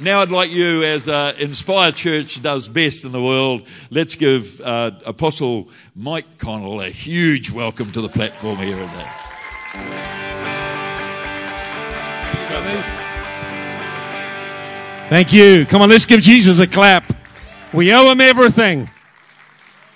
now 0.00 0.20
I'd 0.20 0.30
like 0.30 0.50
you, 0.50 0.82
as 0.82 1.08
uh, 1.08 1.34
Inspire 1.38 1.92
Church 1.92 2.42
does 2.42 2.68
best 2.68 3.04
in 3.04 3.12
the 3.12 3.22
world, 3.22 3.66
let's 3.90 4.14
give 4.14 4.60
uh, 4.60 4.92
Apostle 5.04 5.68
Mike 5.94 6.38
Connell 6.38 6.80
a 6.80 6.88
huge 6.88 7.50
welcome 7.50 7.92
to 7.92 8.00
the 8.00 8.08
platform 8.08 8.56
here 8.56 8.76
today. 8.76 9.10
Thank 15.10 15.32
you. 15.32 15.66
Come 15.66 15.82
on, 15.82 15.88
let's 15.88 16.06
give 16.06 16.20
Jesus 16.20 16.60
a 16.60 16.66
clap. 16.66 17.12
We 17.74 17.92
owe 17.92 18.12
him 18.12 18.20
everything. 18.20 18.88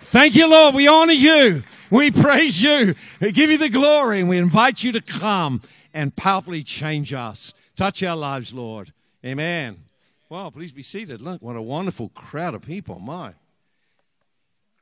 Thank 0.07 0.35
you, 0.35 0.51
Lord. 0.51 0.75
We 0.75 0.89
honor 0.89 1.13
you. 1.13 1.63
We 1.89 2.11
praise 2.11 2.61
you. 2.61 2.95
We 3.21 3.31
give 3.31 3.51
you 3.51 3.59
the 3.59 3.69
glory 3.69 4.21
and 4.21 4.29
we 4.29 4.39
invite 4.39 4.83
you 4.83 4.91
to 4.93 5.01
come 5.01 5.61
and 5.93 6.15
powerfully 6.17 6.65
change 6.65 7.13
us. 7.15 7.55
Touch 7.77 8.03
our 8.03 8.17
lives, 8.17 8.53
Lord. 8.53 8.93
Amen. 9.25 9.84
Well, 10.35 10.51
please 10.51 10.73
be 10.73 10.83
seated. 10.83 11.23
Look, 11.23 11.43
what 11.43 11.55
a 11.55 11.63
wonderful 11.63 12.09
crowd 12.09 12.55
of 12.57 12.63
people. 12.63 12.99
My. 12.99 13.35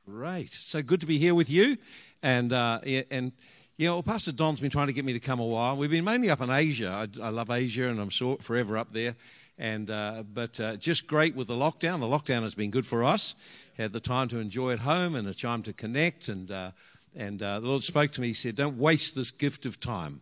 Great. 0.03 0.51
So 0.51 0.81
good 0.81 0.99
to 1.01 1.05
be 1.05 1.19
here 1.19 1.35
with 1.35 1.47
you. 1.47 1.77
And, 2.23 2.51
uh, 2.51 2.79
and 3.11 3.31
you 3.77 3.85
know, 3.85 4.01
Pastor 4.01 4.31
Don's 4.31 4.59
been 4.59 4.71
trying 4.71 4.87
to 4.87 4.93
get 4.93 5.05
me 5.05 5.13
to 5.13 5.19
come 5.19 5.39
a 5.39 5.45
while. 5.45 5.77
We've 5.77 5.91
been 5.91 6.05
mainly 6.05 6.31
up 6.31 6.41
in 6.41 6.49
Asia. 6.49 6.89
I, 6.89 7.23
I 7.23 7.29
love 7.29 7.51
Asia 7.51 7.87
and 7.87 7.99
I'm 7.99 8.09
so, 8.09 8.37
forever 8.37 8.79
up 8.79 8.93
there. 8.93 9.15
And, 9.59 9.91
uh, 9.91 10.23
but 10.33 10.59
uh, 10.59 10.75
just 10.77 11.05
great 11.05 11.35
with 11.35 11.49
the 11.49 11.53
lockdown. 11.53 11.99
The 11.99 12.07
lockdown 12.07 12.41
has 12.41 12.55
been 12.55 12.71
good 12.71 12.87
for 12.87 13.03
us. 13.03 13.35
Had 13.77 13.93
the 13.93 13.99
time 13.99 14.29
to 14.29 14.39
enjoy 14.39 14.71
at 14.71 14.79
home 14.79 15.13
and 15.13 15.27
a 15.27 15.35
time 15.35 15.61
to 15.63 15.73
connect. 15.73 16.29
And, 16.29 16.49
uh, 16.49 16.71
and 17.15 17.43
uh, 17.43 17.59
the 17.59 17.67
Lord 17.67 17.83
spoke 17.83 18.11
to 18.13 18.21
me. 18.21 18.29
He 18.29 18.33
said, 18.33 18.55
Don't 18.55 18.79
waste 18.79 19.15
this 19.15 19.29
gift 19.29 19.67
of 19.67 19.79
time. 19.79 20.21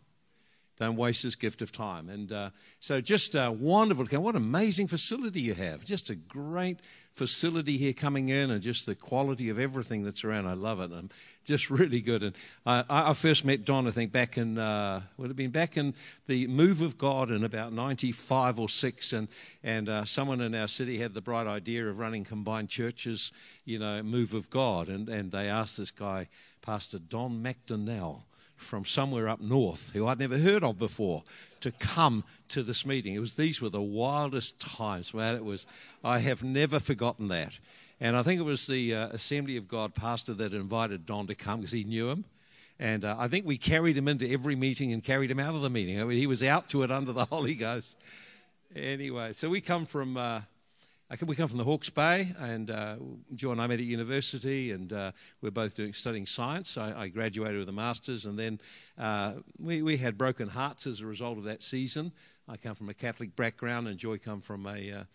Don't 0.82 0.96
waste 0.96 1.22
this 1.22 1.36
gift 1.36 1.62
of 1.62 1.72
time. 1.72 2.10
And 2.10 2.32
uh, 2.32 2.50
so, 2.80 3.02
just 3.02 3.36
a 3.36 3.52
wonderful. 3.52 4.04
What 4.20 4.34
an 4.34 4.42
amazing 4.42 4.88
facility 4.88 5.40
you 5.40 5.54
have. 5.54 5.86
Just 5.86 6.10
a 6.10 6.16
great 6.16 6.80
facility 7.14 7.78
here 7.78 7.94
coming 7.94 8.30
in, 8.30 8.50
and 8.50 8.64
just 8.64 8.88
the 8.88 8.96
quality 8.96 9.50
of 9.50 9.60
everything 9.60 10.04
that's 10.04 10.24
around. 10.24 10.48
I 10.48 10.54
love 10.54 10.82
it. 10.82 10.90
And 10.90 11.14
just 11.46 11.70
really 11.70 12.02
good. 12.02 12.24
And 12.24 12.36
I, 12.66 12.84
I 12.90 13.14
first 13.14 13.46
met 13.46 13.64
Don, 13.64 13.88
I 13.88 13.92
think, 13.92 14.12
back 14.12 14.40
in 14.40 14.58
uh, 14.58 15.02
would 15.18 15.28
have 15.28 15.38
been 15.38 15.52
back 15.52 15.78
in 15.78 15.94
the 16.26 16.48
move 16.48 16.82
of 16.82 16.98
God 16.98 17.30
in 17.30 17.44
about 17.44 17.72
'95 17.74 18.60
or 18.60 18.68
six, 18.68 19.14
and 19.14 19.28
and 19.64 19.88
uh, 19.88 20.04
someone 20.06 20.42
in 20.42 20.56
our 20.56 20.68
city 20.68 20.98
had 20.98 21.14
the 21.14 21.22
bright 21.22 21.46
idea 21.46 21.88
of 21.88 22.00
running 22.00 22.24
combined 22.24 22.70
churches, 22.70 23.32
you 23.66 23.78
know, 23.78 24.02
move 24.02 24.34
of 24.34 24.50
God, 24.50 24.88
and 24.88 25.08
and 25.10 25.32
they 25.32 25.48
asked 25.48 25.78
this 25.78 25.92
guy, 25.92 26.28
Pastor 26.64 26.98
Don 26.98 27.44
McDonnell 27.44 28.24
from 28.62 28.86
somewhere 28.86 29.28
up 29.28 29.42
north 29.42 29.92
who 29.94 30.08
I'd 30.08 30.20
never 30.20 30.38
heard 30.38 30.64
of 30.64 30.80
before 30.80 31.24
to 31.62 31.72
come 31.72 32.24
to 32.50 32.64
this 32.64 32.86
meeting. 32.86 33.14
It 33.14 33.20
was 33.20 33.36
these 33.36 33.62
were 33.62 33.70
the 33.70 33.82
wildest 33.82 34.60
times, 34.60 35.14
man. 35.14 35.36
It 35.36 35.46
was 35.46 35.68
I 36.04 36.20
have 36.20 36.44
never 36.44 36.80
forgotten 36.80 37.28
that. 37.30 37.60
And 38.00 38.18
I 38.18 38.24
think 38.24 38.40
it 38.40 38.44
was 38.44 38.66
the 38.66 38.96
uh, 38.96 39.08
Assembly 39.10 39.58
of 39.58 39.68
God 39.68 39.94
pastor 39.94 40.34
that 40.34 40.54
invited 40.54 41.06
Don 41.06 41.28
to 41.28 41.36
come 41.36 41.60
because 41.60 41.72
he 41.72 41.84
knew 41.84 42.10
him. 42.10 42.26
And 42.80 43.06
uh, 43.06 43.16
I 43.20 43.28
think 43.28 43.46
we 43.46 43.60
carried 43.60 43.96
him 43.96 44.08
into 44.08 44.28
every 44.28 44.56
meeting 44.56 44.92
and 44.92 45.04
carried 45.04 45.30
him 45.30 45.40
out 45.40 45.54
of 45.54 45.62
the 45.62 45.70
meeting. 45.70 46.02
I 46.02 46.04
mean, 46.04 46.18
he 46.18 46.26
was 46.26 46.42
out 46.42 46.68
to 46.70 46.82
it 46.82 46.90
under 46.90 47.12
the 47.12 47.26
Holy 47.30 47.54
Ghost. 47.54 47.96
Anyway, 48.76 49.34
so 49.34 49.50
we 49.50 49.62
come 49.62 49.86
from 49.86 50.18
uh, 50.18 50.42
we 51.28 51.36
come 51.36 51.50
from 51.50 51.58
the 51.58 51.66
Hawke's 51.66 51.90
Bay, 51.90 52.34
and 52.40 52.72
uh, 52.72 52.96
Joy 53.36 53.52
and 53.52 53.62
I 53.62 53.68
met 53.68 53.80
at 53.80 53.86
university, 53.86 54.72
and 54.72 54.94
uh, 54.94 55.12
we're 55.42 55.52
both 55.52 55.76
doing 55.76 55.94
studying 55.94 56.26
science. 56.26 56.78
I, 56.78 56.94
I 57.02 57.08
graduated 57.10 57.60
with 57.60 57.68
a 57.68 57.74
master's, 57.74 58.26
and 58.26 58.40
then 58.40 58.62
uh, 58.98 59.34
we, 59.60 59.82
we 59.82 59.98
had 59.98 60.18
broken 60.18 60.48
hearts 60.48 60.88
as 60.88 61.02
a 61.02 61.06
result 61.06 61.38
of 61.38 61.44
that 61.44 61.64
season. 61.64 62.14
I 62.48 62.56
come 62.56 62.76
from 62.76 62.88
a 62.88 62.94
Catholic 62.94 63.36
background, 63.36 63.90
and 63.90 63.98
Joy 63.98 64.20
come 64.20 64.40
from 64.40 64.66
a 64.66 65.06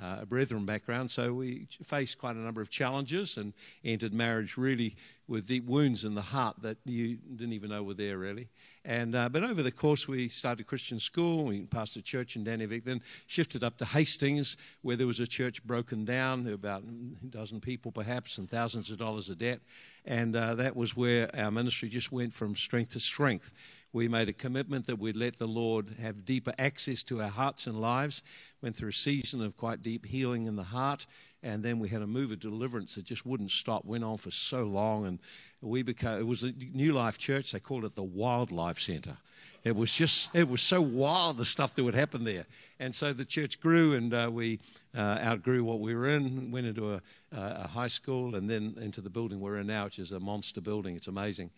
uh, 0.00 0.18
a 0.20 0.26
Brethren 0.26 0.66
background, 0.66 1.10
so 1.10 1.32
we 1.32 1.66
faced 1.82 2.18
quite 2.18 2.36
a 2.36 2.40
number 2.40 2.60
of 2.60 2.70
challenges 2.70 3.36
and 3.36 3.52
entered 3.84 4.12
marriage 4.12 4.56
really 4.56 4.96
with 5.28 5.48
deep 5.48 5.64
wounds 5.64 6.04
in 6.04 6.14
the 6.14 6.22
heart 6.22 6.56
that 6.62 6.78
you 6.84 7.16
didn't 7.16 7.52
even 7.52 7.70
know 7.70 7.82
were 7.82 7.94
there, 7.94 8.18
really. 8.18 8.48
And 8.84 9.16
uh, 9.16 9.28
but 9.28 9.42
over 9.42 9.62
the 9.62 9.72
course, 9.72 10.06
we 10.06 10.28
started 10.28 10.66
Christian 10.68 11.00
school. 11.00 11.46
We 11.46 11.62
passed 11.62 11.96
a 11.96 12.02
church 12.02 12.36
in 12.36 12.44
Dannevirke, 12.44 12.84
then 12.84 13.02
shifted 13.26 13.64
up 13.64 13.78
to 13.78 13.84
Hastings, 13.84 14.56
where 14.82 14.94
there 14.94 15.08
was 15.08 15.18
a 15.18 15.26
church 15.26 15.64
broken 15.64 16.04
down. 16.04 16.46
About 16.46 16.84
a 16.84 17.26
dozen 17.26 17.60
people, 17.60 17.90
perhaps, 17.90 18.38
and 18.38 18.48
thousands 18.48 18.90
of 18.90 18.98
dollars 18.98 19.28
of 19.28 19.38
debt. 19.38 19.60
And 20.04 20.36
uh, 20.36 20.54
that 20.54 20.76
was 20.76 20.96
where 20.96 21.34
our 21.36 21.50
ministry 21.50 21.88
just 21.88 22.12
went 22.12 22.32
from 22.32 22.54
strength 22.54 22.92
to 22.92 23.00
strength 23.00 23.52
we 23.92 24.08
made 24.08 24.28
a 24.28 24.32
commitment 24.32 24.86
that 24.86 24.98
we'd 24.98 25.16
let 25.16 25.38
the 25.38 25.46
Lord 25.46 25.96
have 26.00 26.24
deeper 26.24 26.52
access 26.58 27.02
to 27.04 27.22
our 27.22 27.30
hearts 27.30 27.66
and 27.66 27.80
lives. 27.80 28.22
Went 28.60 28.76
through 28.76 28.90
a 28.90 28.92
season 28.92 29.42
of 29.42 29.56
quite 29.56 29.82
deep 29.82 30.06
healing 30.06 30.46
in 30.46 30.56
the 30.56 30.64
heart, 30.64 31.06
and 31.42 31.62
then 31.62 31.78
we 31.78 31.88
had 31.88 32.02
a 32.02 32.06
move 32.06 32.32
of 32.32 32.40
deliverance 32.40 32.96
that 32.96 33.04
just 33.04 33.24
wouldn't 33.24 33.50
stop. 33.50 33.84
Went 33.84 34.04
on 34.04 34.16
for 34.16 34.30
so 34.30 34.64
long, 34.64 35.06
and 35.06 35.18
we 35.60 35.82
became. 35.82 36.18
It 36.18 36.26
was 36.26 36.42
a 36.42 36.52
New 36.52 36.92
Life 36.92 37.18
Church. 37.18 37.52
They 37.52 37.60
called 37.60 37.84
it 37.84 37.94
the 37.94 38.02
Wildlife 38.02 38.80
Center. 38.80 39.16
It 39.64 39.74
was 39.74 39.92
just. 39.94 40.28
It 40.34 40.48
was 40.48 40.62
so 40.62 40.80
wild 40.80 41.38
the 41.38 41.44
stuff 41.44 41.74
that 41.74 41.84
would 41.84 41.94
happen 41.94 42.24
there, 42.24 42.46
and 42.78 42.94
so 42.94 43.12
the 43.12 43.24
church 43.24 43.60
grew, 43.60 43.94
and 43.94 44.12
uh, 44.12 44.28
we 44.32 44.60
uh, 44.94 45.18
outgrew 45.22 45.64
what 45.64 45.80
we 45.80 45.94
were 45.94 46.08
in. 46.08 46.50
Went 46.50 46.66
into 46.66 46.94
a, 46.94 47.00
a 47.32 47.66
high 47.66 47.88
school, 47.88 48.34
and 48.34 48.48
then 48.48 48.76
into 48.80 49.00
the 49.00 49.10
building 49.10 49.40
we're 49.40 49.58
in 49.58 49.66
now, 49.68 49.84
which 49.84 49.98
is 49.98 50.12
a 50.12 50.20
monster 50.20 50.60
building. 50.60 50.96
It's 50.96 51.08
amazing. 51.08 51.50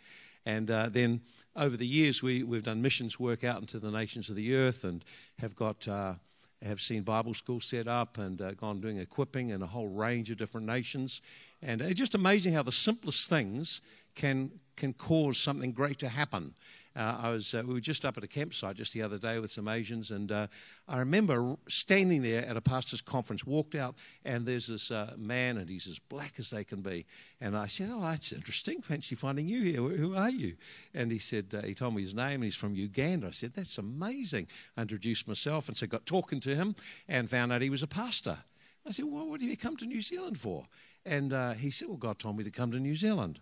And 0.48 0.70
uh, 0.70 0.88
then 0.88 1.20
over 1.54 1.76
the 1.76 1.86
years, 1.86 2.22
we, 2.22 2.42
we've 2.42 2.64
done 2.64 2.80
missions 2.80 3.20
work 3.20 3.44
out 3.44 3.60
into 3.60 3.78
the 3.78 3.90
nations 3.90 4.30
of 4.30 4.36
the 4.36 4.54
earth 4.56 4.82
and 4.82 5.04
have 5.38 5.54
got. 5.54 5.86
Uh, 5.86 6.14
have 6.60 6.80
seen 6.80 7.04
Bible 7.04 7.34
schools 7.34 7.66
set 7.66 7.86
up 7.86 8.18
and 8.18 8.42
uh, 8.42 8.50
gone 8.50 8.80
doing 8.80 8.98
equipping 8.98 9.50
in 9.50 9.62
a 9.62 9.66
whole 9.66 9.86
range 9.86 10.28
of 10.32 10.38
different 10.38 10.66
nations. 10.66 11.22
And 11.62 11.80
it's 11.80 12.00
just 12.00 12.16
amazing 12.16 12.52
how 12.52 12.64
the 12.64 12.72
simplest 12.72 13.28
things 13.28 13.80
can, 14.16 14.50
can 14.74 14.92
cause 14.92 15.38
something 15.38 15.70
great 15.70 16.00
to 16.00 16.08
happen. 16.08 16.54
Uh, 16.96 17.18
I 17.22 17.30
was, 17.30 17.54
uh, 17.54 17.62
we 17.64 17.74
were 17.74 17.80
just 17.80 18.04
up 18.04 18.16
at 18.16 18.24
a 18.24 18.28
campsite 18.28 18.76
just 18.76 18.92
the 18.92 19.02
other 19.02 19.18
day 19.18 19.38
with 19.38 19.50
some 19.50 19.68
Asians, 19.68 20.10
and 20.10 20.32
uh, 20.32 20.46
I 20.88 20.98
remember 20.98 21.56
standing 21.68 22.22
there 22.22 22.44
at 22.44 22.56
a 22.56 22.60
pastor's 22.60 23.00
conference, 23.00 23.44
walked 23.44 23.74
out, 23.74 23.96
and 24.24 24.44
there's 24.46 24.66
this 24.66 24.90
uh, 24.90 25.14
man, 25.16 25.58
and 25.58 25.68
he's 25.68 25.86
as 25.86 25.98
black 25.98 26.34
as 26.38 26.50
they 26.50 26.64
can 26.64 26.82
be. 26.82 27.06
And 27.40 27.56
I 27.56 27.66
said, 27.66 27.90
Oh, 27.92 28.00
that's 28.00 28.32
interesting. 28.32 28.82
Fancy 28.82 29.14
finding 29.14 29.46
you 29.46 29.62
here. 29.62 29.80
Who 29.80 30.16
are 30.16 30.30
you? 30.30 30.56
And 30.94 31.12
he 31.12 31.18
said, 31.18 31.54
uh, 31.54 31.62
He 31.62 31.74
told 31.74 31.94
me 31.94 32.02
his 32.02 32.14
name, 32.14 32.36
and 32.36 32.44
he's 32.44 32.56
from 32.56 32.74
Uganda. 32.74 33.28
I 33.28 33.32
said, 33.32 33.52
That's 33.54 33.78
amazing. 33.78 34.48
I 34.76 34.82
introduced 34.82 35.28
myself, 35.28 35.68
and 35.68 35.76
so 35.76 35.86
got 35.86 36.06
talking 36.06 36.40
to 36.40 36.54
him 36.54 36.74
and 37.06 37.30
found 37.30 37.52
out 37.52 37.62
he 37.62 37.70
was 37.70 37.82
a 37.82 37.88
pastor. 37.88 38.38
I 38.86 38.90
said, 38.90 39.04
Well, 39.04 39.28
what 39.28 39.40
did 39.40 39.50
you 39.50 39.56
come 39.56 39.76
to 39.76 39.86
New 39.86 40.00
Zealand 40.00 40.38
for? 40.38 40.66
And 41.04 41.32
uh, 41.32 41.52
he 41.52 41.70
said, 41.70 41.88
Well, 41.88 41.96
God 41.96 42.18
told 42.18 42.36
me 42.36 42.44
to 42.44 42.50
come 42.50 42.72
to 42.72 42.80
New 42.80 42.94
Zealand. 42.94 43.40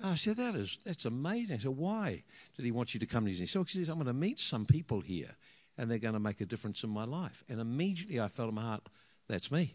And 0.00 0.10
I 0.10 0.16
said, 0.16 0.36
that 0.38 0.54
is, 0.54 0.78
that's 0.84 1.04
amazing. 1.04 1.56
I 1.56 1.58
said, 1.60 1.76
why 1.76 2.24
did 2.56 2.64
he 2.64 2.72
want 2.72 2.94
you 2.94 3.00
to 3.00 3.06
come 3.06 3.24
to 3.24 3.28
New 3.28 3.34
Zealand? 3.34 3.50
So 3.50 3.62
he 3.62 3.78
says, 3.78 3.88
I'm 3.88 3.96
going 3.96 4.06
to 4.06 4.12
meet 4.12 4.40
some 4.40 4.66
people 4.66 5.00
here 5.00 5.36
and 5.78 5.90
they're 5.90 5.98
going 5.98 6.14
to 6.14 6.20
make 6.20 6.40
a 6.40 6.46
difference 6.46 6.84
in 6.84 6.90
my 6.90 7.04
life. 7.04 7.44
And 7.48 7.60
immediately 7.60 8.20
I 8.20 8.28
felt 8.28 8.48
in 8.48 8.54
my 8.54 8.62
heart, 8.62 8.88
that's 9.28 9.50
me. 9.50 9.74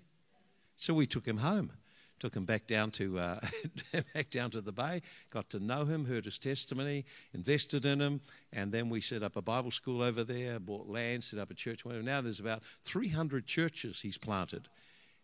So 0.78 0.94
we 0.94 1.08
took 1.08 1.26
him 1.26 1.38
home, 1.38 1.72
took 2.20 2.36
him 2.36 2.46
back 2.46 2.68
down 2.68 2.92
to 2.92 3.20
uh, 3.20 3.40
back 4.14 4.30
down 4.30 4.52
to 4.52 4.62
the 4.62 4.72
bay, 4.72 5.02
got 5.30 5.50
to 5.50 5.60
know 5.60 5.86
him, 5.86 6.06
heard 6.06 6.26
his 6.26 6.38
testimony, 6.38 7.06
invested 7.34 7.86
in 7.86 8.00
him, 8.00 8.22
and 8.54 8.72
then 8.72 8.90
we 8.90 9.02
set 9.02 9.24
up 9.24 9.36
a 9.36 9.42
Bible 9.42 9.72
school 9.72 10.02
over 10.02 10.24
there, 10.24 10.60
bought 10.60 10.88
land, 10.88 11.24
set 11.24 11.40
up 11.40 11.52
a 11.52 11.54
church. 11.54 11.86
Now 11.86 12.22
there's 12.22 12.40
about 12.40 12.64
300 12.84 13.46
churches 13.46 14.02
he's 14.02 14.18
planted. 14.18 14.68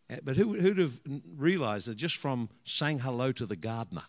Uh, 0.09 0.17
but 0.23 0.35
who, 0.35 0.53
who'd 0.53 0.77
have 0.77 0.99
realized 1.37 1.87
that 1.87 1.95
just 1.95 2.17
from 2.17 2.49
saying 2.63 2.99
hello 2.99 3.31
to 3.31 3.45
the 3.45 3.55
gardener? 3.55 4.03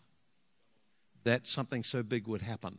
That 1.26 1.46
something 1.46 1.84
so 1.84 2.02
big 2.02 2.26
would 2.26 2.42
happen. 2.42 2.78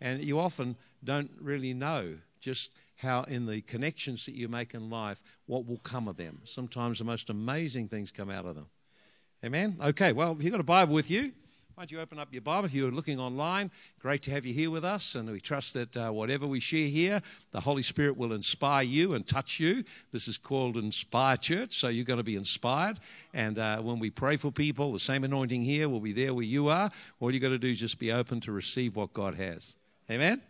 And 0.00 0.22
you 0.22 0.38
often 0.38 0.76
don't 1.02 1.30
really 1.40 1.74
know 1.74 2.18
just 2.40 2.70
how, 2.96 3.22
in 3.22 3.46
the 3.46 3.62
connections 3.62 4.26
that 4.26 4.34
you 4.34 4.48
make 4.48 4.74
in 4.74 4.90
life, 4.90 5.22
what 5.46 5.66
will 5.66 5.78
come 5.78 6.06
of 6.06 6.16
them. 6.16 6.40
Sometimes 6.44 6.98
the 6.98 7.04
most 7.04 7.30
amazing 7.30 7.88
things 7.88 8.10
come 8.10 8.30
out 8.30 8.44
of 8.44 8.54
them. 8.54 8.66
Amen? 9.44 9.76
Okay, 9.82 10.12
well, 10.12 10.32
if 10.32 10.42
you've 10.42 10.52
got 10.52 10.60
a 10.60 10.64
Bible 10.64 10.94
with 10.94 11.10
you, 11.10 11.32
why 11.76 11.82
don't 11.82 11.92
you 11.92 12.00
open 12.00 12.18
up 12.18 12.28
your 12.32 12.40
Bible 12.40 12.64
if 12.64 12.72
you're 12.72 12.90
looking 12.90 13.20
online? 13.20 13.70
Great 14.00 14.22
to 14.22 14.30
have 14.30 14.46
you 14.46 14.54
here 14.54 14.70
with 14.70 14.82
us, 14.82 15.14
and 15.14 15.30
we 15.30 15.42
trust 15.42 15.74
that 15.74 15.94
uh, 15.94 16.08
whatever 16.08 16.46
we 16.46 16.58
share 16.58 16.88
here, 16.88 17.20
the 17.50 17.60
Holy 17.60 17.82
Spirit 17.82 18.16
will 18.16 18.32
inspire 18.32 18.82
you 18.82 19.12
and 19.12 19.26
touch 19.26 19.60
you. 19.60 19.84
This 20.10 20.26
is 20.26 20.38
called 20.38 20.78
Inspire 20.78 21.36
Church, 21.36 21.74
so 21.74 21.88
you're 21.88 22.06
going 22.06 22.16
to 22.16 22.24
be 22.24 22.34
inspired. 22.34 22.98
And 23.34 23.58
uh, 23.58 23.82
when 23.82 23.98
we 23.98 24.08
pray 24.08 24.38
for 24.38 24.50
people, 24.50 24.90
the 24.90 24.98
same 24.98 25.22
anointing 25.22 25.64
here 25.64 25.90
will 25.90 26.00
be 26.00 26.14
there 26.14 26.32
where 26.32 26.46
you 26.46 26.68
are. 26.68 26.90
All 27.20 27.30
you 27.30 27.40
got 27.40 27.50
to 27.50 27.58
do 27.58 27.68
is 27.68 27.78
just 27.78 27.98
be 27.98 28.10
open 28.10 28.40
to 28.40 28.52
receive 28.52 28.96
what 28.96 29.12
God 29.12 29.34
has. 29.34 29.76
Amen? 30.10 30.40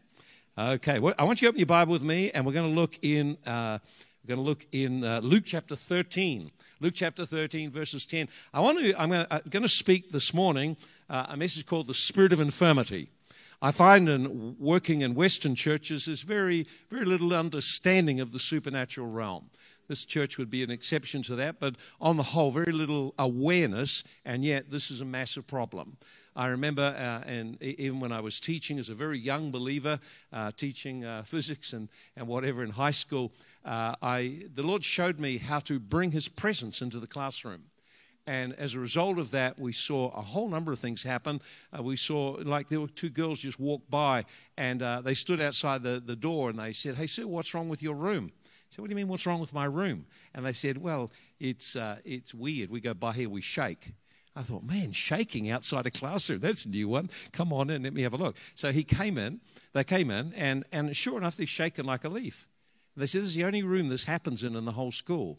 Okay, 0.56 1.00
well, 1.00 1.14
I 1.18 1.24
want 1.24 1.42
you 1.42 1.46
to 1.46 1.48
open 1.48 1.58
your 1.58 1.66
Bible 1.66 1.92
with 1.92 2.02
me, 2.02 2.30
and 2.30 2.46
we're 2.46 2.52
going 2.52 2.72
to 2.72 2.80
look 2.80 3.00
in. 3.02 3.36
Uh, 3.44 3.80
we're 4.26 4.34
going 4.34 4.44
to 4.44 4.50
look 4.50 4.66
in 4.72 5.04
uh, 5.04 5.20
Luke 5.22 5.44
chapter 5.46 5.76
13. 5.76 6.50
Luke 6.80 6.94
chapter 6.96 7.24
13, 7.24 7.70
verses 7.70 8.04
10. 8.06 8.28
I 8.52 8.60
want 8.60 8.80
to, 8.80 9.00
I'm 9.00 9.10
going 9.10 9.24
to, 9.24 9.34
I'm 9.34 9.42
going 9.48 9.62
to 9.62 9.68
speak 9.68 10.10
this 10.10 10.34
morning 10.34 10.76
uh, 11.08 11.26
a 11.28 11.36
message 11.36 11.64
called 11.64 11.86
The 11.86 11.94
Spirit 11.94 12.32
of 12.32 12.40
Infirmity. 12.40 13.10
I 13.62 13.70
find 13.70 14.08
in 14.08 14.56
working 14.58 15.02
in 15.02 15.14
Western 15.14 15.54
churches, 15.54 16.06
there's 16.06 16.22
very, 16.22 16.66
very 16.90 17.04
little 17.04 17.32
understanding 17.34 18.18
of 18.18 18.32
the 18.32 18.40
supernatural 18.40 19.06
realm. 19.06 19.48
this 19.88 20.04
church 20.04 20.38
would 20.38 20.50
be 20.50 20.64
an 20.64 20.72
exception 20.72 21.22
to 21.22 21.36
that, 21.36 21.60
but 21.60 21.76
on 22.00 22.16
the 22.16 22.22
whole, 22.22 22.50
very 22.50 22.72
little 22.72 23.14
awareness, 23.18 24.02
and 24.24 24.44
yet 24.44 24.70
this 24.72 24.90
is 24.90 25.00
a 25.00 25.04
massive 25.04 25.46
problem. 25.46 25.96
I 26.34 26.48
remember, 26.48 26.82
uh, 26.82 27.26
and 27.26 27.62
even 27.62 27.98
when 27.98 28.12
I 28.12 28.20
was 28.20 28.40
teaching 28.40 28.78
as 28.78 28.90
a 28.90 28.94
very 28.94 29.18
young 29.18 29.50
believer, 29.50 29.98
uh, 30.32 30.50
teaching 30.56 31.04
uh, 31.04 31.22
physics 31.22 31.72
and, 31.72 31.88
and 32.14 32.28
whatever 32.28 32.62
in 32.62 32.70
high 32.70 32.90
school, 32.90 33.32
uh, 33.66 33.96
I, 34.00 34.44
the 34.54 34.62
Lord 34.62 34.84
showed 34.84 35.18
me 35.18 35.38
how 35.38 35.58
to 35.60 35.80
bring 35.80 36.12
His 36.12 36.28
presence 36.28 36.80
into 36.80 37.00
the 37.00 37.06
classroom. 37.06 37.64
And 38.28 38.54
as 38.54 38.74
a 38.74 38.80
result 38.80 39.18
of 39.18 39.30
that, 39.32 39.58
we 39.58 39.72
saw 39.72 40.10
a 40.10 40.20
whole 40.20 40.48
number 40.48 40.72
of 40.72 40.78
things 40.78 41.02
happen. 41.02 41.40
Uh, 41.76 41.82
we 41.82 41.96
saw, 41.96 42.38
like, 42.42 42.68
there 42.68 42.80
were 42.80 42.88
two 42.88 43.08
girls 43.08 43.38
just 43.38 43.60
walked 43.60 43.88
by 43.88 44.24
and 44.56 44.82
uh, 44.82 45.00
they 45.00 45.14
stood 45.14 45.40
outside 45.40 45.82
the, 45.82 46.02
the 46.04 46.16
door 46.16 46.50
and 46.50 46.58
they 46.58 46.72
said, 46.72 46.96
Hey, 46.96 47.06
sir, 47.06 47.26
what's 47.26 47.54
wrong 47.54 47.68
with 47.68 47.82
your 47.82 47.94
room? 47.94 48.32
I 48.32 48.74
said, 48.74 48.80
What 48.80 48.88
do 48.88 48.92
you 48.92 48.96
mean, 48.96 49.08
what's 49.08 49.26
wrong 49.26 49.40
with 49.40 49.54
my 49.54 49.66
room? 49.66 50.06
And 50.34 50.44
they 50.44 50.52
said, 50.52 50.78
Well, 50.78 51.12
it's, 51.38 51.76
uh, 51.76 51.98
it's 52.04 52.34
weird. 52.34 52.70
We 52.70 52.80
go 52.80 52.94
by 52.94 53.12
here, 53.12 53.28
we 53.28 53.42
shake. 53.42 53.92
I 54.34 54.42
thought, 54.42 54.64
man, 54.64 54.92
shaking 54.92 55.48
outside 55.50 55.86
a 55.86 55.90
classroom, 55.90 56.40
that's 56.40 56.66
a 56.66 56.68
new 56.68 56.88
one. 56.88 57.10
Come 57.32 57.52
on 57.52 57.70
in, 57.70 57.84
let 57.84 57.94
me 57.94 58.02
have 58.02 58.12
a 58.12 58.18
look. 58.18 58.36
So 58.54 58.70
he 58.70 58.84
came 58.84 59.18
in, 59.18 59.40
they 59.72 59.84
came 59.84 60.10
in, 60.10 60.34
and, 60.34 60.64
and 60.72 60.94
sure 60.94 61.16
enough, 61.16 61.36
they're 61.36 61.46
shaking 61.46 61.86
like 61.86 62.04
a 62.04 62.08
leaf. 62.08 62.46
And 62.96 63.02
they 63.02 63.06
said, 63.06 63.20
This 63.20 63.28
is 63.28 63.34
the 63.34 63.44
only 63.44 63.62
room 63.62 63.88
this 63.88 64.04
happens 64.04 64.42
in 64.42 64.56
in 64.56 64.64
the 64.64 64.72
whole 64.72 64.90
school. 64.90 65.38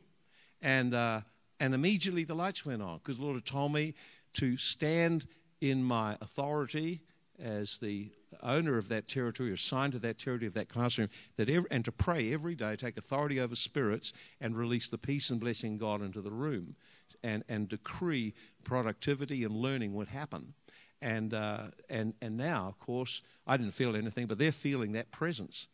And, 0.62 0.94
uh, 0.94 1.22
and 1.60 1.74
immediately 1.74 2.24
the 2.24 2.36
lights 2.36 2.66
went 2.66 2.82
on 2.82 3.00
because 3.00 3.18
the 3.18 3.24
Lord 3.24 3.36
had 3.36 3.46
told 3.46 3.74
me 3.74 3.96
to 4.36 4.58
stand 4.58 5.28
in 5.60 5.84
my 5.84 6.18
authority 6.22 7.02
as 7.44 7.80
the 7.80 8.10
owner 8.44 8.78
of 8.78 8.90
that 8.90 9.08
territory, 9.08 9.52
assigned 9.52 9.94
to 9.94 10.00
that 10.00 10.20
territory 10.20 10.48
of 10.48 10.54
that 10.54 10.70
classroom, 10.70 11.10
that 11.38 11.50
every, 11.50 11.70
and 11.72 11.84
to 11.86 11.92
pray 11.92 12.32
every 12.34 12.56
day, 12.56 12.76
take 12.76 12.98
authority 12.98 13.40
over 13.40 13.56
spirits, 13.56 14.14
and 14.40 14.56
release 14.56 14.88
the 14.88 14.98
peace 14.98 15.30
and 15.30 15.40
blessing 15.40 15.78
God 15.78 16.02
into 16.02 16.22
the 16.22 16.32
room, 16.32 16.76
and, 17.24 17.44
and 17.50 17.70
decree 17.70 18.34
productivity 18.64 19.44
and 19.44 19.56
learning 19.56 19.94
would 19.96 20.10
happen. 20.10 20.54
And, 21.02 21.34
uh, 21.34 21.66
and, 21.90 22.14
and 22.22 22.38
now, 22.38 22.68
of 22.68 22.80
course, 22.80 23.22
I 23.46 23.58
didn't 23.58 23.74
feel 23.74 23.96
anything, 23.96 24.28
but 24.28 24.38
they're 24.38 24.52
feeling 24.52 24.94
that 24.94 25.12
presence. 25.12 25.68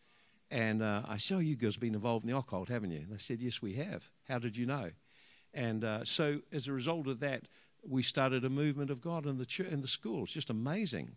And 0.53 0.83
uh, 0.83 1.01
I 1.07 1.17
said, 1.17 1.37
Oh, 1.37 1.39
you 1.39 1.55
girls 1.55 1.77
been 1.77 1.95
involved 1.95 2.25
in 2.25 2.31
the 2.31 2.37
occult, 2.37 2.69
haven't 2.69 2.91
you? 2.91 2.99
And 2.99 3.11
they 3.11 3.17
said, 3.17 3.39
Yes, 3.41 3.59
we 3.59 3.73
have. 3.73 4.07
How 4.29 4.37
did 4.37 4.55
you 4.55 4.67
know? 4.67 4.91
And 5.51 5.83
uh, 5.83 6.05
so, 6.05 6.41
as 6.51 6.67
a 6.67 6.71
result 6.71 7.07
of 7.07 7.19
that, 7.21 7.47
we 7.83 8.03
started 8.03 8.45
a 8.45 8.51
movement 8.51 8.91
of 8.91 9.01
God 9.01 9.25
in 9.25 9.39
the 9.39 9.47
church, 9.47 9.69
in 9.69 9.81
the 9.81 9.87
schools. 9.87 10.31
Just 10.31 10.51
amazing. 10.51 11.15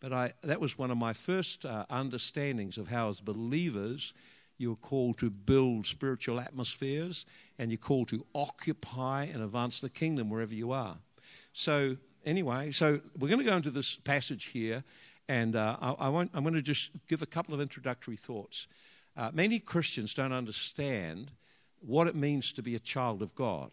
But 0.00 0.14
I, 0.14 0.32
that 0.42 0.58
was 0.58 0.78
one 0.78 0.90
of 0.90 0.96
my 0.96 1.12
first 1.12 1.66
uh, 1.66 1.84
understandings 1.90 2.78
of 2.78 2.88
how, 2.88 3.10
as 3.10 3.20
believers, 3.20 4.14
you're 4.56 4.76
called 4.76 5.18
to 5.18 5.28
build 5.28 5.84
spiritual 5.84 6.40
atmospheres 6.40 7.26
and 7.58 7.70
you're 7.70 7.76
called 7.76 8.08
to 8.08 8.24
occupy 8.34 9.24
and 9.24 9.42
advance 9.42 9.82
the 9.82 9.90
kingdom 9.90 10.30
wherever 10.30 10.54
you 10.54 10.72
are. 10.72 10.96
So, 11.52 11.98
anyway, 12.24 12.70
so 12.70 13.00
we're 13.18 13.28
going 13.28 13.40
to 13.40 13.48
go 13.48 13.56
into 13.56 13.70
this 13.70 13.96
passage 13.96 14.46
here, 14.46 14.82
and 15.28 15.54
uh, 15.54 15.76
I, 15.80 16.08
I 16.08 16.08
I'm 16.08 16.42
going 16.42 16.54
to 16.54 16.62
just 16.62 16.90
give 17.08 17.22
a 17.22 17.26
couple 17.26 17.54
of 17.54 17.60
introductory 17.60 18.16
thoughts. 18.16 18.66
Uh, 19.16 19.30
many 19.32 19.58
Christians 19.58 20.14
don't 20.14 20.32
understand 20.32 21.30
what 21.80 22.06
it 22.06 22.14
means 22.14 22.52
to 22.52 22.62
be 22.62 22.74
a 22.74 22.80
child 22.80 23.22
of 23.22 23.34
God. 23.34 23.70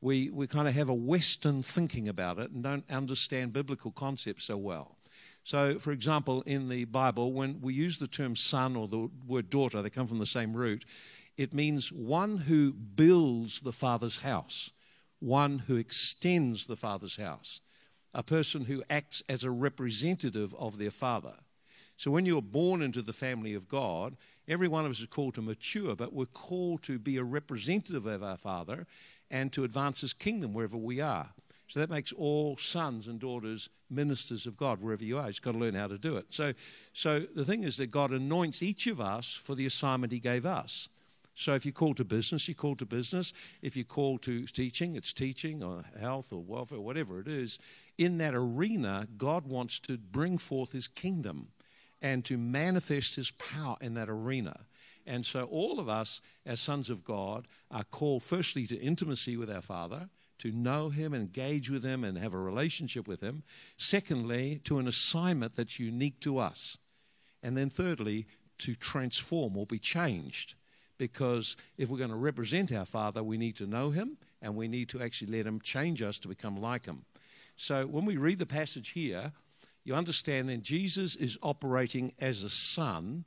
We, 0.00 0.30
we 0.30 0.46
kind 0.46 0.66
of 0.66 0.74
have 0.74 0.88
a 0.88 0.94
Western 0.94 1.62
thinking 1.62 2.08
about 2.08 2.38
it 2.38 2.50
and 2.50 2.62
don't 2.62 2.90
understand 2.90 3.52
biblical 3.52 3.90
concepts 3.90 4.44
so 4.44 4.56
well. 4.56 4.96
So, 5.44 5.78
for 5.78 5.90
example, 5.92 6.42
in 6.42 6.68
the 6.68 6.84
Bible, 6.84 7.32
when 7.32 7.60
we 7.60 7.74
use 7.74 7.98
the 7.98 8.06
term 8.06 8.36
son 8.36 8.76
or 8.76 8.88
the 8.88 9.10
word 9.26 9.50
daughter, 9.50 9.82
they 9.82 9.90
come 9.90 10.06
from 10.06 10.18
the 10.18 10.26
same 10.26 10.54
root, 10.54 10.84
it 11.36 11.52
means 11.52 11.90
one 11.92 12.36
who 12.36 12.72
builds 12.72 13.60
the 13.60 13.72
Father's 13.72 14.18
house, 14.18 14.70
one 15.18 15.60
who 15.60 15.76
extends 15.76 16.66
the 16.66 16.76
Father's 16.76 17.16
house, 17.16 17.60
a 18.14 18.22
person 18.22 18.64
who 18.64 18.82
acts 18.90 19.22
as 19.28 19.44
a 19.44 19.50
representative 19.50 20.54
of 20.58 20.78
their 20.78 20.90
Father. 20.90 21.34
So, 21.96 22.10
when 22.10 22.24
you're 22.24 22.42
born 22.42 22.80
into 22.80 23.02
the 23.02 23.12
family 23.12 23.54
of 23.54 23.68
God, 23.68 24.16
every 24.48 24.68
one 24.68 24.84
of 24.86 24.90
us 24.90 25.00
is 25.00 25.06
called 25.06 25.34
to 25.34 25.42
mature, 25.42 25.94
but 25.94 26.12
we're 26.12 26.26
called 26.26 26.82
to 26.84 26.98
be 26.98 27.18
a 27.18 27.24
representative 27.24 28.06
of 28.06 28.22
our 28.22 28.38
Father 28.38 28.86
and 29.30 29.52
to 29.52 29.64
advance 29.64 30.00
His 30.00 30.12
kingdom 30.12 30.54
wherever 30.54 30.78
we 30.78 31.00
are. 31.00 31.28
So 31.68 31.78
that 31.78 31.90
makes 31.90 32.12
all 32.12 32.56
sons 32.56 33.06
and 33.06 33.20
daughters 33.20 33.68
ministers 33.90 34.46
of 34.46 34.56
God 34.56 34.80
wherever 34.80 35.04
you 35.04 35.18
are. 35.18 35.28
You've 35.28 35.42
got 35.42 35.52
to 35.52 35.58
learn 35.58 35.74
how 35.74 35.86
to 35.86 35.98
do 35.98 36.16
it. 36.16 36.26
So, 36.30 36.52
so 36.92 37.20
the 37.34 37.44
thing 37.44 37.64
is 37.64 37.76
that 37.76 37.90
God 37.90 38.10
anoints 38.10 38.62
each 38.62 38.86
of 38.86 39.00
us 39.00 39.34
for 39.34 39.54
the 39.54 39.66
assignment 39.66 40.12
He 40.12 40.18
gave 40.18 40.46
us. 40.46 40.88
So 41.34 41.54
if 41.54 41.64
you're 41.64 41.72
called 41.72 41.96
to 41.98 42.04
business, 42.04 42.48
you're 42.48 42.54
called 42.54 42.80
to 42.80 42.86
business. 42.86 43.32
If 43.62 43.76
you're 43.76 43.84
called 43.84 44.22
to 44.22 44.44
teaching, 44.46 44.96
it's 44.96 45.12
teaching 45.12 45.62
or 45.62 45.84
health 45.98 46.32
or 46.32 46.42
welfare, 46.42 46.80
whatever 46.80 47.20
it 47.20 47.28
is. 47.28 47.58
In 48.00 48.16
that 48.16 48.34
arena, 48.34 49.06
God 49.18 49.46
wants 49.46 49.78
to 49.80 49.98
bring 49.98 50.38
forth 50.38 50.72
His 50.72 50.88
kingdom 50.88 51.48
and 52.00 52.24
to 52.24 52.38
manifest 52.38 53.16
His 53.16 53.30
power 53.30 53.76
in 53.82 53.92
that 53.92 54.08
arena. 54.08 54.60
And 55.06 55.26
so 55.26 55.44
all 55.44 55.78
of 55.78 55.86
us, 55.86 56.22
as 56.46 56.60
sons 56.60 56.88
of 56.88 57.04
God, 57.04 57.46
are 57.70 57.84
called 57.84 58.22
firstly 58.22 58.66
to 58.68 58.80
intimacy 58.80 59.36
with 59.36 59.50
our 59.50 59.60
Father 59.60 60.08
to 60.38 60.50
know 60.50 60.88
Him, 60.88 61.12
engage 61.12 61.68
with 61.68 61.84
Him, 61.84 62.02
and 62.02 62.16
have 62.16 62.32
a 62.32 62.38
relationship 62.38 63.06
with 63.06 63.20
Him. 63.20 63.42
Secondly, 63.76 64.62
to 64.64 64.78
an 64.78 64.88
assignment 64.88 65.52
that's 65.52 65.78
unique 65.78 66.20
to 66.20 66.38
us. 66.38 66.78
And 67.42 67.54
then 67.54 67.68
thirdly, 67.68 68.26
to 68.60 68.74
transform 68.76 69.58
or 69.58 69.66
be 69.66 69.78
changed. 69.78 70.54
Because 70.96 71.54
if 71.76 71.90
we're 71.90 71.98
going 71.98 72.08
to 72.08 72.16
represent 72.16 72.72
our 72.72 72.86
Father, 72.86 73.22
we 73.22 73.36
need 73.36 73.56
to 73.56 73.66
know 73.66 73.90
Him 73.90 74.16
and 74.40 74.56
we 74.56 74.68
need 74.68 74.88
to 74.88 75.02
actually 75.02 75.36
let 75.36 75.46
Him 75.46 75.60
change 75.60 76.00
us 76.00 76.16
to 76.20 76.28
become 76.28 76.58
like 76.58 76.86
Him. 76.86 77.04
So 77.60 77.86
when 77.86 78.06
we 78.06 78.16
read 78.16 78.38
the 78.38 78.46
passage 78.46 78.92
here, 78.92 79.32
you 79.84 79.94
understand 79.94 80.48
then 80.48 80.62
Jesus 80.62 81.14
is 81.14 81.36
operating 81.42 82.14
as 82.18 82.42
a 82.42 82.48
son 82.48 83.26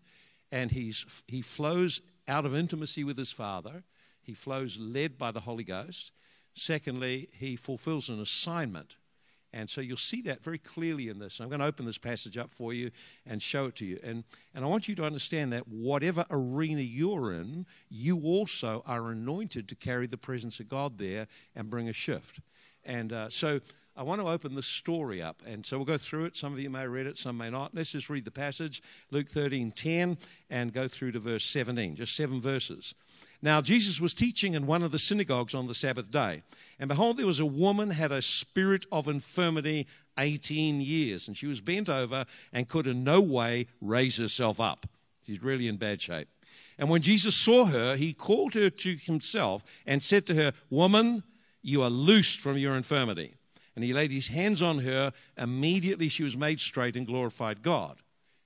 and 0.52 0.72
he's, 0.72 1.06
he 1.28 1.44
flows 1.44 2.02
out 2.28 2.44
of 2.44 2.56
intimacy 2.56 3.04
with 3.04 3.16
his 3.16 3.32
Father. 3.32 3.84
He 4.24 4.34
flows 4.34 4.80
led 4.80 5.20
by 5.20 5.30
the 5.30 5.42
Holy 5.42 5.64
Ghost. 5.64 6.12
Secondly, 6.56 7.30
he 7.32 7.56
fulfills 7.56 8.10
an 8.10 8.20
assignment. 8.20 8.96
And 9.54 9.70
so 9.70 9.82
you'll 9.82 9.98
see 9.98 10.24
that 10.24 10.44
very 10.44 10.58
clearly 10.58 11.10
in 11.10 11.20
this. 11.20 11.40
I'm 11.40 11.50
going 11.50 11.60
to 11.60 11.68
open 11.68 11.86
this 11.86 12.00
passage 12.00 12.36
up 12.36 12.50
for 12.50 12.74
you 12.74 12.90
and 13.28 13.40
show 13.40 13.68
it 13.68 13.76
to 13.76 13.86
you. 13.86 14.00
And, 14.04 14.24
and 14.56 14.66
I 14.66 14.68
want 14.68 14.88
you 14.88 14.96
to 14.96 15.06
understand 15.06 15.54
that 15.54 15.68
whatever 15.68 16.26
arena 16.32 16.82
you're 16.82 17.34
in, 17.34 17.68
you 17.88 18.20
also 18.24 18.84
are 18.88 19.12
anointed 19.12 19.70
to 19.70 19.76
carry 19.76 20.08
the 20.08 20.18
presence 20.18 20.60
of 20.60 20.70
God 20.70 20.98
there 20.98 21.28
and 21.56 21.70
bring 21.70 21.88
a 21.88 21.94
shift. 21.94 22.40
And 22.84 23.14
uh, 23.14 23.30
so 23.30 23.62
I 23.96 24.02
want 24.02 24.22
to 24.22 24.28
open 24.28 24.56
this 24.56 24.66
story 24.66 25.22
up. 25.22 25.44
And 25.46 25.66
so 25.66 25.78
we'll 25.78 25.86
go 25.86 25.98
through 25.98 26.26
it. 26.26 26.36
Some 26.36 26.52
of 26.52 26.60
you 26.60 26.70
may 26.70 26.88
read 26.88 27.06
it, 27.06 27.18
some 27.18 27.38
may 27.38 27.50
not. 27.50 27.76
Let's 27.76 27.92
just 27.92 28.10
read 28.10 28.26
the 28.26 28.32
passage, 28.32 28.82
Luke 29.12 29.30
13 29.30 29.72
10, 29.72 30.18
and 30.50 30.74
go 30.74 30.88
through 30.88 31.12
to 31.12 31.20
verse 31.20 31.46
17, 31.46 31.96
just 31.96 32.16
seven 32.16 32.42
verses. 32.42 32.96
Now, 33.42 33.62
Jesus 33.62 34.00
was 34.00 34.14
teaching 34.14 34.54
in 34.54 34.66
one 34.66 34.84
of 34.84 34.92
the 34.92 35.00
synagogues 35.00 35.54
on 35.54 35.68
the 35.68 35.76
Sabbath 35.76 36.10
day. 36.10 36.44
And 36.80 36.88
behold, 36.88 37.18
there 37.18 37.28
was 37.28 37.42
a 37.42 37.46
woman 37.46 37.90
had 37.90 38.12
a 38.12 38.22
spirit 38.22 38.86
of 38.92 39.08
infirmity 39.08 39.86
18 40.18 40.80
years. 40.80 41.28
And 41.28 41.36
she 41.36 41.48
was 41.48 41.60
bent 41.62 41.90
over 41.90 42.26
and 42.54 42.70
could 42.70 42.88
in 42.88 43.04
no 43.04 43.22
way 43.22 43.68
raise 43.82 44.18
herself 44.18 44.60
up. 44.62 44.88
She's 45.26 45.44
really 45.44 45.68
in 45.68 45.78
bad 45.78 46.02
shape. 46.02 46.30
And 46.78 46.90
when 46.90 47.02
Jesus 47.02 47.36
saw 47.36 47.66
her, 47.66 47.96
he 47.96 48.14
called 48.14 48.54
her 48.56 48.70
to 48.70 48.96
himself 48.96 49.64
and 49.86 50.02
said 50.02 50.26
to 50.28 50.36
her, 50.36 50.54
Woman, 50.70 51.24
you 51.62 51.84
are 51.84 51.90
loosed 51.90 52.42
from 52.42 52.58
your 52.58 52.76
infirmity. 52.76 53.36
And 53.76 53.84
he 53.84 53.94
laid 53.94 54.12
his 54.12 54.28
hands 54.28 54.62
on 54.62 54.80
her. 54.80 55.14
Immediately 55.38 56.10
she 56.10 56.24
was 56.24 56.38
made 56.38 56.60
straight 56.60 56.96
and 56.96 57.08
glorified 57.08 57.62
God. 57.64 57.98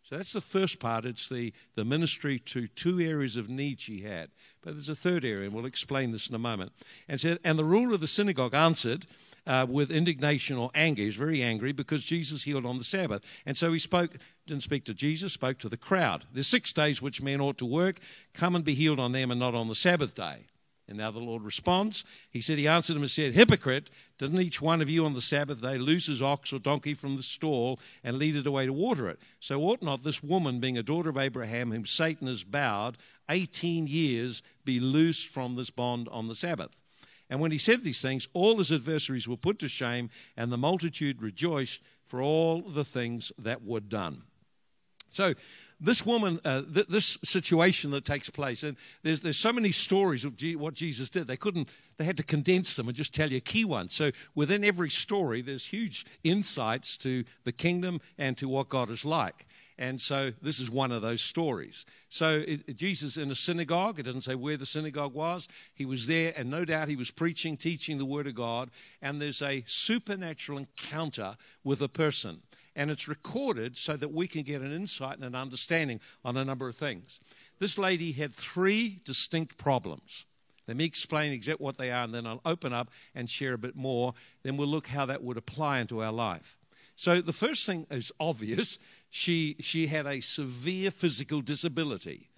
So 0.04 0.16
that's 0.16 0.32
the 0.32 0.40
first 0.40 0.80
part. 0.80 1.04
It's 1.04 1.28
the, 1.28 1.52
the 1.76 1.84
ministry 1.84 2.40
to 2.40 2.70
two 2.70 3.02
areas 3.02 3.36
of 3.36 3.50
need 3.50 3.82
she 3.82 4.04
had. 4.04 4.30
But 4.62 4.76
there's 4.76 4.88
a 4.88 4.96
third 4.96 5.26
area, 5.26 5.46
and 5.48 5.54
we'll 5.54 5.66
explain 5.66 6.12
this 6.12 6.30
in 6.30 6.36
a 6.36 6.40
moment. 6.40 6.72
And 7.10 7.20
said, 7.20 7.40
and 7.44 7.60
the 7.60 7.66
ruler 7.66 7.96
of 7.96 8.00
the 8.00 8.08
synagogue 8.08 8.54
answered 8.54 9.06
uh, 9.46 9.66
with 9.68 9.92
indignation 9.92 10.56
or 10.56 10.72
anger. 10.74 11.02
He 11.02 11.08
was 11.08 11.18
very 11.18 11.44
angry 11.44 11.74
because 11.74 12.06
Jesus 12.06 12.44
healed 12.44 12.66
on 12.66 12.78
the 12.78 12.86
Sabbath. 12.86 13.22
And 13.46 13.58
so 13.58 13.74
he 13.74 13.80
spoke, 13.80 14.16
didn't 14.46 14.64
speak 14.64 14.86
to 14.86 14.94
Jesus, 14.94 15.34
spoke 15.34 15.58
to 15.60 15.68
the 15.68 15.76
crowd. 15.76 16.24
There's 16.32 16.48
six 16.48 16.72
days 16.72 17.02
which 17.02 17.22
men 17.22 17.42
ought 17.42 17.58
to 17.58 17.66
work. 17.66 18.00
Come 18.34 18.56
and 18.56 18.64
be 18.64 18.76
healed 18.76 19.02
on 19.02 19.12
them 19.12 19.30
and 19.30 19.40
not 19.42 19.56
on 19.56 19.68
the 19.68 19.76
Sabbath 19.76 20.16
day. 20.16 20.46
And 20.90 20.98
now 20.98 21.12
the 21.12 21.20
Lord 21.20 21.44
responds. 21.44 22.06
He 22.30 22.40
said, 22.40 22.58
He 22.58 22.68
answered 22.68 22.96
him 22.96 23.02
and 23.02 23.12
said, 23.12 23.34
Hypocrite, 23.34 23.90
doesn't 24.18 24.40
each 24.40 24.62
one 24.62 24.82
of 24.82 24.90
you 24.90 25.06
on 25.06 25.14
the 25.14 25.22
Sabbath 25.22 25.62
day 25.62 25.78
loose 25.78 26.06
his 26.06 26.22
ox 26.22 26.54
or 26.54 26.60
donkey 26.60 26.94
from 26.94 27.18
the 27.18 27.24
stall 27.24 27.80
and 28.04 28.18
lead 28.18 28.38
it 28.38 28.48
away 28.48 28.66
to 28.66 28.74
water 28.74 29.10
it? 29.10 29.20
So 29.42 29.62
ought 29.64 29.82
not 29.82 30.04
this 30.04 30.24
woman, 30.24 30.62
being 30.62 30.78
a 30.78 30.84
daughter 30.84 31.10
of 31.10 31.18
Abraham, 31.18 31.72
whom 31.72 31.86
Satan 31.86 32.28
has 32.28 32.44
bowed 32.44 32.98
18 33.30 33.88
years, 33.88 34.42
be 34.64 34.80
loosed 34.80 35.28
from 35.28 35.56
this 35.56 35.70
bond 35.70 36.08
on 36.10 36.30
the 36.30 36.36
Sabbath? 36.36 36.80
And 37.30 37.42
when 37.42 37.52
he 37.52 37.58
said 37.58 37.84
these 37.84 38.02
things, 38.02 38.30
all 38.34 38.58
his 38.58 38.72
adversaries 38.72 39.28
were 39.28 39.36
put 39.36 39.60
to 39.60 39.68
shame, 39.68 40.10
and 40.38 40.52
the 40.52 40.58
multitude 40.58 41.22
rejoiced 41.22 41.82
for 42.06 42.22
all 42.22 42.62
the 42.62 42.86
things 42.86 43.34
that 43.38 43.66
were 43.66 43.82
done. 43.82 44.24
So, 45.12 45.34
this 45.80 46.06
woman, 46.06 46.40
uh, 46.44 46.64
th- 46.74 46.88
this 46.88 47.20
situation 47.24 47.92
that 47.92 48.04
takes 48.04 48.30
place, 48.30 48.64
and 48.64 48.78
there's, 49.04 49.22
there's 49.22 49.38
so 49.38 49.54
many 49.54 49.72
stories 49.72 50.26
of 50.26 50.36
G- 50.36 50.56
what 50.56 50.74
Jesus 50.74 51.10
did. 51.10 51.28
They 51.28 51.38
couldn't, 51.38 51.70
they 51.98 52.06
had 52.06 52.18
to 52.18 52.24
condense 52.24 52.76
them 52.76 52.88
and 52.88 52.98
just 52.98 53.14
tell 53.14 53.32
you 53.32 53.40
key 53.40 53.64
ones. 53.64 53.94
So, 53.94 54.12
within 54.36 54.64
every 54.64 54.90
story, 54.90 55.42
there's 55.42 55.66
huge 55.66 56.06
insights 56.24 56.98
to 57.00 57.24
the 57.44 57.52
kingdom 57.52 58.02
and 58.18 58.38
to 58.38 58.50
what 58.50 58.70
God 58.70 58.90
is 58.90 59.06
like. 59.06 59.46
And 59.78 60.02
so, 60.02 60.34
this 60.42 60.60
is 60.60 60.72
one 60.72 60.92
of 60.92 61.04
those 61.04 61.22
stories. 61.22 61.86
So, 62.10 62.44
it, 62.48 62.76
Jesus 62.76 63.18
in 63.18 63.30
a 63.30 63.36
synagogue, 63.36 64.00
it 64.00 64.04
doesn't 64.04 64.24
say 64.24 64.36
where 64.36 64.58
the 64.58 64.66
synagogue 64.66 65.14
was. 65.14 65.48
He 65.76 65.86
was 65.86 66.08
there, 66.08 66.34
and 66.36 66.50
no 66.50 66.66
doubt 66.66 66.88
he 66.88 66.96
was 66.96 67.12
preaching, 67.12 67.56
teaching 67.56 68.00
the 68.00 68.06
word 68.06 68.26
of 68.26 68.36
God. 68.36 68.72
And 69.02 69.22
there's 69.22 69.44
a 69.44 69.64
supernatural 69.68 70.58
encounter 70.58 71.38
with 71.64 71.82
a 71.82 71.90
person 71.90 72.42
and 72.78 72.92
it's 72.92 73.08
recorded 73.08 73.76
so 73.76 73.98
that 73.98 74.14
we 74.14 74.28
can 74.28 74.44
get 74.44 74.62
an 74.62 74.72
insight 74.72 75.16
and 75.16 75.26
an 75.26 75.36
understanding 75.36 76.00
on 76.24 76.38
a 76.38 76.46
number 76.46 76.70
of 76.70 76.76
things. 76.76 77.20
This 77.60 77.78
lady 77.78 78.12
had 78.12 78.32
three 78.32 79.02
distinct 79.04 79.58
problems. 79.58 80.26
Let 80.68 80.78
me 80.78 80.86
explain 80.86 81.32
exactly 81.32 81.64
what 81.64 81.78
they 81.78 81.92
are, 81.92 82.04
and 82.04 82.14
then 82.14 82.28
I'll 82.28 82.42
open 82.46 82.74
up 82.74 82.92
and 83.16 83.30
share 83.30 83.54
a 83.54 83.58
bit 83.58 83.76
more. 83.76 84.14
Then 84.44 84.58
we'll 84.58 84.68
look 84.68 84.88
how 84.88 85.08
that 85.08 85.24
would 85.24 85.38
apply 85.38 85.80
into 85.80 86.04
our 86.04 86.12
life. 86.12 86.58
So 86.96 87.20
the 87.20 87.34
first 87.34 87.66
thing 87.66 87.88
is 87.92 88.14
obvious. 88.20 88.80
She, 89.10 89.56
she 89.62 89.88
had 89.88 90.06
a 90.06 90.20
severe 90.20 90.92
physical 90.92 91.40
disability. 91.40 92.30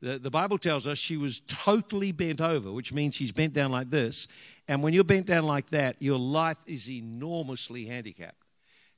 The, 0.00 0.18
the 0.18 0.30
Bible 0.30 0.56
tells 0.56 0.86
us 0.86 0.96
she 0.96 1.18
was 1.18 1.40
totally 1.40 2.12
bent 2.12 2.40
over, 2.40 2.72
which 2.72 2.94
means 2.94 3.14
she's 3.14 3.30
bent 3.30 3.52
down 3.52 3.70
like 3.70 3.90
this. 3.90 4.26
And 4.66 4.82
when 4.82 4.94
you're 4.94 5.04
bent 5.04 5.26
down 5.26 5.44
like 5.44 5.68
that, 5.68 5.96
your 6.00 6.18
life 6.18 6.64
is 6.66 6.88
enormously 6.88 7.84
handicapped. 7.84 8.43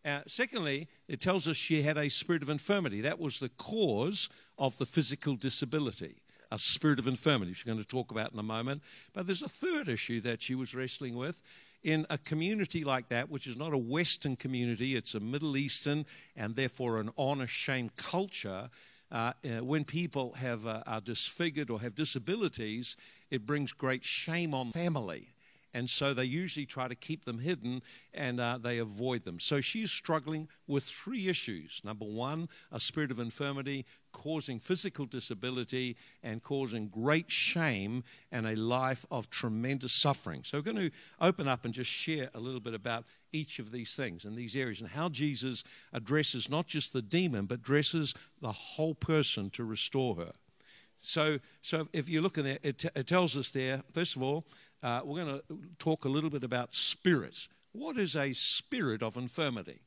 Uh, 0.07 0.21
secondly, 0.29 0.87
it 1.09 1.21
tells 1.21 1.49
us 1.49 1.57
she 1.57 1.83
had 1.83 1.99
a 1.99 2.09
spirit 2.09 2.43
of 2.43 2.49
infirmity. 2.49 3.01
That 3.01 3.19
was 3.19 3.41
the 3.41 3.49
cause 3.49 4.29
of 4.57 4.79
the 4.79 4.87
physical 4.87 5.35
disability, 5.35 6.23
a 6.53 6.61
spirit 6.61 7.01
of 7.01 7.09
infirmity, 7.09 7.55
she's 7.55 7.65
going 7.65 7.79
to 7.79 7.85
talk 7.85 8.13
about 8.13 8.33
in 8.33 8.39
a 8.39 8.45
moment. 8.45 8.83
But 9.13 9.27
there's 9.27 9.43
a 9.43 9.49
third 9.49 9.89
issue 9.89 10.21
that 10.21 10.43
she 10.43 10.55
was 10.55 10.77
wrestling 10.77 11.17
with. 11.17 11.43
In 11.83 12.07
a 12.09 12.19
community 12.19 12.85
like 12.85 13.09
that, 13.09 13.31
which 13.31 13.49
is 13.49 13.57
not 13.57 13.73
a 13.73 13.79
Western 13.79 14.37
community, 14.37 14.95
it's 14.95 15.15
a 15.15 15.21
Middle 15.21 15.57
Eastern 15.57 16.07
and 16.37 16.55
therefore 16.55 17.01
an 17.01 17.11
honor 17.19 17.49
shame 17.49 17.91
culture. 17.97 18.71
Uh, 19.11 19.33
uh, 19.45 19.65
when 19.65 19.85
people 19.85 20.35
have, 20.35 20.67
uh, 20.67 20.83
are 20.87 21.01
disfigured 21.01 21.71
or 21.71 21.81
have 21.81 21.95
disabilities, 21.95 22.97
it 23.31 23.47
brings 23.47 23.73
great 23.73 24.05
shame 24.05 24.55
on 24.55 24.73
family 24.73 25.31
and 25.75 25.91
so 25.91 26.15
they 26.15 26.25
usually 26.25 26.67
try 26.67 26.89
to 26.89 26.95
keep 26.95 27.25
them 27.25 27.39
hidden 27.39 27.83
and 28.15 28.41
uh, 28.41 28.59
they 28.59 28.79
avoid 28.79 29.25
them. 29.25 29.39
So 29.39 29.61
she's 29.61 29.91
struggling 29.91 30.49
with 30.67 30.85
three 30.85 31.29
issues. 31.29 31.83
Number 31.85 32.07
one, 32.07 32.49
a 32.73 32.81
spirit 32.81 33.11
of 33.11 33.21
infirmity 33.21 33.85
causing 34.13 34.59
physical 34.59 35.05
disability 35.05 35.97
and 36.23 36.43
causing 36.43 36.89
great 36.89 37.31
shame 37.31 38.03
and 38.33 38.47
a 38.47 38.57
life 38.57 39.05
of 39.11 39.29
tremendous 39.29 39.93
suffering. 39.93 40.43
So 40.45 40.57
we're 40.57 40.73
going 40.73 40.91
to 40.91 40.97
open 41.21 41.47
up 41.47 41.67
and 41.67 41.75
just 41.75 41.91
share 41.91 42.31
a 42.35 42.41
little 42.41 42.61
bit 42.61 42.73
about 42.73 43.05
each 43.33 43.59
of 43.59 43.71
these 43.71 43.95
things 43.95 44.25
and 44.25 44.35
these 44.35 44.57
areas 44.57 44.81
and 44.81 44.89
how 44.89 45.11
Jesus 45.11 45.63
addresses 45.93 46.49
not 46.49 46.67
just 46.67 46.95
the 46.95 47.03
demon, 47.03 47.45
but 47.45 47.59
addresses 47.59 48.15
the 48.41 48.53
whole 48.53 48.95
person 48.95 49.51
to 49.51 49.65
restore 49.65 50.15
her. 50.17 50.33
So, 51.03 51.39
so 51.63 51.89
if 51.93 52.09
you 52.09 52.21
look 52.21 52.39
at 52.39 52.47
it, 52.47 52.61
it, 52.63 52.79
t- 52.79 52.89
it 52.95 53.07
tells 53.07 53.37
us 53.37 53.51
there, 53.51 53.83
first 53.93 54.17
of 54.17 54.23
all, 54.23 54.45
uh, 54.83 55.01
we're 55.05 55.25
going 55.25 55.41
to 55.41 55.59
talk 55.79 56.05
a 56.05 56.09
little 56.09 56.31
bit 56.31 56.45
about 56.45 56.75
spirits. 56.75 57.49
What 57.73 57.97
is 57.99 58.17
a 58.17 58.33
spirit 58.33 59.03
of 59.03 59.17
infirmity? 59.17 59.81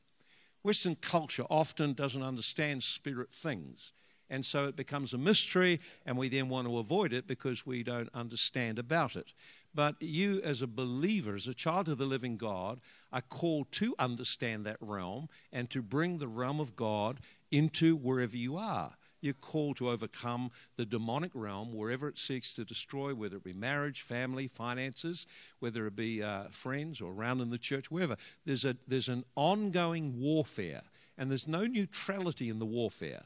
Western 0.62 0.96
culture 0.96 1.44
often 1.48 1.94
doesn't 1.94 2.22
understand 2.22 2.82
spirit 2.82 3.32
things. 3.32 3.92
And 4.28 4.46
so 4.46 4.66
it 4.66 4.76
becomes 4.76 5.12
a 5.12 5.18
mystery, 5.18 5.80
and 6.06 6.16
we 6.16 6.28
then 6.28 6.48
want 6.48 6.68
to 6.68 6.78
avoid 6.78 7.12
it 7.12 7.26
because 7.26 7.66
we 7.66 7.82
don't 7.82 8.08
understand 8.14 8.78
about 8.78 9.16
it. 9.16 9.32
But 9.74 10.00
you, 10.00 10.40
as 10.42 10.62
a 10.62 10.66
believer, 10.66 11.34
as 11.34 11.48
a 11.48 11.54
child 11.54 11.88
of 11.88 11.98
the 11.98 12.04
living 12.04 12.36
God, 12.36 12.80
are 13.12 13.22
called 13.22 13.72
to 13.72 13.94
understand 13.98 14.64
that 14.66 14.76
realm 14.80 15.28
and 15.52 15.68
to 15.70 15.82
bring 15.82 16.18
the 16.18 16.28
realm 16.28 16.60
of 16.60 16.76
God 16.76 17.20
into 17.50 17.96
wherever 17.96 18.36
you 18.36 18.56
are. 18.56 18.96
You're 19.20 19.34
called 19.34 19.76
to 19.78 19.90
overcome 19.90 20.50
the 20.76 20.86
demonic 20.86 21.32
realm 21.34 21.74
wherever 21.74 22.08
it 22.08 22.18
seeks 22.18 22.54
to 22.54 22.64
destroy, 22.64 23.14
whether 23.14 23.36
it 23.36 23.44
be 23.44 23.52
marriage, 23.52 24.02
family, 24.02 24.48
finances, 24.48 25.26
whether 25.58 25.86
it 25.86 25.96
be 25.96 26.22
uh, 26.22 26.44
friends 26.50 27.00
or 27.00 27.12
around 27.12 27.40
in 27.40 27.50
the 27.50 27.58
church, 27.58 27.90
wherever. 27.90 28.16
There's, 28.44 28.64
a, 28.64 28.76
there's 28.88 29.08
an 29.08 29.24
ongoing 29.36 30.20
warfare, 30.20 30.82
and 31.18 31.30
there's 31.30 31.48
no 31.48 31.66
neutrality 31.66 32.48
in 32.48 32.58
the 32.58 32.66
warfare. 32.66 33.24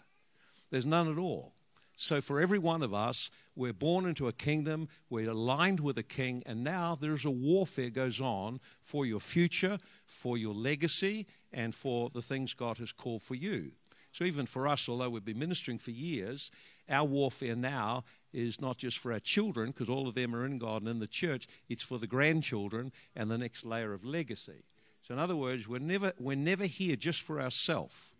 There's 0.70 0.86
none 0.86 1.10
at 1.10 1.18
all. 1.18 1.52
So, 1.96 2.20
for 2.20 2.40
every 2.40 2.58
one 2.58 2.82
of 2.82 2.92
us, 2.92 3.30
we're 3.54 3.72
born 3.72 4.06
into 4.06 4.26
a 4.26 4.32
kingdom, 4.32 4.88
we're 5.08 5.30
aligned 5.30 5.78
with 5.78 5.96
a 5.96 6.02
king, 6.02 6.42
and 6.44 6.64
now 6.64 6.96
there's 7.00 7.24
a 7.24 7.30
warfare 7.30 7.90
goes 7.90 8.20
on 8.20 8.58
for 8.80 9.06
your 9.06 9.20
future, 9.20 9.78
for 10.04 10.36
your 10.36 10.54
legacy, 10.54 11.28
and 11.52 11.72
for 11.72 12.10
the 12.10 12.22
things 12.22 12.52
God 12.52 12.78
has 12.78 12.90
called 12.90 13.22
for 13.22 13.36
you. 13.36 13.72
So 14.14 14.25
even 14.25 14.47
for 14.47 14.68
us, 14.68 14.88
although 14.88 15.11
we've 15.11 15.25
been 15.25 15.40
ministering 15.40 15.78
for 15.78 15.90
years, 15.90 16.52
our 16.88 17.04
warfare 17.04 17.56
now 17.56 18.04
is 18.33 18.61
not 18.61 18.78
just 18.78 18.99
for 18.99 19.12
our 19.12 19.18
children, 19.18 19.73
because 19.73 19.90
all 19.90 20.06
of 20.06 20.14
them 20.14 20.37
are 20.37 20.47
in 20.47 20.59
God 20.59 20.83
and 20.83 20.88
in 20.88 21.00
the 21.00 21.09
church, 21.09 21.49
it's 21.68 21.83
for 21.83 21.99
the 21.99 22.06
grandchildren 22.06 22.92
and 23.16 23.28
the 23.28 23.37
next 23.37 23.66
layer 23.66 23.92
of 23.92 24.04
legacy. 24.04 24.62
So 25.02 25.14
in 25.14 25.21
other 25.21 25.35
words, 25.35 25.66
we're 25.66 25.80
never, 25.80 26.12
we're 26.16 26.37
never 26.37 26.64
here 26.64 26.94
just 26.94 27.23
for 27.23 27.40
ourselves. 27.40 28.12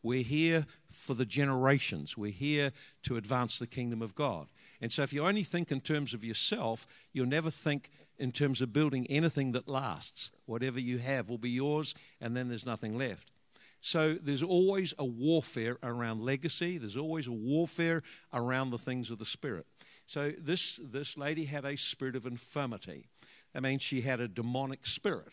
We're 0.00 0.22
here 0.22 0.64
for 0.90 1.14
the 1.14 1.26
generations. 1.26 2.16
We're 2.16 2.30
here 2.30 2.70
to 3.02 3.16
advance 3.16 3.58
the 3.58 3.66
kingdom 3.66 4.00
of 4.00 4.14
God. 4.14 4.46
And 4.80 4.92
so 4.92 5.02
if 5.02 5.12
you 5.12 5.26
only 5.26 5.42
think 5.42 5.72
in 5.72 5.80
terms 5.80 6.14
of 6.14 6.24
yourself, 6.24 6.86
you'll 7.12 7.26
never 7.26 7.50
think 7.50 7.90
in 8.16 8.30
terms 8.30 8.60
of 8.60 8.72
building 8.72 9.08
anything 9.08 9.50
that 9.52 9.68
lasts. 9.68 10.30
Whatever 10.46 10.78
you 10.78 10.98
have 10.98 11.28
will 11.28 11.38
be 11.38 11.50
yours, 11.50 11.96
and 12.20 12.36
then 12.36 12.48
there's 12.48 12.66
nothing 12.66 12.96
left. 12.96 13.31
So 13.82 14.16
there's 14.22 14.44
always 14.44 14.94
a 14.96 15.04
warfare 15.04 15.76
around 15.82 16.22
legacy. 16.22 16.78
There's 16.78 16.96
always 16.96 17.26
a 17.26 17.32
warfare 17.32 18.02
around 18.32 18.70
the 18.70 18.78
things 18.78 19.10
of 19.10 19.18
the 19.18 19.24
spirit. 19.24 19.66
So 20.06 20.32
this 20.38 20.78
this 20.82 21.18
lady 21.18 21.44
had 21.44 21.64
a 21.64 21.76
spirit 21.76 22.14
of 22.14 22.24
infirmity. 22.24 23.08
That 23.52 23.62
means 23.62 23.82
she 23.82 24.02
had 24.02 24.20
a 24.20 24.28
demonic 24.28 24.86
spirit. 24.86 25.32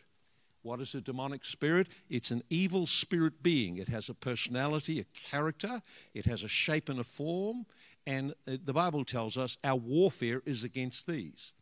What 0.63 0.81
is 0.81 0.95
a 0.95 0.99
demonic 0.99 1.45
spirit? 1.45 1.87
It's 2.09 2.31
an 2.31 2.43
evil 2.49 2.85
spirit 2.85 3.41
being. 3.43 3.77
It 3.77 3.87
has 3.87 4.09
a 4.09 4.13
personality, 4.15 4.99
a 4.99 5.05
character, 5.29 5.81
it 6.13 6.25
has 6.25 6.43
a 6.43 6.49
shape 6.49 6.89
and 6.89 6.99
a 6.99 7.03
form. 7.03 7.65
And 8.07 8.33
uh, 8.47 8.57
the 8.65 8.73
Bible 8.73 9.05
tells 9.05 9.37
us 9.37 9.57
our 9.63 9.75
warfare 9.75 10.41
is 10.45 10.63
against 10.63 11.05
these 11.05 11.53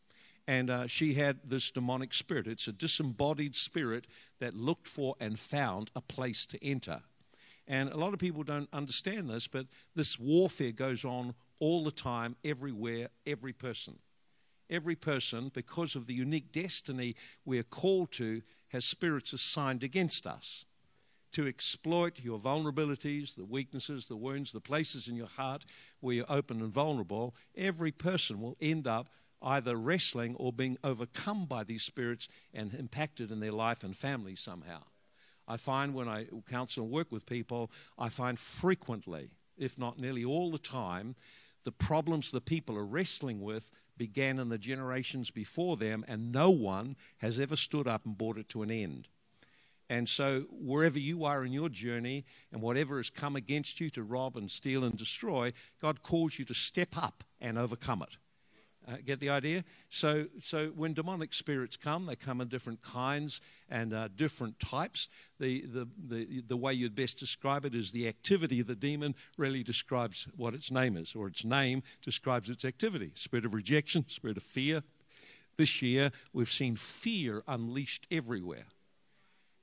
and 0.47 0.69
uh, 0.69 0.87
she 0.87 1.15
had 1.15 1.39
this 1.43 1.71
demonic 1.71 2.13
spirit. 2.13 2.47
It's 2.47 2.67
a 2.67 2.71
disembodied 2.71 3.55
spirit 3.55 4.07
that 4.39 4.53
looked 4.53 4.87
for 4.87 5.15
and 5.19 5.37
found 5.37 5.91
a 5.95 6.01
place 6.01 6.45
to 6.47 6.65
enter. 6.65 7.01
And 7.67 7.89
a 7.89 7.97
lot 7.97 8.13
of 8.13 8.19
people 8.19 8.43
don't 8.43 8.69
understand 8.71 9.29
this, 9.29 9.47
but 9.47 9.67
this 9.93 10.17
warfare 10.17 10.71
goes 10.71 11.03
on 11.03 11.35
all 11.59 11.83
the 11.83 11.91
time, 11.91 12.37
everywhere, 12.45 13.09
every 13.25 13.51
person. 13.51 13.99
Every 14.69 14.95
person, 14.95 15.51
because 15.53 15.95
of 15.95 16.07
the 16.07 16.13
unique 16.13 16.51
destiny 16.51 17.15
we're 17.45 17.63
called 17.63 18.11
to, 18.13 18.41
has 18.69 18.85
spirits 18.85 19.33
assigned 19.33 19.83
against 19.83 20.25
us 20.25 20.65
to 21.33 21.45
exploit 21.45 22.19
your 22.21 22.39
vulnerabilities, 22.39 23.35
the 23.35 23.45
weaknesses, 23.45 24.07
the 24.07 24.15
wounds, 24.15 24.51
the 24.53 24.61
places 24.61 25.07
in 25.07 25.15
your 25.15 25.27
heart 25.27 25.65
where 25.99 26.15
you're 26.15 26.25
open 26.29 26.61
and 26.61 26.71
vulnerable. 26.71 27.35
Every 27.55 27.91
person 27.91 28.41
will 28.41 28.57
end 28.61 28.87
up 28.87 29.09
either 29.41 29.75
wrestling 29.75 30.35
or 30.35 30.51
being 30.51 30.77
overcome 30.83 31.45
by 31.45 31.63
these 31.63 31.83
spirits 31.83 32.27
and 32.53 32.73
impacted 32.73 33.31
in 33.31 33.39
their 33.39 33.51
life 33.51 33.83
and 33.83 33.95
family 33.95 34.35
somehow. 34.35 34.83
I 35.47 35.57
find 35.57 35.93
when 35.93 36.07
I 36.07 36.27
counsel 36.49 36.83
and 36.83 36.91
work 36.91 37.11
with 37.11 37.25
people, 37.25 37.71
I 37.97 38.09
find 38.09 38.39
frequently, 38.39 39.29
if 39.57 39.77
not 39.77 39.99
nearly 39.99 40.25
all 40.25 40.51
the 40.51 40.57
time, 40.57 41.15
the 41.63 41.71
problems 41.71 42.31
the 42.31 42.41
people 42.41 42.77
are 42.77 42.85
wrestling 42.85 43.41
with 43.41 43.71
began 43.97 44.39
in 44.39 44.49
the 44.49 44.57
generations 44.57 45.31
before 45.31 45.77
them, 45.77 46.05
and 46.07 46.31
no 46.31 46.49
one 46.49 46.95
has 47.17 47.39
ever 47.39 47.55
stood 47.55 47.87
up 47.87 48.05
and 48.05 48.17
brought 48.17 48.37
it 48.37 48.49
to 48.49 48.61
an 48.61 48.71
end. 48.71 49.07
And 49.89 50.09
so, 50.09 50.45
wherever 50.51 50.99
you 50.99 51.23
are 51.23 51.45
in 51.45 51.53
your 51.53 51.69
journey 51.69 52.25
and 52.51 52.61
whatever 52.61 52.97
has 52.97 53.09
come 53.09 53.35
against 53.35 53.79
you 53.79 53.89
to 53.91 54.03
rob 54.03 54.35
and 54.35 54.51
steal 54.51 54.83
and 54.83 54.97
destroy, 54.97 55.53
God 55.81 56.03
calls 56.03 56.37
you 56.37 56.45
to 56.45 56.53
step 56.53 56.97
up 56.97 57.23
and 57.39 57.57
overcome 57.57 58.01
it. 58.01 58.17
Uh, 58.89 58.95
get 59.05 59.19
the 59.19 59.29
idea? 59.29 59.65
So, 59.89 60.27
so 60.39 60.67
when 60.67 60.93
demonic 60.93 61.33
spirits 61.33 61.75
come, 61.75 62.05
they 62.05 62.15
come 62.15 62.39
in 62.39 62.47
different 62.47 62.81
kinds 62.81 63.41
and 63.69 63.93
uh, 63.93 64.07
different 64.15 64.61
types. 64.61 65.09
The, 65.39 65.65
the, 65.65 65.87
the, 66.07 66.41
the 66.47 66.55
way 66.55 66.71
you'd 66.73 66.95
best 66.95 67.19
describe 67.19 67.65
it 67.65 67.75
is 67.75 67.91
the 67.91 68.07
activity 68.07 68.61
of 68.61 68.67
the 68.67 68.75
demon 68.75 69.13
really 69.37 69.61
describes 69.61 70.29
what 70.37 70.53
its 70.53 70.71
name 70.71 70.95
is, 70.95 71.15
or 71.15 71.27
its 71.27 71.43
name 71.43 71.83
describes 72.01 72.49
its 72.49 72.63
activity. 72.63 73.11
Spirit 73.15 73.45
of 73.45 73.53
rejection, 73.53 74.05
spirit 74.07 74.37
of 74.37 74.43
fear. 74.43 74.83
This 75.57 75.81
year, 75.81 76.11
we've 76.31 76.49
seen 76.49 76.75
fear 76.77 77.43
unleashed 77.45 78.07
everywhere. 78.09 78.67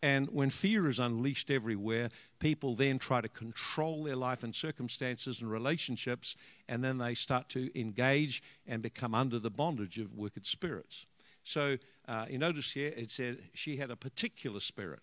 And 0.05 0.29
when 0.33 0.51
fear 0.51 0.87
is 0.87 0.99
unleashed 0.99 1.51
everywhere, 1.51 2.11
people 2.39 2.75
then 2.75 2.99
try 2.99 3.23
to 3.23 3.29
control 3.31 4.05
their 4.05 4.17
life 4.17 4.45
and 4.45 4.55
circumstances 4.55 5.41
and 5.41 5.51
relationships, 5.51 6.37
and 6.69 6.85
then 6.85 6.99
they 6.99 7.15
start 7.15 7.49
to 7.51 7.71
engage 7.81 8.43
and 8.67 8.83
become 8.83 9.15
under 9.15 9.39
the 9.39 9.49
bondage 9.49 9.99
of 9.99 10.13
wicked 10.15 10.45
spirits. 10.45 11.07
So 11.43 11.79
uh, 12.07 12.27
you 12.29 12.37
notice 12.37 12.73
here 12.73 12.93
it 12.95 13.11
said 13.11 13.39
she 13.55 13.79
had 13.79 13.91
a 13.91 13.97
particular 13.97 14.61
spirit. 14.61 15.01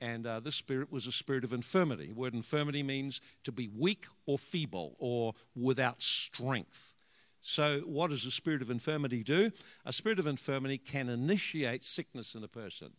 And 0.00 0.26
uh, 0.26 0.40
this 0.40 0.56
spirit 0.56 0.90
was 0.90 1.06
a 1.06 1.12
spirit 1.12 1.44
of 1.44 1.52
infirmity. 1.52 2.06
The 2.06 2.14
word 2.14 2.32
infirmity 2.32 2.82
means 2.82 3.20
to 3.42 3.52
be 3.52 3.68
weak 3.68 4.06
or 4.24 4.38
feeble 4.38 4.96
or 4.98 5.34
without 5.54 6.02
strength. 6.02 6.94
So, 7.42 7.80
what 7.80 8.08
does 8.08 8.24
a 8.24 8.30
spirit 8.30 8.62
of 8.62 8.70
infirmity 8.70 9.22
do? 9.22 9.50
A 9.84 9.92
spirit 9.92 10.18
of 10.18 10.26
infirmity 10.26 10.78
can 10.78 11.10
initiate 11.10 11.84
sickness 11.84 12.34
in 12.34 12.42
a 12.42 12.48
person. 12.48 12.94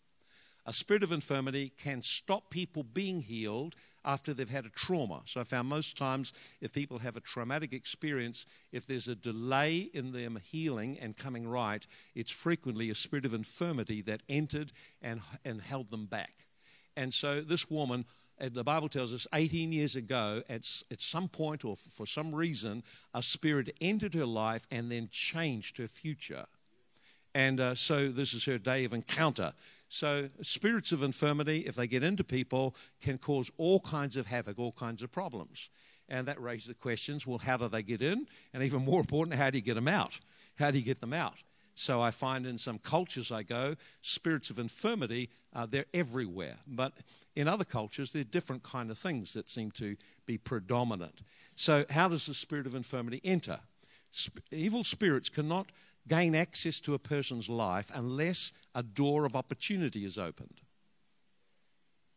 A 0.67 0.73
spirit 0.73 1.03
of 1.03 1.11
infirmity 1.11 1.71
can 1.77 2.01
stop 2.01 2.49
people 2.49 2.83
being 2.83 3.21
healed 3.21 3.75
after 4.03 4.33
they've 4.33 4.49
had 4.49 4.65
a 4.65 4.69
trauma. 4.69 5.21
So 5.25 5.39
I 5.39 5.43
found 5.43 5.67
most 5.67 5.97
times 5.97 6.33
if 6.61 6.73
people 6.73 6.99
have 6.99 7.15
a 7.15 7.21
traumatic 7.21 7.71
experience, 7.71 8.45
if 8.71 8.87
there's 8.87 9.07
a 9.07 9.15
delay 9.15 9.89
in 9.93 10.11
them 10.11 10.39
healing 10.41 10.97
and 10.99 11.15
coming 11.15 11.47
right, 11.47 11.85
it's 12.15 12.31
frequently 12.31 12.89
a 12.89 12.95
spirit 12.95 13.25
of 13.25 13.33
infirmity 13.33 14.01
that 14.03 14.21
entered 14.27 14.71
and, 15.01 15.21
and 15.43 15.61
held 15.61 15.89
them 15.89 16.05
back. 16.05 16.33
And 16.97 17.13
so 17.13 17.41
this 17.41 17.69
woman, 17.69 18.05
the 18.39 18.63
Bible 18.63 18.89
tells 18.89 19.13
us 19.13 19.27
18 19.33 19.71
years 19.71 19.95
ago, 19.95 20.43
at, 20.49 20.67
at 20.91 21.01
some 21.01 21.27
point 21.27 21.63
or 21.63 21.75
for 21.75 22.05
some 22.05 22.33
reason, 22.33 22.83
a 23.13 23.21
spirit 23.21 23.75
entered 23.81 24.13
her 24.13 24.25
life 24.25 24.67
and 24.71 24.91
then 24.91 25.09
changed 25.11 25.77
her 25.77 25.87
future. 25.87 26.45
And 27.33 27.59
uh, 27.59 27.75
so 27.75 28.09
this 28.09 28.33
is 28.33 28.45
her 28.45 28.57
day 28.57 28.85
of 28.85 28.93
encounter. 28.93 29.53
So, 29.87 30.29
spirits 30.41 30.91
of 30.91 31.03
infirmity, 31.03 31.59
if 31.59 31.75
they 31.75 31.87
get 31.87 32.03
into 32.03 32.23
people, 32.23 32.75
can 33.01 33.17
cause 33.17 33.51
all 33.57 33.79
kinds 33.79 34.17
of 34.17 34.27
havoc, 34.27 34.57
all 34.59 34.71
kinds 34.71 35.03
of 35.03 35.11
problems. 35.11 35.69
And 36.09 36.27
that 36.27 36.41
raises 36.41 36.67
the 36.67 36.73
questions 36.73 37.25
well, 37.25 37.37
how 37.37 37.57
do 37.57 37.67
they 37.67 37.83
get 37.83 38.01
in? 38.01 38.27
And 38.53 38.63
even 38.63 38.83
more 38.83 38.99
important, 38.99 39.37
how 39.37 39.49
do 39.49 39.57
you 39.57 39.63
get 39.63 39.75
them 39.75 39.87
out? 39.87 40.19
How 40.55 40.71
do 40.71 40.77
you 40.77 40.85
get 40.85 41.01
them 41.01 41.13
out? 41.13 41.43
So 41.75 42.01
I 42.01 42.11
find 42.11 42.45
in 42.45 42.57
some 42.57 42.79
cultures 42.79 43.31
I 43.31 43.43
go, 43.43 43.75
spirits 44.01 44.49
of 44.49 44.59
infirmity, 44.59 45.29
uh, 45.53 45.65
they're 45.65 45.85
everywhere. 45.93 46.55
But 46.65 46.93
in 47.35 47.49
other 47.49 47.65
cultures, 47.65 48.11
they're 48.11 48.23
different 48.23 48.63
kind 48.63 48.89
of 48.89 48.97
things 48.97 49.33
that 49.33 49.49
seem 49.49 49.71
to 49.71 49.97
be 50.25 50.37
predominant. 50.37 51.21
So 51.57 51.85
how 51.89 52.07
does 52.07 52.27
the 52.27 52.33
spirit 52.33 52.65
of 52.65 52.75
infirmity 52.75 53.19
enter? 53.23 53.59
Sp- 54.15 54.39
evil 54.51 54.85
spirits 54.85 55.27
cannot 55.27 55.67
gain 56.07 56.35
access 56.35 56.79
to 56.81 56.93
a 56.93 56.99
person's 56.99 57.49
life 57.49 57.91
unless 57.93 58.51
a 58.73 58.83
door 58.83 59.25
of 59.25 59.35
opportunity 59.35 60.05
is 60.05 60.17
opened. 60.17 60.61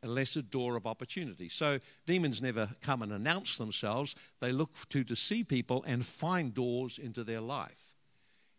Unless 0.02 0.36
a 0.36 0.42
door 0.42 0.76
of 0.76 0.86
opportunity. 0.86 1.48
So 1.48 1.78
demons 2.06 2.40
never 2.40 2.70
come 2.82 3.02
and 3.02 3.12
announce 3.12 3.58
themselves, 3.58 4.14
they 4.40 4.52
look 4.52 4.88
to 4.90 5.02
deceive 5.02 5.48
people 5.48 5.82
and 5.86 6.06
find 6.06 6.54
doors 6.54 6.98
into 6.98 7.24
their 7.24 7.40
life. 7.40 7.94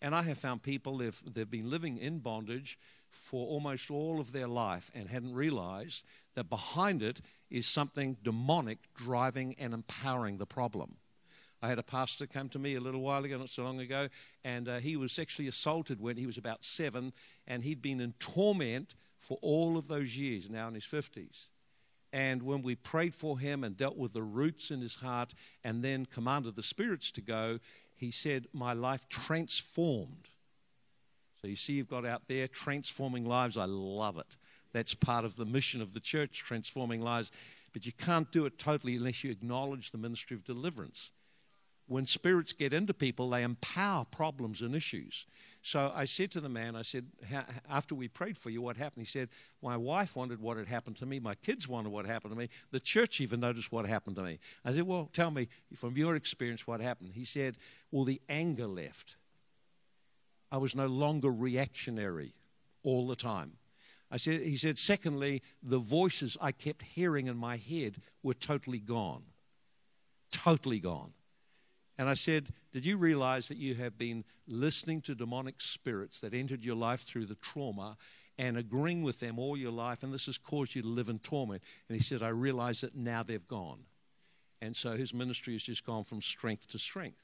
And 0.01 0.15
I 0.15 0.23
have 0.23 0.37
found 0.37 0.63
people, 0.63 0.97
they've, 0.97 1.21
they've 1.33 1.49
been 1.49 1.69
living 1.69 1.97
in 1.97 2.19
bondage 2.19 2.79
for 3.09 3.47
almost 3.47 3.91
all 3.91 4.19
of 4.19 4.31
their 4.31 4.47
life 4.47 4.91
and 4.93 5.09
hadn't 5.09 5.33
realized 5.33 6.05
that 6.35 6.49
behind 6.49 7.01
it 7.01 7.21
is 7.49 7.67
something 7.67 8.17
demonic 8.23 8.77
driving 8.95 9.55
and 9.59 9.73
empowering 9.73 10.37
the 10.37 10.45
problem. 10.45 10.97
I 11.61 11.67
had 11.67 11.79
a 11.79 11.83
pastor 11.83 12.25
come 12.25 12.47
to 12.49 12.59
me 12.59 12.75
a 12.75 12.79
little 12.79 13.01
while 13.01 13.23
ago, 13.25 13.37
not 13.37 13.49
so 13.49 13.63
long 13.63 13.79
ago, 13.79 14.07
and 14.43 14.69
uh, 14.69 14.77
he 14.77 14.95
was 14.95 15.11
sexually 15.11 15.49
assaulted 15.49 15.99
when 15.99 16.15
he 16.15 16.25
was 16.25 16.37
about 16.37 16.63
seven, 16.63 17.11
and 17.47 17.63
he'd 17.63 17.81
been 17.81 17.99
in 17.99 18.13
torment 18.13 18.95
for 19.17 19.37
all 19.41 19.77
of 19.77 19.87
those 19.87 20.17
years, 20.17 20.49
now 20.49 20.69
in 20.69 20.73
his 20.73 20.85
50s. 20.85 21.47
And 22.13 22.43
when 22.43 22.61
we 22.61 22.75
prayed 22.75 23.13
for 23.13 23.39
him 23.39 23.63
and 23.63 23.75
dealt 23.75 23.97
with 23.97 24.13
the 24.13 24.23
roots 24.23 24.71
in 24.71 24.81
his 24.81 24.95
heart 24.95 25.33
and 25.63 25.83
then 25.83 26.05
commanded 26.05 26.55
the 26.55 26.63
spirits 26.63 27.11
to 27.11 27.21
go, 27.21 27.59
he 27.95 28.09
said, 28.09 28.47
My 28.53 28.73
life 28.73 29.07
transformed. 29.09 30.29
So 31.41 31.47
you 31.47 31.55
see, 31.55 31.73
you've 31.73 31.89
got 31.89 32.05
out 32.05 32.23
there 32.27 32.47
transforming 32.47 33.25
lives. 33.25 33.57
I 33.57 33.65
love 33.65 34.17
it. 34.17 34.37
That's 34.71 34.95
part 34.95 35.25
of 35.25 35.35
the 35.35 35.45
mission 35.45 35.81
of 35.81 35.93
the 35.93 35.99
church, 35.99 36.39
transforming 36.39 37.01
lives. 37.01 37.31
But 37.73 37.85
you 37.85 37.91
can't 37.91 38.31
do 38.31 38.45
it 38.45 38.57
totally 38.57 38.95
unless 38.95 39.23
you 39.23 39.29
acknowledge 39.29 39.91
the 39.91 39.97
ministry 39.97 40.35
of 40.35 40.43
deliverance 40.43 41.11
when 41.89 42.05
spirits 42.05 42.53
get 42.53 42.71
into 42.71 42.93
people, 42.93 43.31
they 43.31 43.41
empower 43.41 44.05
problems 44.05 44.61
and 44.61 44.75
issues. 44.75 45.25
So 45.63 45.91
I 45.93 46.05
said 46.05 46.29
to 46.31 46.39
the 46.39 46.47
man, 46.47 46.75
I 46.75 46.83
said, 46.83 47.07
after 47.67 47.95
we 47.95 48.07
prayed 48.07 48.37
for 48.37 48.51
you, 48.51 48.61
what 48.61 48.77
happened? 48.77 49.07
He 49.07 49.09
said, 49.09 49.29
My 49.63 49.75
wife 49.75 50.15
wondered 50.15 50.39
what 50.39 50.57
had 50.57 50.67
happened 50.67 50.97
to 50.97 51.07
me. 51.07 51.19
My 51.19 51.33
kids 51.33 51.67
wondered 51.67 51.89
what 51.89 52.05
happened 52.05 52.33
to 52.33 52.39
me. 52.39 52.49
The 52.69 52.79
church 52.79 53.19
even 53.21 53.39
noticed 53.39 53.71
what 53.71 53.87
happened 53.87 54.17
to 54.17 54.21
me. 54.21 54.37
I 54.63 54.71
said, 54.71 54.83
Well, 54.83 55.09
tell 55.11 55.31
me 55.31 55.49
from 55.75 55.97
your 55.97 56.15
experience 56.15 56.67
what 56.67 56.79
happened. 56.79 57.13
He 57.15 57.25
said, 57.25 57.57
Well, 57.91 58.05
the 58.05 58.21
anger 58.29 58.67
left. 58.67 59.15
I 60.51 60.57
was 60.57 60.75
no 60.75 60.85
longer 60.85 61.31
reactionary 61.31 62.35
all 62.83 63.07
the 63.07 63.15
time. 63.15 63.53
I 64.11 64.17
said, 64.17 64.41
he 64.41 64.57
said, 64.57 64.77
secondly, 64.79 65.41
the 65.61 65.77
voices 65.77 66.37
I 66.39 66.51
kept 66.51 66.83
hearing 66.83 67.27
in 67.27 67.37
my 67.37 67.57
head 67.57 67.95
were 68.23 68.33
totally 68.33 68.79
gone. 68.79 69.23
Totally 70.31 70.79
gone. 70.79 71.13
And 71.99 72.07
I 72.07 72.13
said, 72.13 72.47
Did 72.71 72.85
you 72.85 72.97
realize 72.97 73.49
that 73.49 73.57
you 73.57 73.75
have 73.75 73.97
been 73.97 74.23
listening 74.47 75.01
to 75.01 75.13
demonic 75.13 75.59
spirits 75.59 76.21
that 76.21 76.33
entered 76.33 76.63
your 76.63 76.77
life 76.77 77.01
through 77.01 77.25
the 77.25 77.35
trauma 77.35 77.97
and 78.37 78.57
agreeing 78.57 79.03
with 79.03 79.19
them 79.19 79.37
all 79.37 79.57
your 79.57 79.73
life, 79.73 80.01
and 80.01 80.13
this 80.13 80.27
has 80.27 80.37
caused 80.37 80.75
you 80.75 80.81
to 80.81 80.87
live 80.87 81.09
in 81.09 81.19
torment? 81.19 81.61
And 81.89 81.97
he 81.97 82.01
said, 82.01 82.23
I 82.23 82.29
realize 82.29 82.79
that 82.81 82.95
now 82.95 83.21
they've 83.21 83.45
gone. 83.45 83.81
And 84.61 84.77
so 84.77 84.93
his 84.93 85.13
ministry 85.13 85.53
has 85.53 85.63
just 85.63 85.85
gone 85.85 86.05
from 86.05 86.21
strength 86.21 86.69
to 86.69 86.79
strength. 86.79 87.21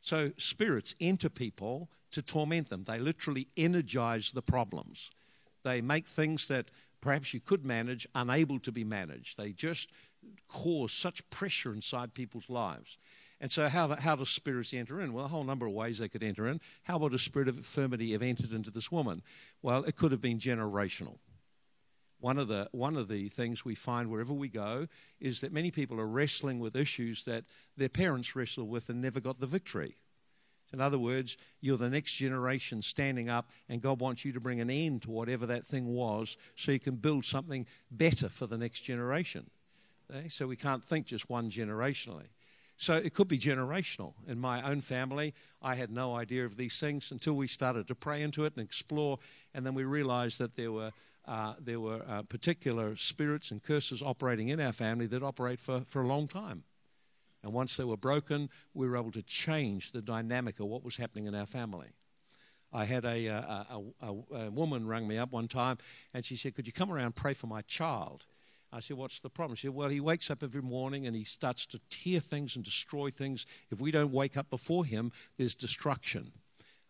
So 0.00 0.30
spirits 0.36 0.94
enter 1.00 1.28
people 1.28 1.90
to 2.12 2.22
torment 2.22 2.70
them, 2.70 2.84
they 2.84 3.00
literally 3.00 3.48
energize 3.56 4.30
the 4.30 4.42
problems. 4.42 5.10
They 5.64 5.80
make 5.80 6.06
things 6.06 6.46
that 6.46 6.70
perhaps 7.00 7.34
you 7.34 7.40
could 7.40 7.66
manage 7.66 8.06
unable 8.14 8.60
to 8.60 8.70
be 8.70 8.84
managed. 8.84 9.36
They 9.36 9.50
just 9.50 9.90
cause 10.48 10.92
such 10.92 11.28
pressure 11.30 11.74
inside 11.74 12.14
people's 12.14 12.48
lives. 12.48 12.96
And 13.40 13.52
so, 13.52 13.68
how, 13.68 13.94
how 13.94 14.16
do 14.16 14.24
spirits 14.24 14.74
enter 14.74 15.00
in? 15.00 15.12
Well, 15.12 15.24
a 15.24 15.28
whole 15.28 15.44
number 15.44 15.66
of 15.66 15.72
ways 15.72 15.98
they 15.98 16.08
could 16.08 16.24
enter 16.24 16.48
in. 16.48 16.60
How 16.82 16.98
would 16.98 17.14
a 17.14 17.18
spirit 17.18 17.48
of 17.48 17.56
infirmity 17.56 18.12
have 18.12 18.22
entered 18.22 18.52
into 18.52 18.70
this 18.70 18.90
woman? 18.90 19.22
Well, 19.62 19.84
it 19.84 19.96
could 19.96 20.10
have 20.10 20.20
been 20.20 20.38
generational. 20.38 21.18
One 22.20 22.36
of, 22.36 22.48
the, 22.48 22.68
one 22.72 22.96
of 22.96 23.06
the 23.06 23.28
things 23.28 23.64
we 23.64 23.76
find 23.76 24.10
wherever 24.10 24.32
we 24.32 24.48
go 24.48 24.88
is 25.20 25.40
that 25.40 25.52
many 25.52 25.70
people 25.70 26.00
are 26.00 26.06
wrestling 26.06 26.58
with 26.58 26.74
issues 26.74 27.24
that 27.26 27.44
their 27.76 27.88
parents 27.88 28.34
wrestled 28.34 28.68
with 28.68 28.88
and 28.88 29.00
never 29.00 29.20
got 29.20 29.38
the 29.38 29.46
victory. 29.46 29.94
In 30.72 30.80
other 30.80 30.98
words, 30.98 31.36
you're 31.60 31.78
the 31.78 31.88
next 31.88 32.14
generation 32.14 32.82
standing 32.82 33.28
up, 33.28 33.50
and 33.68 33.80
God 33.80 34.00
wants 34.00 34.24
you 34.24 34.32
to 34.32 34.40
bring 34.40 34.60
an 34.60 34.68
end 34.68 35.02
to 35.02 35.10
whatever 35.10 35.46
that 35.46 35.64
thing 35.64 35.86
was 35.86 36.36
so 36.56 36.72
you 36.72 36.80
can 36.80 36.96
build 36.96 37.24
something 37.24 37.66
better 37.90 38.28
for 38.28 38.46
the 38.46 38.58
next 38.58 38.80
generation. 38.80 39.48
Eh? 40.12 40.24
So 40.28 40.46
we 40.46 40.56
can't 40.56 40.84
think 40.84 41.06
just 41.06 41.30
one 41.30 41.50
generationally. 41.50 42.26
So 42.78 42.94
it 42.94 43.12
could 43.12 43.26
be 43.26 43.38
generational. 43.40 44.14
In 44.28 44.38
my 44.38 44.62
own 44.62 44.80
family, 44.80 45.34
I 45.60 45.74
had 45.74 45.90
no 45.90 46.14
idea 46.14 46.44
of 46.44 46.56
these 46.56 46.78
things 46.78 47.10
until 47.10 47.34
we 47.34 47.48
started 47.48 47.88
to 47.88 47.94
pray 47.96 48.22
into 48.22 48.44
it 48.44 48.54
and 48.56 48.64
explore, 48.64 49.18
and 49.52 49.66
then 49.66 49.74
we 49.74 49.82
realized 49.82 50.38
that 50.38 50.54
there 50.54 50.70
were, 50.70 50.92
uh, 51.26 51.54
there 51.58 51.80
were 51.80 52.04
uh, 52.08 52.22
particular 52.22 52.94
spirits 52.94 53.50
and 53.50 53.64
curses 53.64 54.00
operating 54.00 54.48
in 54.48 54.60
our 54.60 54.72
family 54.72 55.06
that 55.08 55.24
operate 55.24 55.58
for, 55.58 55.80
for 55.80 56.02
a 56.02 56.06
long 56.06 56.28
time. 56.28 56.62
And 57.42 57.52
once 57.52 57.76
they 57.76 57.84
were 57.84 57.96
broken, 57.96 58.48
we 58.74 58.88
were 58.88 58.96
able 58.96 59.12
to 59.12 59.22
change 59.22 59.90
the 59.90 60.00
dynamic 60.00 60.60
of 60.60 60.66
what 60.66 60.84
was 60.84 60.96
happening 60.96 61.26
in 61.26 61.34
our 61.34 61.46
family. 61.46 61.88
I 62.72 62.84
had 62.84 63.04
a, 63.04 63.26
a, 63.26 63.80
a, 64.00 64.14
a 64.36 64.50
woman 64.50 64.86
rang 64.86 65.08
me 65.08 65.18
up 65.18 65.32
one 65.32 65.48
time, 65.48 65.78
and 66.14 66.24
she 66.24 66.36
said, 66.36 66.54
Could 66.54 66.68
you 66.68 66.72
come 66.72 66.92
around 66.92 67.06
and 67.06 67.16
pray 67.16 67.34
for 67.34 67.48
my 67.48 67.62
child? 67.62 68.26
I 68.72 68.80
said, 68.80 68.96
What's 68.96 69.20
the 69.20 69.30
problem? 69.30 69.56
She 69.56 69.66
said, 69.66 69.74
Well, 69.74 69.88
he 69.88 70.00
wakes 70.00 70.30
up 70.30 70.42
every 70.42 70.62
morning 70.62 71.06
and 71.06 71.16
he 71.16 71.24
starts 71.24 71.66
to 71.66 71.80
tear 71.90 72.20
things 72.20 72.56
and 72.56 72.64
destroy 72.64 73.10
things. 73.10 73.46
If 73.70 73.80
we 73.80 73.90
don't 73.90 74.12
wake 74.12 74.36
up 74.36 74.50
before 74.50 74.84
him, 74.84 75.12
there's 75.36 75.54
destruction. 75.54 76.32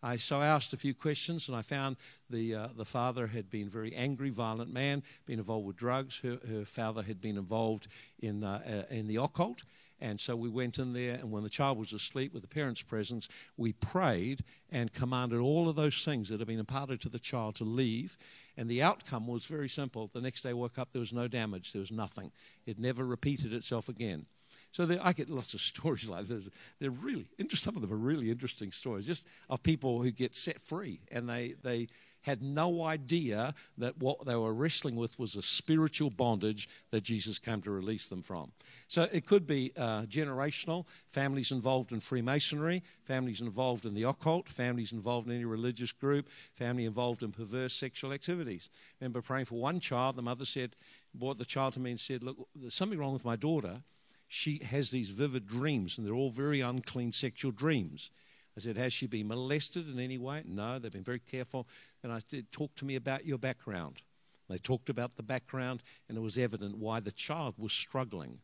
I, 0.02 0.16
so 0.16 0.40
I 0.40 0.46
asked 0.46 0.72
a 0.72 0.76
few 0.76 0.94
questions 0.94 1.48
and 1.48 1.56
I 1.56 1.62
found 1.62 1.96
the, 2.30 2.54
uh, 2.54 2.68
the 2.76 2.84
father 2.84 3.26
had 3.26 3.50
been 3.50 3.66
a 3.66 3.70
very 3.70 3.94
angry, 3.94 4.30
violent 4.30 4.72
man, 4.72 5.02
been 5.26 5.40
involved 5.40 5.66
with 5.66 5.76
drugs. 5.76 6.20
Her, 6.20 6.38
her 6.48 6.64
father 6.64 7.02
had 7.02 7.20
been 7.20 7.36
involved 7.36 7.88
in, 8.20 8.44
uh, 8.44 8.84
uh, 8.90 8.94
in 8.94 9.08
the 9.08 9.16
occult. 9.16 9.64
And 10.00 10.20
so 10.20 10.36
we 10.36 10.48
went 10.48 10.78
in 10.78 10.92
there, 10.92 11.14
and 11.14 11.32
when 11.32 11.42
the 11.42 11.50
child 11.50 11.78
was 11.78 11.92
asleep 11.92 12.32
with 12.32 12.42
the 12.42 12.48
parents' 12.48 12.82
presence, 12.82 13.28
we 13.56 13.72
prayed 13.72 14.44
and 14.70 14.92
commanded 14.92 15.40
all 15.40 15.68
of 15.68 15.76
those 15.76 16.04
things 16.04 16.28
that 16.28 16.38
had 16.38 16.46
been 16.46 16.60
imparted 16.60 17.00
to 17.00 17.08
the 17.08 17.18
child 17.18 17.56
to 17.56 17.64
leave. 17.64 18.16
And 18.56 18.68
the 18.68 18.82
outcome 18.82 19.26
was 19.26 19.46
very 19.46 19.68
simple. 19.68 20.06
The 20.06 20.20
next 20.20 20.42
day 20.42 20.50
I 20.50 20.54
woke 20.54 20.78
up, 20.78 20.92
there 20.92 21.00
was 21.00 21.12
no 21.12 21.26
damage, 21.26 21.72
there 21.72 21.80
was 21.80 21.90
nothing. 21.90 22.30
It 22.66 22.78
never 22.78 23.04
repeated 23.04 23.52
itself 23.52 23.88
again. 23.88 24.26
So 24.72 24.86
there, 24.86 25.00
I 25.02 25.12
get 25.12 25.30
lots 25.30 25.54
of 25.54 25.60
stories 25.74 26.08
like 26.08 26.28
this. 26.28 26.48
They're 26.78 26.90
really 26.90 27.26
interesting. 27.38 27.72
Some 27.72 27.76
of 27.76 27.82
them 27.82 27.92
are 27.92 27.96
really 28.00 28.30
interesting 28.30 28.72
stories, 28.72 29.06
just 29.06 29.26
of 29.50 29.62
people 29.62 30.02
who 30.02 30.10
get 30.10 30.36
set 30.36 30.60
free 30.60 31.00
and 31.10 31.28
they 31.28 31.54
they 31.62 31.88
had 32.28 32.42
no 32.42 32.82
idea 32.82 33.54
that 33.78 33.96
what 33.98 34.26
they 34.26 34.36
were 34.36 34.52
wrestling 34.52 34.96
with 34.96 35.18
was 35.18 35.34
a 35.34 35.40
spiritual 35.40 36.10
bondage 36.10 36.68
that 36.90 37.02
Jesus 37.02 37.38
came 37.38 37.62
to 37.62 37.70
release 37.70 38.06
them 38.06 38.20
from. 38.20 38.52
So 38.86 39.08
it 39.10 39.24
could 39.24 39.46
be 39.46 39.72
uh, 39.78 40.02
generational, 40.02 40.86
families 41.06 41.50
involved 41.52 41.90
in 41.90 42.00
Freemasonry, 42.00 42.82
families 43.02 43.40
involved 43.40 43.86
in 43.86 43.94
the 43.94 44.02
occult, 44.02 44.50
families 44.50 44.92
involved 44.92 45.26
in 45.26 45.34
any 45.34 45.46
religious 45.46 45.90
group, 45.90 46.28
family 46.52 46.84
involved 46.84 47.22
in 47.22 47.32
perverse 47.32 47.72
sexual 47.72 48.12
activities. 48.12 48.68
I 48.74 49.04
remember 49.04 49.22
praying 49.22 49.46
for 49.46 49.58
one 49.58 49.80
child, 49.80 50.16
the 50.16 50.22
mother 50.22 50.44
said, 50.44 50.76
brought 51.14 51.38
the 51.38 51.46
child 51.46 51.72
to 51.74 51.80
me 51.80 51.92
and 51.92 52.00
said, 52.00 52.22
Look, 52.22 52.36
there's 52.54 52.74
something 52.74 52.98
wrong 52.98 53.14
with 53.14 53.24
my 53.24 53.36
daughter. 53.36 53.82
She 54.26 54.60
has 54.64 54.90
these 54.90 55.08
vivid 55.08 55.46
dreams, 55.46 55.96
and 55.96 56.06
they're 56.06 56.14
all 56.14 56.28
very 56.28 56.60
unclean 56.60 57.12
sexual 57.12 57.52
dreams. 57.52 58.10
I 58.58 58.60
said, 58.60 58.76
Has 58.76 58.92
she 58.92 59.06
been 59.06 59.28
molested 59.28 59.88
in 59.88 60.00
any 60.00 60.18
way? 60.18 60.42
No, 60.44 60.78
they've 60.78 60.90
been 60.90 61.04
very 61.04 61.20
careful. 61.20 61.68
And 62.02 62.12
I 62.12 62.18
said, 62.28 62.50
Talk 62.50 62.74
to 62.76 62.84
me 62.84 62.96
about 62.96 63.24
your 63.24 63.38
background. 63.38 64.02
They 64.48 64.58
talked 64.58 64.88
about 64.88 65.16
the 65.16 65.22
background, 65.22 65.82
and 66.08 66.18
it 66.18 66.22
was 66.22 66.38
evident 66.38 66.78
why 66.78 67.00
the 67.00 67.12
child 67.12 67.54
was 67.56 67.72
struggling 67.72 68.40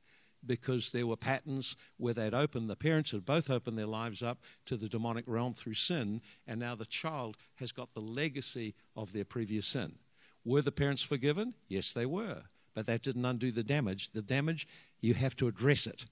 because 0.47 0.93
there 0.93 1.07
were 1.07 1.17
patterns 1.17 1.75
where 1.97 2.15
they'd 2.15 2.35
opened, 2.35 2.69
the 2.69 2.77
parents 2.77 3.11
had 3.11 3.25
both 3.25 3.51
opened 3.51 3.79
their 3.79 3.87
lives 3.87 4.23
up 4.23 4.39
to 4.67 4.77
the 4.77 4.89
demonic 4.89 5.25
realm 5.27 5.55
through 5.55 5.75
sin, 5.75 6.21
and 6.47 6.61
now 6.61 6.75
the 6.75 6.85
child 6.85 7.37
has 7.57 7.73
got 7.73 7.95
the 7.95 8.01
legacy 8.01 8.75
of 8.95 9.13
their 9.13 9.25
previous 9.25 9.67
sin. 9.67 9.95
Were 10.45 10.63
the 10.63 10.71
parents 10.71 11.03
forgiven? 11.03 11.55
Yes, 11.69 11.93
they 11.93 12.07
were. 12.07 12.43
But 12.75 12.87
that 12.87 13.03
didn't 13.03 13.25
undo 13.25 13.51
the 13.51 13.63
damage. 13.63 14.11
The 14.11 14.21
damage, 14.23 14.69
you 15.01 15.15
have 15.15 15.35
to 15.37 15.49
address 15.49 15.87
it. 15.87 16.05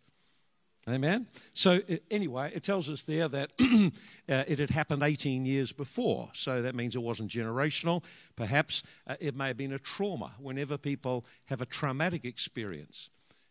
Amen. 0.88 1.28
So, 1.54 1.80
anyway, 2.10 2.50
it 2.52 2.64
tells 2.64 2.90
us 2.90 3.02
there 3.02 3.28
that 3.28 3.52
uh, 3.60 4.44
it 4.48 4.58
had 4.58 4.70
happened 4.70 5.04
18 5.04 5.46
years 5.46 5.70
before. 5.70 6.30
So 6.34 6.60
that 6.62 6.74
means 6.74 6.96
it 6.96 7.02
wasn't 7.02 7.30
generational. 7.30 8.02
Perhaps 8.34 8.82
uh, 9.06 9.14
it 9.20 9.36
may 9.36 9.48
have 9.48 9.56
been 9.56 9.72
a 9.72 9.78
trauma. 9.78 10.32
Whenever 10.40 10.76
people 10.76 11.24
have 11.44 11.62
a 11.62 11.66
traumatic 11.66 12.24
experience, 12.24 13.10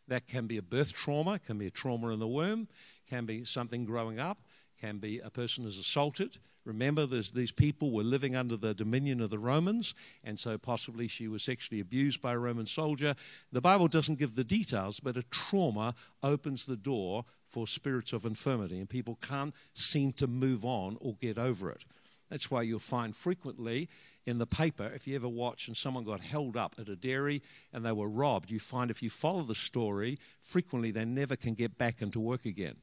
that 0.10 0.28
can 0.28 0.46
be 0.46 0.58
a 0.58 0.62
birth 0.62 0.92
trauma, 0.92 1.40
can 1.40 1.58
be 1.58 1.68
a 1.68 1.72
trauma 1.72 2.10
in 2.10 2.20
the 2.20 2.28
womb, 2.28 2.68
can 3.08 3.26
be 3.26 3.46
something 3.46 3.86
growing 3.86 4.20
up, 4.20 4.40
can 4.78 4.98
be 4.98 5.20
a 5.20 5.30
person 5.30 5.66
is 5.66 5.78
assaulted. 5.78 6.38
Remember, 6.64 7.06
these 7.06 7.52
people 7.52 7.92
were 7.92 8.04
living 8.04 8.36
under 8.36 8.56
the 8.56 8.74
dominion 8.74 9.20
of 9.20 9.32
the 9.32 9.40
Romans, 9.40 9.96
and 10.24 10.40
so 10.40 10.58
possibly 10.58 11.08
she 11.08 11.28
was 11.28 11.42
sexually 11.42 11.80
abused 11.82 12.22
by 12.22 12.34
a 12.34 12.38
Roman 12.38 12.68
soldier. 12.68 13.16
The 13.52 13.62
Bible 13.62 13.88
doesn't 13.88 14.20
give 14.20 14.36
the 14.36 14.44
details, 14.44 15.00
but 15.00 15.18
a 15.18 15.24
trauma 15.24 15.96
opens 16.22 16.66
the 16.66 16.78
door 16.78 17.26
for 17.48 17.68
spirits 17.68 18.14
of 18.14 18.26
infirmity, 18.26 18.80
and 18.80 18.90
people 18.90 19.18
can't 19.22 19.56
seem 19.74 20.14
to 20.14 20.28
move 20.28 20.64
on 20.64 20.98
or 21.02 21.16
get 21.16 21.38
over 21.38 21.72
it. 21.72 21.84
That's 22.30 22.50
why 22.50 22.62
you'll 22.62 22.80
find 22.80 23.14
frequently 23.16 23.90
in 24.26 24.38
the 24.38 24.48
paper, 24.48 24.86
if 24.96 25.06
you 25.06 25.16
ever 25.16 25.28
watch 25.28 25.68
and 25.68 25.76
someone 25.76 26.06
got 26.06 26.22
held 26.22 26.56
up 26.56 26.76
at 26.80 26.88
a 26.88 26.96
dairy 26.96 27.42
and 27.74 27.84
they 27.84 27.92
were 27.92 28.08
robbed, 28.08 28.52
you 28.52 28.60
find 28.60 28.90
if 28.90 29.04
you 29.04 29.10
follow 29.10 29.44
the 29.44 29.56
story, 29.56 30.18
frequently 30.40 30.92
they 30.92 31.04
never 31.04 31.36
can 31.36 31.56
get 31.56 31.78
back 31.78 32.02
into 32.02 32.22
work 32.22 32.46
again 32.46 32.78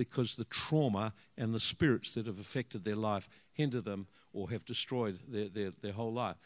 because 0.00 0.34
the 0.34 0.46
trauma 0.46 1.12
and 1.36 1.52
the 1.52 1.60
spirits 1.60 2.14
that 2.14 2.26
have 2.26 2.40
affected 2.40 2.84
their 2.84 2.96
life 2.96 3.28
hinder 3.52 3.82
them 3.82 4.06
or 4.32 4.48
have 4.48 4.64
destroyed 4.64 5.18
their, 5.28 5.50
their, 5.50 5.72
their 5.82 5.92
whole 5.92 6.14
life. 6.14 6.36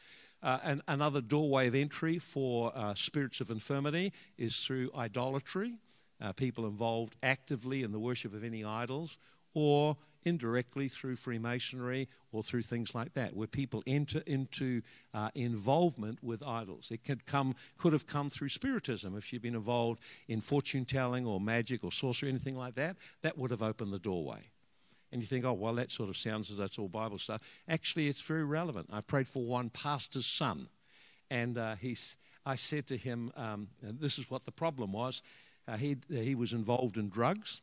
Uh, 0.43 0.59
and 0.64 0.83
another 0.88 1.21
doorway 1.21 1.69
of 1.69 1.75
entry 1.77 2.19
for 2.19 2.73
uh, 2.75 2.95
spirits 2.97 3.40
of 3.40 3.53
infirmity 3.53 4.12
is 4.37 4.59
through 4.59 4.90
idolatry, 4.97 5.77
uh, 6.21 6.33
people 6.33 6.67
involved 6.67 7.14
actively 7.23 7.85
in 7.85 7.93
the 7.93 7.99
worship 8.01 8.35
of 8.35 8.43
any 8.43 8.64
idols, 8.64 9.19
or 9.55 9.97
indirectly 10.24 10.88
through 10.88 11.16
Freemasonry 11.16 12.08
or 12.32 12.42
through 12.42 12.62
things 12.62 12.94
like 12.94 13.14
that, 13.14 13.34
where 13.34 13.46
people 13.46 13.82
enter 13.87 14.22
into 14.26 14.82
uh, 15.12 15.30
involvement 15.34 16.22
with 16.22 16.42
idols. 16.42 16.90
It 16.90 17.04
could 17.04 17.26
come, 17.26 17.54
could 17.78 17.92
have 17.92 18.06
come 18.06 18.30
through 18.30 18.48
Spiritism 18.48 19.16
if 19.16 19.32
you've 19.32 19.42
been 19.42 19.54
involved 19.54 20.00
in 20.28 20.40
fortune 20.40 20.84
telling 20.84 21.26
or 21.26 21.40
magic 21.40 21.84
or 21.84 21.92
sorcery, 21.92 22.28
anything 22.28 22.56
like 22.56 22.74
that. 22.74 22.96
That 23.22 23.38
would 23.38 23.50
have 23.50 23.62
opened 23.62 23.92
the 23.92 23.98
doorway. 23.98 24.50
And 25.12 25.22
you 25.22 25.28
think, 25.28 25.44
oh, 25.44 25.52
well, 25.52 25.74
that 25.74 25.92
sort 25.92 26.08
of 26.08 26.16
sounds 26.16 26.50
as 26.50 26.56
that's 26.56 26.76
all 26.76 26.88
Bible 26.88 27.18
stuff. 27.18 27.40
Actually, 27.68 28.08
it's 28.08 28.20
very 28.20 28.44
relevant. 28.44 28.88
I 28.92 29.00
prayed 29.00 29.28
for 29.28 29.44
one 29.44 29.70
pastor's 29.70 30.26
son, 30.26 30.68
and 31.30 31.56
uh, 31.56 31.76
he's, 31.76 32.16
I 32.44 32.56
said 32.56 32.88
to 32.88 32.96
him, 32.96 33.30
um, 33.37 33.68
this 33.80 34.18
is 34.18 34.28
what 34.28 34.44
the 34.44 34.50
problem 34.50 34.92
was. 34.92 35.22
Uh, 35.68 35.76
he, 35.76 35.96
he 36.10 36.34
was 36.34 36.52
involved 36.52 36.96
in 36.96 37.10
drugs, 37.10 37.62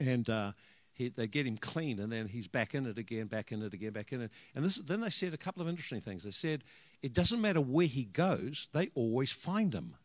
and 0.00 0.28
uh, 0.28 0.52
he, 0.94 1.08
they 1.08 1.26
get 1.26 1.46
him 1.46 1.58
clean, 1.58 1.98
and 1.98 2.10
then 2.10 2.28
he's 2.28 2.46
back 2.46 2.74
in 2.74 2.86
it 2.86 2.98
again, 2.98 3.26
back 3.26 3.52
in 3.52 3.62
it 3.62 3.74
again, 3.74 3.92
back 3.92 4.12
in 4.12 4.22
it. 4.22 4.30
And 4.54 4.64
this, 4.64 4.76
then 4.76 5.00
they 5.00 5.10
said 5.10 5.34
a 5.34 5.36
couple 5.36 5.60
of 5.60 5.68
interesting 5.68 6.00
things. 6.00 6.22
They 6.22 6.30
said, 6.30 6.64
it 7.02 7.12
doesn't 7.12 7.40
matter 7.40 7.60
where 7.60 7.86
he 7.86 8.04
goes, 8.04 8.68
they 8.72 8.90
always 8.94 9.30
find 9.30 9.74
him. 9.74 9.96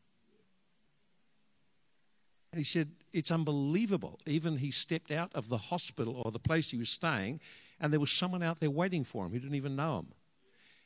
And 2.51 2.57
he 2.57 2.63
said, 2.63 2.89
it's 3.13 3.29
unbelievable. 3.29 4.19
Even 4.25 4.57
he 4.57 4.71
stepped 4.71 5.11
out 5.11 5.31
of 5.35 5.49
the 5.49 5.57
hospital 5.57 6.21
or 6.25 6.31
the 6.31 6.39
place 6.39 6.71
he 6.71 6.77
was 6.77 6.89
staying, 6.89 7.39
and 7.79 7.93
there 7.93 7.99
was 7.99 8.11
someone 8.11 8.41
out 8.41 8.59
there 8.59 8.71
waiting 8.71 9.03
for 9.03 9.25
him 9.25 9.31
who 9.31 9.39
didn't 9.39 9.55
even 9.55 9.75
know 9.75 9.99
him. 9.99 10.07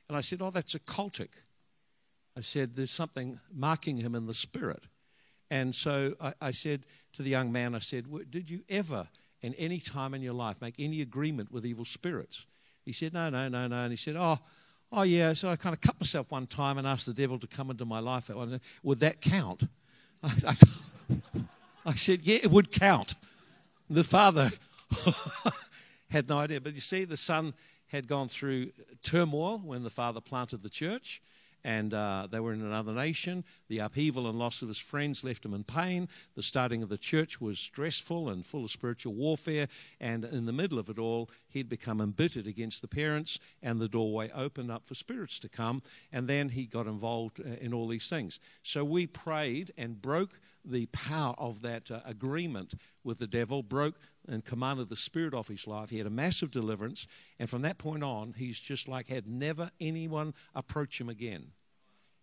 And 0.09 0.17
I 0.17 0.21
said, 0.21 0.41
oh, 0.41 0.51
that's 0.51 0.75
occultic. 0.75 1.29
I 2.37 2.41
said, 2.41 2.75
there's 2.75 2.91
something 2.91 3.39
marking 3.53 3.97
him 3.97 4.15
in 4.15 4.25
the 4.25 4.33
spirit. 4.33 4.83
And 5.49 5.73
so 5.73 6.15
I, 6.19 6.33
I 6.41 6.51
said 6.51 6.85
to 7.13 7.23
the 7.23 7.29
young 7.29 7.51
man, 7.51 7.73
I 7.73 7.79
said, 7.79 8.05
did 8.29 8.49
you 8.49 8.63
ever 8.67 9.07
in 9.43 9.53
any 9.55 9.79
time 9.79 10.13
in 10.13 10.21
your 10.21 10.33
life 10.33 10.61
make 10.61 10.75
any 10.79 11.01
agreement 11.01 11.51
with 11.51 11.65
evil 11.65 11.85
spirits? 11.85 12.47
He 12.83 12.93
said, 12.93 13.13
No, 13.13 13.29
no, 13.29 13.47
no, 13.49 13.67
no. 13.67 13.75
And 13.83 13.91
he 13.91 13.97
said, 13.97 14.15
Oh, 14.17 14.39
oh 14.91 15.03
yeah. 15.03 15.33
So 15.33 15.49
I 15.49 15.55
kind 15.55 15.73
of 15.73 15.81
cut 15.81 15.99
myself 15.99 16.31
one 16.31 16.47
time 16.47 16.77
and 16.77 16.87
asked 16.87 17.05
the 17.05 17.13
devil 17.13 17.37
to 17.39 17.47
come 17.47 17.69
into 17.69 17.85
my 17.85 17.99
life. 17.99 18.27
That 18.27 18.37
one. 18.37 18.59
Would 18.81 18.99
that 18.99 19.21
count? 19.21 19.63
I, 20.23 20.31
I, 20.47 20.55
I 21.85 21.95
said, 21.95 22.21
Yeah, 22.23 22.39
it 22.41 22.49
would 22.49 22.71
count. 22.71 23.15
The 23.89 24.03
father 24.03 24.51
had 26.09 26.29
no 26.29 26.39
idea. 26.39 26.61
But 26.61 26.73
you 26.75 26.81
see, 26.81 27.05
the 27.05 27.17
son 27.17 27.53
had 27.87 28.07
gone 28.07 28.27
through 28.27 28.71
turmoil 29.03 29.59
when 29.59 29.83
the 29.83 29.89
father 29.89 30.21
planted 30.21 30.63
the 30.63 30.69
church 30.69 31.21
and 31.63 31.93
uh, 31.93 32.27
they 32.29 32.39
were 32.39 32.53
in 32.53 32.61
another 32.61 32.93
nation. 32.93 33.43
The 33.69 33.79
upheaval 33.79 34.27
and 34.27 34.37
loss 34.37 34.61
of 34.61 34.67
his 34.67 34.77
friends 34.77 35.23
left 35.23 35.45
him 35.45 35.53
in 35.53 35.63
pain. 35.63 36.09
The 36.35 36.43
starting 36.43 36.83
of 36.83 36.89
the 36.89 36.97
church 36.97 37.39
was 37.39 37.59
stressful 37.59 38.29
and 38.29 38.45
full 38.45 38.65
of 38.65 38.71
spiritual 38.71 39.13
warfare. 39.13 39.67
And 39.99 40.25
in 40.25 40.45
the 40.45 40.53
middle 40.53 40.79
of 40.79 40.89
it 40.89 40.97
all, 40.97 41.29
he'd 41.47 41.69
become 41.69 42.01
embittered 42.01 42.47
against 42.47 42.81
the 42.81 42.87
parents, 42.87 43.39
and 43.61 43.79
the 43.79 43.87
doorway 43.87 44.31
opened 44.31 44.71
up 44.71 44.85
for 44.85 44.95
spirits 44.95 45.39
to 45.39 45.49
come. 45.49 45.81
And 46.11 46.27
then 46.27 46.49
he 46.49 46.65
got 46.65 46.87
involved 46.87 47.39
uh, 47.39 47.55
in 47.61 47.73
all 47.73 47.87
these 47.87 48.09
things. 48.09 48.39
So 48.63 48.83
we 48.83 49.07
prayed 49.07 49.71
and 49.77 50.01
broke 50.01 50.39
the 50.65 50.85
power 50.87 51.35
of 51.37 51.61
that 51.61 51.91
uh, 51.91 51.99
agreement 52.05 52.73
with 53.03 53.19
the 53.19 53.27
devil, 53.27 53.63
broke 53.63 53.99
and 54.27 54.45
commanded 54.45 54.89
the 54.89 54.95
spirit 54.95 55.33
off 55.33 55.47
his 55.47 55.67
life. 55.67 55.89
He 55.89 55.97
had 55.97 56.07
a 56.07 56.11
massive 56.11 56.51
deliverance, 56.51 57.07
and 57.39 57.49
from 57.49 57.61
that 57.63 57.77
point 57.77 58.03
on, 58.03 58.33
he's 58.37 58.59
just 58.59 58.87
like 58.87 59.07
had 59.07 59.27
never 59.27 59.71
anyone 59.79 60.33
approach 60.55 60.99
him 60.99 61.09
again. 61.09 61.51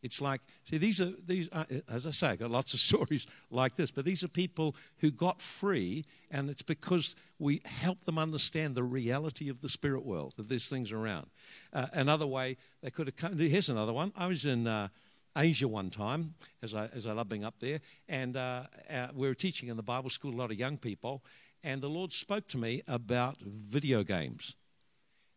It's 0.02 0.20
like, 0.20 0.40
see, 0.64 0.78
these 0.78 1.00
are, 1.00 1.12
these 1.26 1.48
are, 1.52 1.66
as 1.88 2.06
I 2.06 2.10
say, 2.10 2.28
I 2.28 2.36
got 2.36 2.50
lots 2.50 2.72
of 2.74 2.80
stories 2.90 3.26
like 3.50 3.76
this, 3.76 3.90
but 3.90 4.04
these 4.04 4.24
are 4.24 4.28
people 4.28 4.74
who 4.98 5.10
got 5.10 5.42
free, 5.42 6.04
and 6.30 6.48
it's 6.48 6.62
because 6.62 7.14
we 7.38 7.60
help 7.64 8.04
them 8.04 8.18
understand 8.18 8.74
the 8.74 8.82
reality 8.82 9.48
of 9.48 9.60
the 9.60 9.68
spirit 9.68 10.04
world, 10.04 10.34
that 10.36 10.48
there's 10.48 10.68
things 10.68 10.92
around. 10.92 11.26
Uh, 11.72 11.86
another 11.92 12.26
way 12.26 12.56
they 12.82 12.90
could 12.90 13.06
have 13.08 13.16
come, 13.16 13.38
here's 13.38 13.68
another 13.68 13.92
one. 13.92 14.12
I 14.16 14.26
was 14.26 14.46
in 14.46 14.66
uh, 14.66 14.88
Asia 15.36 15.68
one 15.68 15.90
time, 15.90 16.34
as 16.62 16.74
I, 16.74 16.86
as 16.94 17.06
I 17.06 17.12
love 17.12 17.28
being 17.28 17.44
up 17.44 17.60
there, 17.60 17.80
and 18.08 18.36
uh, 18.36 18.64
uh 18.90 19.08
we 19.14 19.28
were 19.28 19.34
teaching 19.34 19.68
in 19.68 19.76
the 19.76 19.82
Bible 19.82 20.10
school, 20.10 20.34
a 20.34 20.36
lot 20.36 20.50
of 20.50 20.58
young 20.58 20.78
people, 20.78 21.22
and 21.62 21.82
the 21.82 21.88
Lord 21.88 22.12
spoke 22.12 22.48
to 22.48 22.58
me 22.58 22.82
about 22.88 23.38
video 23.40 24.02
games. 24.02 24.54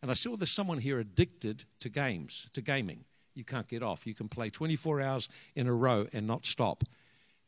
And 0.02 0.12
I 0.12 0.16
Well, 0.26 0.38
there's 0.38 0.52
someone 0.52 0.80
here 0.80 1.00
addicted 1.00 1.66
to 1.80 1.90
games, 1.90 2.50
to 2.54 2.62
gaming. 2.62 3.06
You 3.36 3.44
can't 3.44 3.68
get 3.68 3.82
off. 3.82 4.06
You 4.06 4.14
can 4.14 4.30
play 4.30 4.50
24 4.50 5.02
hours 5.02 5.30
in 5.56 5.68
a 5.68 5.74
row 5.74 6.08
and 6.14 6.28
not 6.28 6.46
stop. 6.46 6.84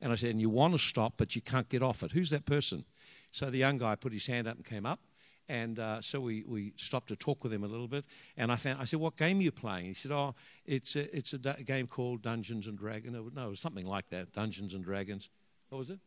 And 0.01 0.11
I 0.11 0.15
said, 0.15 0.31
And 0.31 0.41
you 0.41 0.49
want 0.49 0.73
to 0.73 0.79
stop, 0.79 1.13
but 1.17 1.35
you 1.35 1.41
can't 1.41 1.69
get 1.69 1.83
off 1.83 2.03
it. 2.03 2.11
Who's 2.11 2.29
that 2.29 2.45
person? 2.45 2.85
So 3.31 3.49
the 3.49 3.57
young 3.57 3.77
guy 3.77 3.95
put 3.95 4.13
his 4.13 4.27
hand 4.27 4.47
up 4.47 4.55
and 4.55 4.65
came 4.65 4.85
up. 4.85 4.99
And 5.47 5.77
uh, 5.77 6.01
so 6.01 6.19
we, 6.19 6.43
we 6.47 6.73
stopped 6.75 7.09
to 7.09 7.15
talk 7.15 7.43
with 7.43 7.53
him 7.53 7.63
a 7.63 7.67
little 7.67 7.87
bit. 7.87 8.05
And 8.35 8.51
I 8.51 8.55
found, 8.55 8.81
I 8.81 8.85
said, 8.85 8.99
What 8.99 9.15
game 9.15 9.39
are 9.39 9.43
you 9.43 9.51
playing? 9.51 9.85
He 9.85 9.93
said, 9.93 10.11
Oh, 10.11 10.33
it's 10.65 10.95
a, 10.95 11.15
it's 11.15 11.33
a 11.33 11.37
game 11.37 11.87
called 11.87 12.21
Dungeons 12.21 12.67
and 12.67 12.77
Dragons. 12.77 13.15
No, 13.33 13.47
it 13.47 13.49
was 13.49 13.59
something 13.59 13.85
like 13.85 14.09
that 14.09 14.33
Dungeons 14.33 14.73
and 14.73 14.83
Dragons. 14.83 15.29
What 15.69 15.79
was 15.79 15.89
it? 15.89 15.99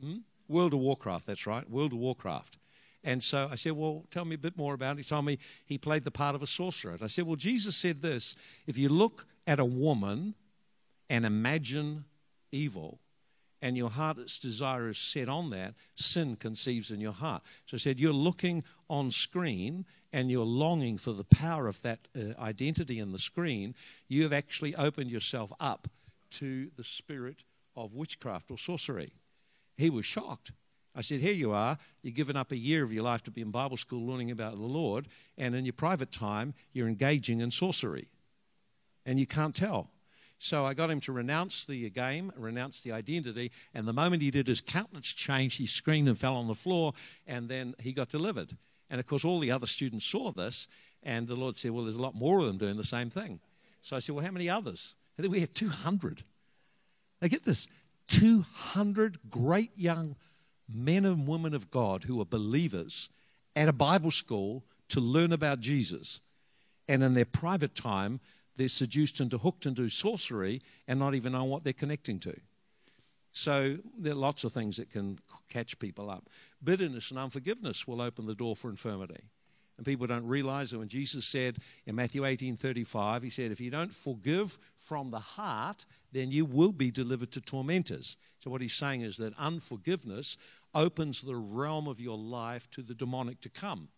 Hmm? 0.00 0.18
World 0.48 0.74
of 0.74 0.80
Warcraft, 0.80 1.26
that's 1.26 1.46
right, 1.46 1.68
World 1.68 1.92
of 1.92 1.98
Warcraft. 1.98 2.58
And 3.04 3.22
so 3.22 3.48
I 3.50 3.54
said, 3.54 3.72
Well, 3.72 4.04
tell 4.10 4.24
me 4.24 4.34
a 4.34 4.38
bit 4.38 4.56
more 4.56 4.74
about 4.74 4.96
it. 4.96 4.98
He 4.98 5.04
told 5.04 5.24
me 5.24 5.38
he 5.64 5.78
played 5.78 6.02
the 6.02 6.10
part 6.10 6.34
of 6.34 6.42
a 6.42 6.46
sorcerer. 6.46 6.92
And 6.92 7.02
I 7.02 7.06
said, 7.06 7.26
Well, 7.26 7.36
Jesus 7.36 7.76
said 7.76 8.02
this 8.02 8.34
if 8.66 8.76
you 8.76 8.88
look 8.88 9.26
at 9.46 9.60
a 9.60 9.64
woman 9.64 10.34
and 11.08 11.24
imagine 11.24 12.04
evil, 12.50 12.98
and 13.62 13.76
your 13.76 13.90
heart's 13.90 14.38
desire 14.38 14.88
is 14.88 14.98
set 14.98 15.28
on 15.28 15.50
that, 15.50 15.74
sin 15.94 16.36
conceives 16.36 16.90
in 16.90 17.00
your 17.00 17.12
heart. 17.12 17.42
So 17.66 17.76
I 17.76 17.78
said, 17.78 18.00
You're 18.00 18.12
looking 18.12 18.64
on 18.90 19.10
screen 19.12 19.86
and 20.12 20.30
you're 20.30 20.44
longing 20.44 20.98
for 20.98 21.12
the 21.12 21.24
power 21.24 21.68
of 21.68 21.80
that 21.82 22.08
uh, 22.16 22.40
identity 22.40 22.98
in 22.98 23.12
the 23.12 23.18
screen. 23.18 23.74
You 24.08 24.24
have 24.24 24.32
actually 24.32 24.74
opened 24.74 25.10
yourself 25.10 25.52
up 25.60 25.88
to 26.32 26.70
the 26.76 26.84
spirit 26.84 27.44
of 27.76 27.94
witchcraft 27.94 28.50
or 28.50 28.58
sorcery. 28.58 29.12
He 29.76 29.90
was 29.90 30.06
shocked. 30.06 30.52
I 30.94 31.02
said, 31.02 31.20
Here 31.20 31.34
you 31.34 31.52
are. 31.52 31.76
You've 32.02 32.14
given 32.14 32.36
up 32.36 32.52
a 32.52 32.56
year 32.56 32.82
of 32.82 32.92
your 32.92 33.04
life 33.04 33.22
to 33.24 33.30
be 33.30 33.42
in 33.42 33.50
Bible 33.50 33.76
school 33.76 34.06
learning 34.06 34.30
about 34.30 34.56
the 34.56 34.62
Lord, 34.62 35.08
and 35.36 35.54
in 35.54 35.64
your 35.64 35.74
private 35.74 36.10
time, 36.10 36.54
you're 36.72 36.88
engaging 36.88 37.40
in 37.40 37.50
sorcery. 37.50 38.08
And 39.04 39.20
you 39.20 39.26
can't 39.26 39.54
tell. 39.54 39.90
So 40.38 40.66
I 40.66 40.74
got 40.74 40.90
him 40.90 41.00
to 41.00 41.12
renounce 41.12 41.64
the 41.64 41.88
game, 41.90 42.32
renounce 42.36 42.80
the 42.80 42.92
identity, 42.92 43.52
and 43.72 43.86
the 43.86 43.92
moment 43.92 44.22
he 44.22 44.30
did, 44.30 44.48
his 44.48 44.60
countenance 44.60 45.08
changed. 45.08 45.58
He 45.58 45.66
screamed 45.66 46.08
and 46.08 46.18
fell 46.18 46.36
on 46.36 46.46
the 46.46 46.54
floor, 46.54 46.92
and 47.26 47.48
then 47.48 47.74
he 47.80 47.92
got 47.92 48.08
delivered. 48.08 48.56
And 48.90 49.00
of 49.00 49.06
course, 49.06 49.24
all 49.24 49.40
the 49.40 49.50
other 49.50 49.66
students 49.66 50.04
saw 50.04 50.32
this, 50.32 50.68
and 51.02 51.26
the 51.28 51.36
Lord 51.36 51.56
said, 51.56 51.70
Well, 51.70 51.84
there's 51.84 51.96
a 51.96 52.02
lot 52.02 52.14
more 52.14 52.38
of 52.38 52.46
them 52.46 52.58
doing 52.58 52.76
the 52.76 52.84
same 52.84 53.10
thing. 53.10 53.40
So 53.82 53.96
I 53.96 53.98
said, 53.98 54.14
Well, 54.14 54.24
how 54.24 54.30
many 54.30 54.48
others? 54.48 54.94
And 55.16 55.24
then 55.24 55.30
we 55.30 55.40
had 55.40 55.54
200. 55.54 56.22
Now, 57.22 57.28
get 57.28 57.44
this 57.44 57.66
200 58.08 59.18
great 59.30 59.70
young 59.76 60.16
men 60.68 61.04
and 61.04 61.26
women 61.26 61.54
of 61.54 61.70
God 61.70 62.04
who 62.04 62.20
are 62.20 62.24
believers 62.24 63.08
at 63.54 63.68
a 63.68 63.72
Bible 63.72 64.10
school 64.10 64.64
to 64.88 65.00
learn 65.00 65.32
about 65.32 65.60
Jesus. 65.60 66.20
And 66.88 67.02
in 67.02 67.14
their 67.14 67.24
private 67.24 67.74
time, 67.74 68.20
they're 68.56 68.68
seduced 68.68 69.20
into, 69.20 69.38
hooked 69.38 69.66
into 69.66 69.88
sorcery 69.88 70.62
and 70.86 70.98
not 70.98 71.14
even 71.14 71.32
know 71.32 71.44
what 71.44 71.64
they're 71.64 71.72
connecting 71.72 72.18
to. 72.20 72.36
So 73.32 73.78
there 73.98 74.12
are 74.12 74.16
lots 74.16 74.44
of 74.44 74.52
things 74.52 74.78
that 74.78 74.90
can 74.90 75.18
catch 75.50 75.78
people 75.78 76.10
up. 76.10 76.30
Bitterness 76.62 77.10
and 77.10 77.18
unforgiveness 77.18 77.86
will 77.86 78.00
open 78.00 78.26
the 78.26 78.34
door 78.34 78.56
for 78.56 78.70
infirmity. 78.70 79.24
And 79.76 79.84
people 79.84 80.06
don't 80.06 80.26
realize 80.26 80.70
that 80.70 80.78
when 80.78 80.88
Jesus 80.88 81.26
said 81.26 81.58
in 81.84 81.94
Matthew 81.94 82.24
18 82.24 82.56
35, 82.56 83.22
he 83.22 83.30
said, 83.30 83.50
If 83.50 83.60
you 83.60 83.70
don't 83.70 83.92
forgive 83.92 84.58
from 84.78 85.10
the 85.10 85.18
heart, 85.18 85.84
then 86.12 86.30
you 86.30 86.44
will 86.44 86.72
be 86.72 86.90
delivered 86.90 87.30
to 87.32 87.40
tormentors. 87.40 88.16
So, 88.40 88.50
what 88.50 88.62
he's 88.62 88.74
saying 88.74 89.02
is 89.02 89.18
that 89.18 89.34
unforgiveness 89.38 90.38
opens 90.74 91.22
the 91.22 91.36
realm 91.36 91.88
of 91.88 92.00
your 92.00 92.16
life 92.16 92.70
to 92.70 92.82
the 92.82 92.94
demonic 92.94 93.40
to 93.42 93.50
come. 93.50 93.88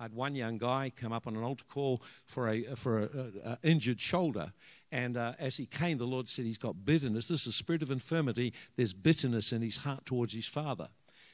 I 0.00 0.04
had 0.04 0.14
one 0.14 0.34
young 0.34 0.56
guy 0.56 0.90
come 0.96 1.12
up 1.12 1.26
on 1.26 1.36
an 1.36 1.42
altar 1.42 1.66
call 1.68 2.02
for 2.24 2.48
a 2.48 2.62
for 2.74 3.00
an 3.00 3.58
injured 3.62 4.00
shoulder, 4.00 4.52
and 4.90 5.16
uh, 5.16 5.34
as 5.38 5.58
he 5.58 5.66
came, 5.66 5.98
the 5.98 6.06
Lord 6.06 6.26
said 6.26 6.46
he's 6.46 6.58
got 6.58 6.86
bitterness. 6.86 7.28
This 7.28 7.42
is 7.42 7.48
a 7.48 7.52
spirit 7.52 7.82
of 7.82 7.90
infirmity. 7.90 8.54
There's 8.76 8.94
bitterness 8.94 9.52
in 9.52 9.60
his 9.60 9.76
heart 9.76 10.06
towards 10.06 10.32
his 10.32 10.46
father. 10.46 10.88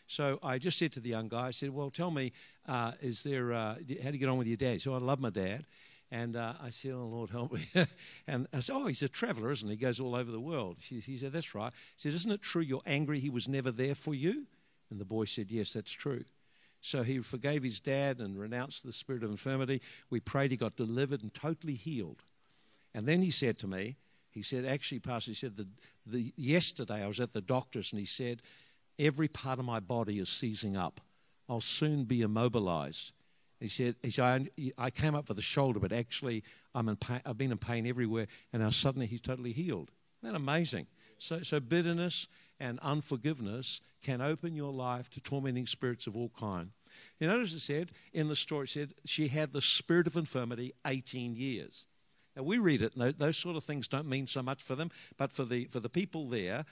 So 0.08 0.38
I 0.42 0.58
just 0.58 0.78
said 0.78 0.92
to 0.92 1.00
the 1.00 1.10
young 1.10 1.28
guy, 1.28 1.46
I 1.46 1.50
said, 1.52 1.70
"Well, 1.70 1.90
tell 1.90 2.10
me, 2.10 2.32
uh, 2.68 2.92
is 3.00 3.22
there 3.22 3.52
uh, 3.52 3.74
how 3.74 4.10
do 4.10 4.12
you 4.12 4.18
get 4.18 4.28
on 4.28 4.38
with 4.38 4.46
your 4.46 4.56
dad?" 4.56 4.80
So 4.82 4.94
I 4.94 4.98
love 4.98 5.20
my 5.20 5.30
dad. 5.30 5.64
And 6.08 6.36
uh, 6.36 6.52
I 6.62 6.70
said, 6.70 6.92
Oh, 6.92 7.04
Lord, 7.04 7.30
help 7.30 7.52
me. 7.52 7.66
and 8.28 8.46
I 8.52 8.60
said, 8.60 8.76
Oh, 8.76 8.86
he's 8.86 9.02
a 9.02 9.08
traveler, 9.08 9.50
isn't 9.50 9.68
he? 9.68 9.74
He 9.74 9.80
goes 9.80 9.98
all 9.98 10.14
over 10.14 10.30
the 10.30 10.38
world. 10.38 10.76
She, 10.78 11.00
he 11.00 11.18
said, 11.18 11.32
That's 11.32 11.52
right. 11.52 11.72
He 11.96 12.00
said, 12.00 12.14
Isn't 12.14 12.30
it 12.30 12.42
true 12.42 12.62
you're 12.62 12.80
angry 12.86 13.18
he 13.18 13.28
was 13.28 13.48
never 13.48 13.72
there 13.72 13.96
for 13.96 14.14
you? 14.14 14.46
And 14.88 15.00
the 15.00 15.04
boy 15.04 15.24
said, 15.24 15.50
Yes, 15.50 15.72
that's 15.72 15.90
true. 15.90 16.22
So 16.80 17.02
he 17.02 17.18
forgave 17.18 17.64
his 17.64 17.80
dad 17.80 18.20
and 18.20 18.38
renounced 18.38 18.84
the 18.84 18.92
spirit 18.92 19.24
of 19.24 19.30
infirmity. 19.30 19.82
We 20.08 20.20
prayed 20.20 20.52
he 20.52 20.56
got 20.56 20.76
delivered 20.76 21.22
and 21.22 21.34
totally 21.34 21.74
healed. 21.74 22.22
And 22.94 23.06
then 23.06 23.22
he 23.22 23.32
said 23.32 23.58
to 23.58 23.66
me, 23.66 23.96
he 24.30 24.42
said, 24.42 24.64
actually, 24.64 25.00
Pastor, 25.00 25.32
he 25.32 25.34
said, 25.34 25.56
the, 25.56 25.66
the, 26.06 26.32
yesterday 26.36 27.02
I 27.02 27.08
was 27.08 27.18
at 27.20 27.32
the 27.32 27.40
doctor's 27.40 27.92
and 27.92 27.98
he 27.98 28.06
said, 28.06 28.42
every 28.98 29.28
part 29.28 29.58
of 29.58 29.64
my 29.64 29.80
body 29.80 30.18
is 30.18 30.28
seizing 30.28 30.76
up. 30.76 31.00
I'll 31.48 31.60
soon 31.60 32.04
be 32.04 32.22
immobilized. 32.22 33.12
He 33.60 33.68
said, 33.68 33.96
he 34.02 34.10
said 34.10 34.50
I, 34.76 34.90
came 34.90 35.14
up 35.14 35.26
for 35.26 35.34
the 35.34 35.42
shoulder, 35.42 35.80
but 35.80 35.92
actually 35.92 36.44
I'm 36.74 36.88
in 36.88 36.96
pain, 36.96 37.20
I've 37.24 37.38
been 37.38 37.52
in 37.52 37.58
pain 37.58 37.86
everywhere. 37.86 38.26
And 38.52 38.62
now 38.62 38.70
suddenly 38.70 39.06
he's 39.06 39.20
totally 39.20 39.52
healed. 39.52 39.90
Isn't 40.22 40.32
that 40.32 40.36
amazing? 40.36 40.86
So, 41.18 41.42
so 41.42 41.60
bitterness 41.60 42.28
and 42.60 42.78
unforgiveness 42.80 43.80
can 44.02 44.20
open 44.20 44.54
your 44.54 44.72
life 44.72 45.08
to 45.10 45.20
tormenting 45.20 45.66
spirits 45.66 46.06
of 46.06 46.16
all 46.16 46.30
kind. 46.38 46.70
You 47.18 47.28
notice 47.28 47.54
it 47.54 47.60
said 47.60 47.92
in 48.12 48.28
the 48.28 48.36
story, 48.36 48.64
it 48.64 48.70
said 48.70 48.94
she 49.04 49.28
had 49.28 49.52
the 49.52 49.62
spirit 49.62 50.06
of 50.06 50.16
infirmity 50.16 50.74
18 50.86 51.34
years. 51.34 51.86
Now 52.36 52.42
we 52.42 52.58
read 52.58 52.82
it, 52.82 52.94
and 52.94 53.14
those 53.18 53.38
sort 53.38 53.56
of 53.56 53.64
things 53.64 53.88
don't 53.88 54.06
mean 54.06 54.26
so 54.26 54.42
much 54.42 54.62
for 54.62 54.74
them, 54.74 54.90
but 55.16 55.32
for 55.32 55.44
the, 55.44 55.64
for 55.66 55.80
the 55.80 55.88
people 55.88 56.28
there, 56.28 56.66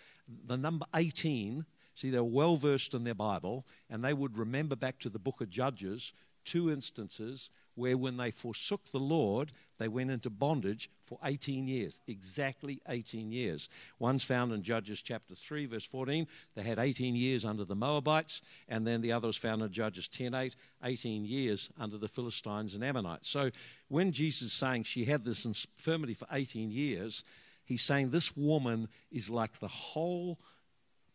the 0.46 0.58
number 0.58 0.84
18, 0.94 1.64
see, 1.94 2.10
they're 2.10 2.24
well 2.24 2.56
versed 2.56 2.94
in 2.94 3.04
their 3.04 3.14
Bible, 3.14 3.66
and 3.90 4.04
they 4.04 4.14
would 4.14 4.38
remember 4.38 4.76
back 4.76 4.98
to 5.00 5.08
the 5.08 5.18
book 5.18 5.40
of 5.40 5.50
Judges 5.50 6.12
two 6.44 6.70
instances 6.70 7.50
where 7.74 7.96
when 7.96 8.16
they 8.16 8.30
forsook 8.30 8.92
the 8.92 9.00
Lord, 9.00 9.50
they 9.78 9.88
went 9.88 10.10
into 10.10 10.30
bondage 10.30 10.90
for 11.00 11.18
18 11.24 11.66
years, 11.66 12.00
exactly 12.06 12.80
18 12.88 13.32
years. 13.32 13.68
One's 13.98 14.22
found 14.22 14.52
in 14.52 14.62
Judges 14.62 15.02
chapter 15.02 15.34
3, 15.34 15.66
verse 15.66 15.84
14. 15.84 16.26
They 16.54 16.62
had 16.62 16.78
18 16.78 17.16
years 17.16 17.44
under 17.44 17.64
the 17.64 17.74
Moabites, 17.74 18.42
and 18.68 18.86
then 18.86 19.00
the 19.00 19.10
other 19.10 19.28
is 19.28 19.36
found 19.36 19.62
in 19.62 19.72
Judges 19.72 20.06
10, 20.06 20.34
8, 20.34 20.54
18 20.84 21.24
years 21.24 21.68
under 21.78 21.98
the 21.98 22.08
Philistines 22.08 22.74
and 22.74 22.84
Ammonites. 22.84 23.28
So 23.28 23.50
when 23.88 24.12
Jesus 24.12 24.42
is 24.48 24.52
saying 24.52 24.84
she 24.84 25.04
had 25.04 25.24
this 25.24 25.44
infirmity 25.44 26.14
for 26.14 26.28
18 26.30 26.70
years, 26.70 27.24
he's 27.64 27.82
saying 27.82 28.10
this 28.10 28.36
woman 28.36 28.88
is 29.10 29.30
like 29.30 29.58
the 29.58 29.68
whole 29.68 30.38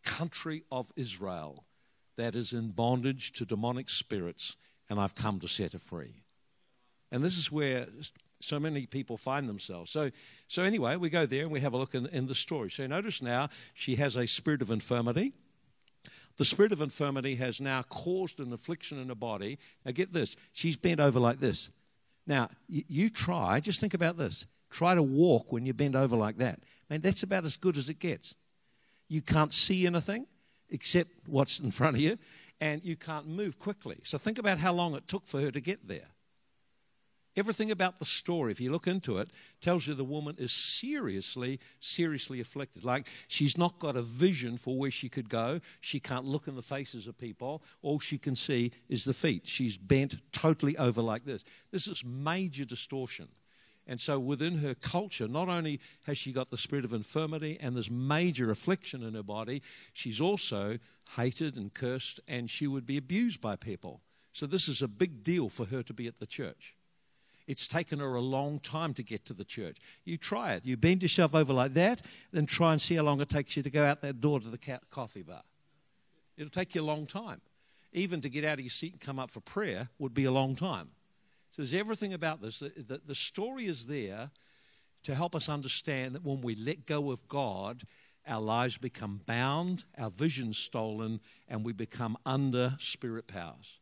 country 0.02 0.64
of 0.70 0.92
Israel 0.96 1.64
that 2.16 2.34
is 2.34 2.52
in 2.52 2.70
bondage 2.70 3.32
to 3.32 3.44
demonic 3.44 3.88
spirits, 3.88 4.56
and 4.88 5.00
I've 5.00 5.14
come 5.14 5.40
to 5.40 5.48
set 5.48 5.72
her 5.72 5.78
free. 5.78 6.22
And 7.10 7.24
this 7.24 7.36
is 7.36 7.50
where 7.50 7.86
so 8.40 8.58
many 8.58 8.86
people 8.86 9.16
find 9.16 9.48
themselves. 9.48 9.90
So, 9.90 10.10
so 10.48 10.62
anyway, 10.62 10.96
we 10.96 11.10
go 11.10 11.26
there 11.26 11.42
and 11.42 11.50
we 11.50 11.60
have 11.60 11.74
a 11.74 11.76
look 11.76 11.94
in, 11.94 12.06
in 12.06 12.26
the 12.26 12.34
story. 12.34 12.70
So 12.70 12.86
notice 12.86 13.22
now 13.22 13.48
she 13.74 13.96
has 13.96 14.16
a 14.16 14.26
spirit 14.26 14.62
of 14.62 14.70
infirmity. 14.70 15.32
The 16.36 16.44
spirit 16.44 16.72
of 16.72 16.80
infirmity 16.80 17.34
has 17.36 17.60
now 17.60 17.82
caused 17.82 18.40
an 18.40 18.52
affliction 18.52 18.98
in 18.98 19.08
her 19.08 19.14
body. 19.14 19.58
Now 19.84 19.92
get 19.92 20.12
this, 20.12 20.36
she's 20.52 20.76
bent 20.76 21.00
over 21.00 21.20
like 21.20 21.40
this. 21.40 21.70
Now, 22.26 22.48
you, 22.68 22.84
you 22.88 23.10
try, 23.10 23.60
just 23.60 23.80
think 23.80 23.94
about 23.94 24.16
this. 24.16 24.46
Try 24.70 24.94
to 24.94 25.02
walk 25.02 25.52
when 25.52 25.66
you 25.66 25.74
bend 25.74 25.96
over 25.96 26.16
like 26.16 26.38
that. 26.38 26.60
I 26.88 26.94
mean, 26.94 27.00
that's 27.00 27.22
about 27.22 27.44
as 27.44 27.56
good 27.56 27.76
as 27.76 27.90
it 27.90 27.98
gets. 27.98 28.34
You 29.10 29.20
can't 29.20 29.52
see 29.52 29.86
anything 29.86 30.26
except 30.70 31.10
what's 31.26 31.58
in 31.58 31.72
front 31.72 31.96
of 31.96 32.00
you, 32.00 32.16
and 32.60 32.82
you 32.84 32.94
can't 32.94 33.26
move 33.26 33.58
quickly. 33.58 33.98
So 34.04 34.16
think 34.18 34.38
about 34.38 34.58
how 34.58 34.72
long 34.72 34.94
it 34.94 35.08
took 35.08 35.26
for 35.26 35.40
her 35.40 35.50
to 35.50 35.60
get 35.60 35.88
there. 35.88 36.06
Everything 37.36 37.72
about 37.72 37.98
the 37.98 38.04
story, 38.04 38.52
if 38.52 38.60
you 38.60 38.70
look 38.70 38.86
into 38.86 39.18
it, 39.18 39.28
tells 39.60 39.86
you 39.86 39.94
the 39.94 40.04
woman 40.04 40.36
is 40.38 40.52
seriously, 40.52 41.58
seriously 41.80 42.40
afflicted. 42.40 42.84
Like 42.84 43.08
she's 43.26 43.58
not 43.58 43.80
got 43.80 43.96
a 43.96 44.02
vision 44.02 44.56
for 44.56 44.78
where 44.78 44.90
she 44.92 45.08
could 45.08 45.28
go. 45.28 45.60
She 45.80 45.98
can't 45.98 46.24
look 46.24 46.46
in 46.46 46.54
the 46.54 46.62
faces 46.62 47.08
of 47.08 47.18
people. 47.18 47.62
All 47.82 47.98
she 47.98 48.18
can 48.18 48.36
see 48.36 48.70
is 48.88 49.04
the 49.04 49.12
feet. 49.12 49.46
She's 49.46 49.76
bent 49.76 50.16
totally 50.32 50.76
over 50.76 51.02
like 51.02 51.24
this. 51.24 51.44
This 51.72 51.88
is 51.88 52.04
major 52.04 52.64
distortion. 52.64 53.28
And 53.90 54.00
so 54.00 54.20
within 54.20 54.58
her 54.58 54.76
culture, 54.76 55.26
not 55.26 55.48
only 55.48 55.80
has 56.04 56.16
she 56.16 56.30
got 56.30 56.48
the 56.48 56.56
spirit 56.56 56.84
of 56.84 56.92
infirmity 56.92 57.58
and 57.60 57.74
this 57.76 57.90
major 57.90 58.48
affliction 58.52 59.02
in 59.02 59.14
her 59.14 59.24
body, 59.24 59.62
she's 59.92 60.20
also 60.20 60.78
hated 61.16 61.56
and 61.56 61.74
cursed 61.74 62.20
and 62.28 62.48
she 62.48 62.68
would 62.68 62.86
be 62.86 62.96
abused 62.96 63.40
by 63.40 63.56
people. 63.56 64.00
So 64.32 64.46
this 64.46 64.68
is 64.68 64.80
a 64.80 64.86
big 64.86 65.24
deal 65.24 65.48
for 65.48 65.64
her 65.64 65.82
to 65.82 65.92
be 65.92 66.06
at 66.06 66.20
the 66.20 66.26
church. 66.26 66.76
It's 67.48 67.66
taken 67.66 67.98
her 67.98 68.14
a 68.14 68.20
long 68.20 68.60
time 68.60 68.94
to 68.94 69.02
get 69.02 69.24
to 69.24 69.34
the 69.34 69.44
church. 69.44 69.78
You 70.04 70.16
try 70.16 70.52
it. 70.52 70.64
You 70.64 70.76
bend 70.76 71.02
yourself 71.02 71.34
over 71.34 71.52
like 71.52 71.74
that, 71.74 72.00
then 72.30 72.46
try 72.46 72.70
and 72.70 72.80
see 72.80 72.94
how 72.94 73.02
long 73.02 73.20
it 73.20 73.28
takes 73.28 73.56
you 73.56 73.64
to 73.64 73.70
go 73.70 73.84
out 73.84 74.02
that 74.02 74.20
door 74.20 74.38
to 74.38 74.48
the 74.48 74.78
coffee 74.92 75.24
bar. 75.24 75.42
It'll 76.36 76.48
take 76.48 76.76
you 76.76 76.82
a 76.82 76.84
long 76.84 77.06
time. 77.06 77.40
Even 77.92 78.20
to 78.20 78.28
get 78.28 78.44
out 78.44 78.60
of 78.60 78.60
your 78.60 78.70
seat 78.70 78.92
and 78.92 79.00
come 79.00 79.18
up 79.18 79.32
for 79.32 79.40
prayer 79.40 79.88
would 79.98 80.14
be 80.14 80.26
a 80.26 80.30
long 80.30 80.54
time. 80.54 80.90
So 81.50 81.62
there's 81.62 81.74
everything 81.74 82.12
about 82.12 82.40
this. 82.40 82.60
The, 82.60 82.72
the, 82.76 83.00
the 83.06 83.14
story 83.14 83.66
is 83.66 83.86
there 83.86 84.30
to 85.02 85.14
help 85.14 85.34
us 85.34 85.48
understand 85.48 86.14
that 86.14 86.24
when 86.24 86.42
we 86.42 86.54
let 86.54 86.86
go 86.86 87.10
of 87.10 87.26
God, 87.26 87.82
our 88.26 88.40
lives 88.40 88.78
become 88.78 89.20
bound, 89.26 89.84
our 89.98 90.10
vision 90.10 90.52
stolen, 90.52 91.20
and 91.48 91.64
we 91.64 91.72
become 91.72 92.16
under 92.24 92.76
spirit 92.78 93.26
powers. 93.26 93.79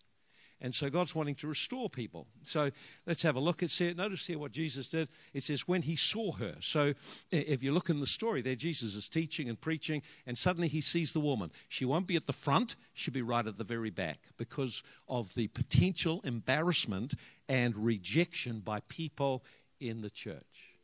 And 0.60 0.74
so 0.74 0.90
God's 0.90 1.14
wanting 1.14 1.36
to 1.36 1.46
restore 1.46 1.88
people. 1.88 2.26
So 2.42 2.70
let's 3.06 3.22
have 3.22 3.36
a 3.36 3.40
look 3.40 3.62
at 3.62 3.80
it. 3.80 3.96
Notice 3.96 4.26
here 4.26 4.38
what 4.38 4.50
Jesus 4.50 4.88
did. 4.88 5.08
It 5.32 5.44
says, 5.44 5.68
when 5.68 5.82
he 5.82 5.94
saw 5.94 6.32
her. 6.32 6.56
So 6.60 6.94
if 7.30 7.62
you 7.62 7.72
look 7.72 7.90
in 7.90 8.00
the 8.00 8.06
story 8.06 8.42
there, 8.42 8.56
Jesus 8.56 8.96
is 8.96 9.08
teaching 9.08 9.48
and 9.48 9.60
preaching, 9.60 10.02
and 10.26 10.36
suddenly 10.36 10.66
he 10.66 10.80
sees 10.80 11.12
the 11.12 11.20
woman. 11.20 11.52
She 11.68 11.84
won't 11.84 12.08
be 12.08 12.16
at 12.16 12.26
the 12.26 12.32
front, 12.32 12.74
she'll 12.92 13.14
be 13.14 13.22
right 13.22 13.46
at 13.46 13.56
the 13.56 13.64
very 13.64 13.90
back 13.90 14.18
because 14.36 14.82
of 15.08 15.32
the 15.34 15.46
potential 15.48 16.20
embarrassment 16.24 17.14
and 17.48 17.76
rejection 17.76 18.58
by 18.58 18.80
people 18.88 19.44
in 19.78 20.00
the 20.00 20.10
church. 20.10 20.74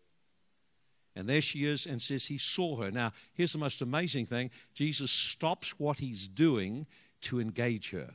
And 1.17 1.29
there 1.29 1.41
she 1.41 1.65
is 1.65 1.87
and 1.87 2.01
says 2.03 2.27
he 2.27 2.39
saw 2.39 2.77
her. 2.77 2.91
Now, 2.91 3.13
here's 3.35 3.53
the 3.53 3.59
most 3.59 3.83
amazing 3.83 4.27
thing 4.27 4.51
Jesus 4.73 5.11
stops 5.11 5.79
what 5.79 5.99
he's 5.99 6.29
doing 6.29 6.87
to 7.23 7.41
engage 7.41 7.91
her. 7.91 8.15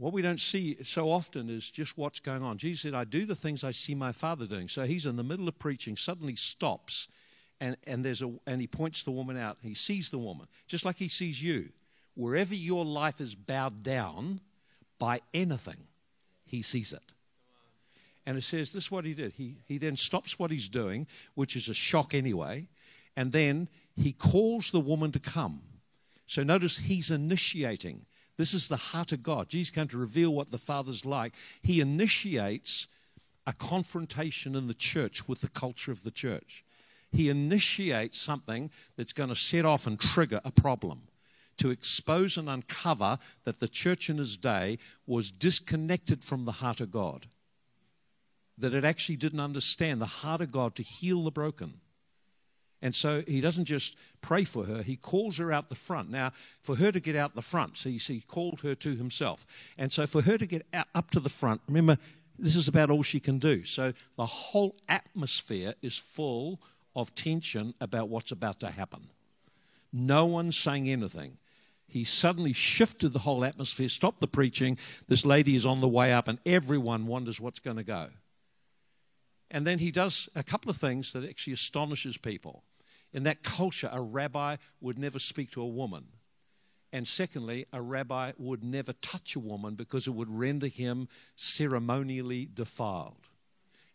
What 0.00 0.14
we 0.14 0.22
don't 0.22 0.40
see 0.40 0.78
so 0.82 1.10
often 1.10 1.50
is 1.50 1.70
just 1.70 1.98
what's 1.98 2.20
going 2.20 2.42
on. 2.42 2.56
Jesus 2.56 2.80
said, 2.80 2.94
I 2.94 3.04
do 3.04 3.26
the 3.26 3.34
things 3.34 3.62
I 3.62 3.72
see 3.72 3.94
my 3.94 4.12
Father 4.12 4.46
doing. 4.46 4.66
So 4.66 4.84
he's 4.84 5.04
in 5.04 5.16
the 5.16 5.22
middle 5.22 5.46
of 5.46 5.58
preaching, 5.58 5.94
suddenly 5.94 6.36
stops, 6.36 7.06
and, 7.60 7.76
and, 7.86 8.02
there's 8.02 8.22
a, 8.22 8.32
and 8.46 8.62
he 8.62 8.66
points 8.66 9.02
the 9.02 9.10
woman 9.10 9.36
out. 9.36 9.58
He 9.60 9.74
sees 9.74 10.08
the 10.08 10.16
woman, 10.16 10.46
just 10.66 10.86
like 10.86 10.96
he 10.96 11.08
sees 11.08 11.42
you. 11.42 11.68
Wherever 12.14 12.54
your 12.54 12.82
life 12.82 13.20
is 13.20 13.34
bowed 13.34 13.82
down 13.82 14.40
by 14.98 15.20
anything, 15.34 15.86
he 16.46 16.62
sees 16.62 16.94
it. 16.94 17.12
And 18.24 18.38
it 18.38 18.44
says 18.44 18.72
this 18.72 18.84
is 18.84 18.90
what 18.90 19.04
he 19.04 19.12
did. 19.12 19.34
He, 19.34 19.56
he 19.68 19.76
then 19.76 19.96
stops 19.96 20.38
what 20.38 20.50
he's 20.50 20.70
doing, 20.70 21.08
which 21.34 21.56
is 21.56 21.68
a 21.68 21.74
shock 21.74 22.14
anyway, 22.14 22.68
and 23.18 23.32
then 23.32 23.68
he 23.96 24.14
calls 24.14 24.70
the 24.70 24.80
woman 24.80 25.12
to 25.12 25.20
come. 25.20 25.60
So 26.26 26.42
notice 26.42 26.78
he's 26.78 27.10
initiating. 27.10 28.06
This 28.40 28.54
is 28.54 28.68
the 28.68 28.76
heart 28.78 29.12
of 29.12 29.22
God. 29.22 29.50
Jesus 29.50 29.68
came 29.68 29.86
to 29.88 29.98
reveal 29.98 30.32
what 30.32 30.50
the 30.50 30.56
Father's 30.56 31.04
like. 31.04 31.34
He 31.60 31.78
initiates 31.78 32.86
a 33.46 33.52
confrontation 33.52 34.54
in 34.54 34.66
the 34.66 34.72
church 34.72 35.28
with 35.28 35.42
the 35.42 35.50
culture 35.50 35.92
of 35.92 36.04
the 36.04 36.10
church. 36.10 36.64
He 37.12 37.28
initiates 37.28 38.18
something 38.18 38.70
that's 38.96 39.12
going 39.12 39.28
to 39.28 39.34
set 39.34 39.66
off 39.66 39.86
and 39.86 40.00
trigger 40.00 40.40
a 40.42 40.50
problem 40.50 41.02
to 41.58 41.68
expose 41.68 42.38
and 42.38 42.48
uncover 42.48 43.18
that 43.44 43.60
the 43.60 43.68
church 43.68 44.08
in 44.08 44.16
his 44.16 44.38
day 44.38 44.78
was 45.06 45.30
disconnected 45.30 46.24
from 46.24 46.46
the 46.46 46.52
heart 46.52 46.80
of 46.80 46.90
God. 46.90 47.26
That 48.56 48.72
it 48.72 48.86
actually 48.86 49.16
didn't 49.16 49.40
understand 49.40 50.00
the 50.00 50.06
heart 50.06 50.40
of 50.40 50.50
God 50.50 50.74
to 50.76 50.82
heal 50.82 51.24
the 51.24 51.30
broken 51.30 51.80
and 52.82 52.94
so 52.94 53.22
he 53.26 53.40
doesn't 53.40 53.66
just 53.66 53.96
pray 54.22 54.44
for 54.44 54.64
her, 54.64 54.82
he 54.82 54.96
calls 54.96 55.36
her 55.38 55.52
out 55.52 55.68
the 55.68 55.74
front. 55.74 56.10
Now, 56.10 56.32
for 56.62 56.76
her 56.76 56.90
to 56.90 57.00
get 57.00 57.14
out 57.16 57.34
the 57.34 57.42
front, 57.42 57.76
so 57.76 57.90
he 57.90 58.24
called 58.26 58.60
her 58.60 58.74
to 58.76 58.96
himself. 58.96 59.44
And 59.78 59.92
so 59.92 60.06
for 60.06 60.22
her 60.22 60.38
to 60.38 60.46
get 60.46 60.66
out, 60.72 60.86
up 60.94 61.10
to 61.10 61.20
the 61.20 61.28
front, 61.28 61.60
remember, 61.68 61.98
this 62.38 62.56
is 62.56 62.68
about 62.68 62.90
all 62.90 63.02
she 63.02 63.20
can 63.20 63.38
do. 63.38 63.64
So 63.64 63.92
the 64.16 64.26
whole 64.26 64.74
atmosphere 64.88 65.74
is 65.82 65.96
full 65.96 66.58
of 66.96 67.14
tension 67.14 67.74
about 67.80 68.08
what's 68.08 68.32
about 68.32 68.60
to 68.60 68.70
happen. 68.70 69.08
No 69.92 70.24
one's 70.24 70.56
saying 70.56 70.88
anything. 70.88 71.36
He 71.86 72.04
suddenly 72.04 72.52
shifted 72.52 73.12
the 73.12 73.20
whole 73.20 73.44
atmosphere, 73.44 73.88
stopped 73.88 74.20
the 74.20 74.28
preaching. 74.28 74.78
This 75.08 75.26
lady 75.26 75.56
is 75.56 75.66
on 75.66 75.80
the 75.80 75.88
way 75.88 76.12
up, 76.12 76.28
and 76.28 76.38
everyone 76.46 77.06
wonders 77.06 77.40
what's 77.40 77.58
going 77.58 77.76
to 77.76 77.82
go. 77.82 78.08
And 79.50 79.66
then 79.66 79.80
he 79.80 79.90
does 79.90 80.28
a 80.36 80.44
couple 80.44 80.70
of 80.70 80.76
things 80.76 81.12
that 81.12 81.28
actually 81.28 81.54
astonishes 81.54 82.16
people. 82.16 82.62
In 83.12 83.24
that 83.24 83.42
culture, 83.42 83.88
a 83.92 84.00
rabbi 84.00 84.56
would 84.80 84.98
never 84.98 85.18
speak 85.18 85.50
to 85.52 85.62
a 85.62 85.66
woman. 85.66 86.04
And 86.92 87.06
secondly, 87.06 87.66
a 87.72 87.80
rabbi 87.80 88.32
would 88.38 88.64
never 88.64 88.92
touch 88.94 89.36
a 89.36 89.40
woman 89.40 89.74
because 89.74 90.06
it 90.06 90.14
would 90.14 90.30
render 90.30 90.66
him 90.66 91.08
ceremonially 91.36 92.48
defiled. 92.52 93.28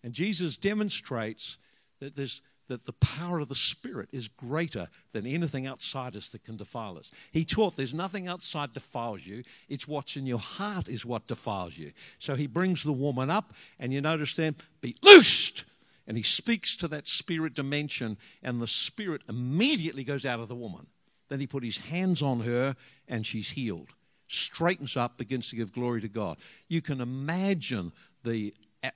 And 0.04 0.14
Jesus 0.14 0.58
demonstrates 0.58 1.58
that 2.00 2.16
there's 2.16 2.42
that 2.68 2.86
the 2.86 2.94
power 2.94 3.40
of 3.40 3.48
the 3.48 3.56
Spirit 3.56 4.10
is 4.12 4.28
greater 4.28 4.88
than 5.12 5.28
anything 5.28 5.68
outside 5.68 6.16
us 6.16 6.30
that 6.30 6.44
can 6.44 6.58
defile 6.58 6.98
us. 6.98 7.12
He 7.32 7.46
taught 7.46 7.78
there's 7.78 7.94
nothing 7.94 8.28
outside 8.28 8.74
defiles 8.74 9.26
you, 9.26 9.44
it's 9.70 9.88
what's 9.88 10.18
in 10.18 10.26
your 10.26 10.40
heart 10.40 10.88
is 10.88 11.06
what 11.06 11.28
defiles 11.28 11.78
you. 11.78 11.92
So 12.18 12.36
he 12.36 12.48
brings 12.48 12.84
the 12.84 12.92
woman 12.92 13.30
up, 13.30 13.54
and 13.80 13.94
you 13.94 14.02
notice 14.02 14.36
then, 14.36 14.56
be 14.82 14.96
loosed 15.04 15.66
and 16.08 16.18
he 16.18 16.24
speaks 16.24 16.76
to 16.78 16.88
that 16.90 17.08
spirit 17.08 17.54
dimension, 17.54 18.18
and 18.44 18.62
the 18.62 18.68
spirit 18.68 19.22
immediately 19.28 20.04
goes 20.04 20.26
out 20.26 20.40
of 20.40 20.48
the 20.48 20.56
woman. 20.56 20.88
Then 21.30 21.40
he 21.40 21.48
put 21.48 21.64
his 21.64 21.78
hands 21.78 22.22
on 22.22 22.42
her, 22.42 22.76
and 23.08 23.26
she's 23.26 23.52
healed. 23.52 23.90
Straightens 24.28 24.96
up, 24.96 25.18
begins 25.18 25.50
to 25.50 25.56
give 25.56 25.74
glory 25.74 26.02
to 26.02 26.08
God. 26.08 26.38
You 26.68 26.82
can 26.82 27.02
imagine 27.02 27.92
the 28.24 28.54
uh, 28.84 28.92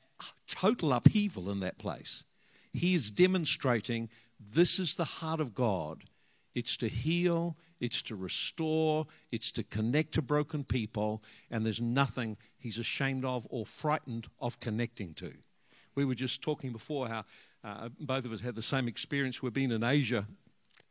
total 0.48 0.94
upheaval 0.94 1.50
in 1.50 1.60
that 1.62 1.78
place. 1.78 2.24
He 2.72 2.94
is 2.94 3.10
demonstrating 3.10 4.10
this 4.40 4.80
is 4.80 4.96
the 4.96 5.06
heart 5.06 5.40
of 5.40 5.56
God. 5.56 6.04
It's 6.54 6.78
to 6.78 6.88
heal, 6.88 7.58
it's 7.80 8.02
to 8.04 8.16
restore, 8.16 9.08
it's 9.32 9.52
to 9.54 9.64
connect 9.64 10.14
to 10.16 10.22
broken 10.22 10.64
people, 10.64 11.24
and 11.50 11.66
there's 11.66 11.82
nothing 11.82 12.38
he's 12.58 12.78
ashamed 12.78 13.26
of 13.26 13.48
or 13.50 13.66
frightened 13.66 14.28
of 14.40 14.60
connecting 14.60 15.14
to. 15.16 15.34
We 16.00 16.06
were 16.06 16.16
just 16.16 16.42
talking 16.42 16.72
before 16.72 17.10
how 17.10 17.26
uh, 17.62 17.90
both 18.00 18.24
of 18.24 18.32
us 18.32 18.40
had 18.40 18.56
the 18.56 18.62
same 18.62 18.88
experience. 18.88 19.44
We've 19.44 19.52
been 19.52 19.74
in 19.74 19.84
Asia, 19.84 20.26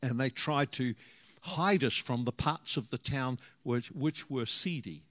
and 0.02 0.20
they 0.20 0.28
tried 0.28 0.70
to 0.72 0.94
hide 1.40 1.82
us 1.82 1.96
from 1.96 2.26
the 2.26 2.32
parts 2.32 2.76
of 2.76 2.90
the 2.90 2.98
town 2.98 3.38
which, 3.62 3.88
which 3.88 4.28
were 4.28 4.44
seedy. 4.44 5.04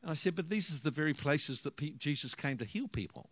And 0.00 0.10
I 0.10 0.14
said, 0.14 0.34
But 0.34 0.48
these 0.48 0.74
are 0.74 0.82
the 0.82 0.90
very 0.90 1.12
places 1.12 1.60
that 1.64 1.76
P- 1.76 1.96
Jesus 1.98 2.34
came 2.34 2.56
to 2.56 2.64
heal 2.64 2.88
people. 2.88 3.28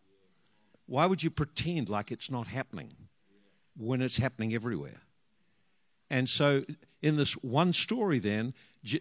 Why 0.84 1.06
would 1.06 1.22
you 1.22 1.30
pretend 1.30 1.88
like 1.88 2.12
it's 2.12 2.30
not 2.30 2.48
happening 2.48 2.92
when 3.78 4.02
it's 4.02 4.18
happening 4.18 4.52
everywhere? 4.52 5.00
And 6.10 6.28
so, 6.28 6.66
in 7.00 7.16
this 7.16 7.32
one 7.32 7.72
story, 7.72 8.18
then, 8.18 8.52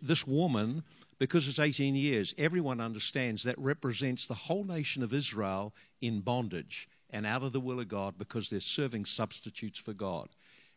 this 0.02 0.26
woman 0.26 0.84
because 1.18 1.48
it's 1.48 1.60
18 1.60 1.96
years, 1.96 2.34
everyone 2.38 2.82
understands 2.82 3.44
that 3.44 3.58
represents 3.58 4.28
the 4.28 4.34
whole 4.34 4.64
nation 4.64 5.02
of 5.02 5.14
Israel 5.14 5.74
in 6.02 6.20
bondage 6.20 6.90
and 7.10 7.26
out 7.26 7.44
of 7.44 7.54
the 7.54 7.60
will 7.60 7.80
of 7.80 7.88
God 7.88 8.16
because 8.18 8.50
they're 8.50 8.60
serving 8.60 9.06
substitutes 9.06 9.80
for 9.80 9.94
God. 9.94 10.30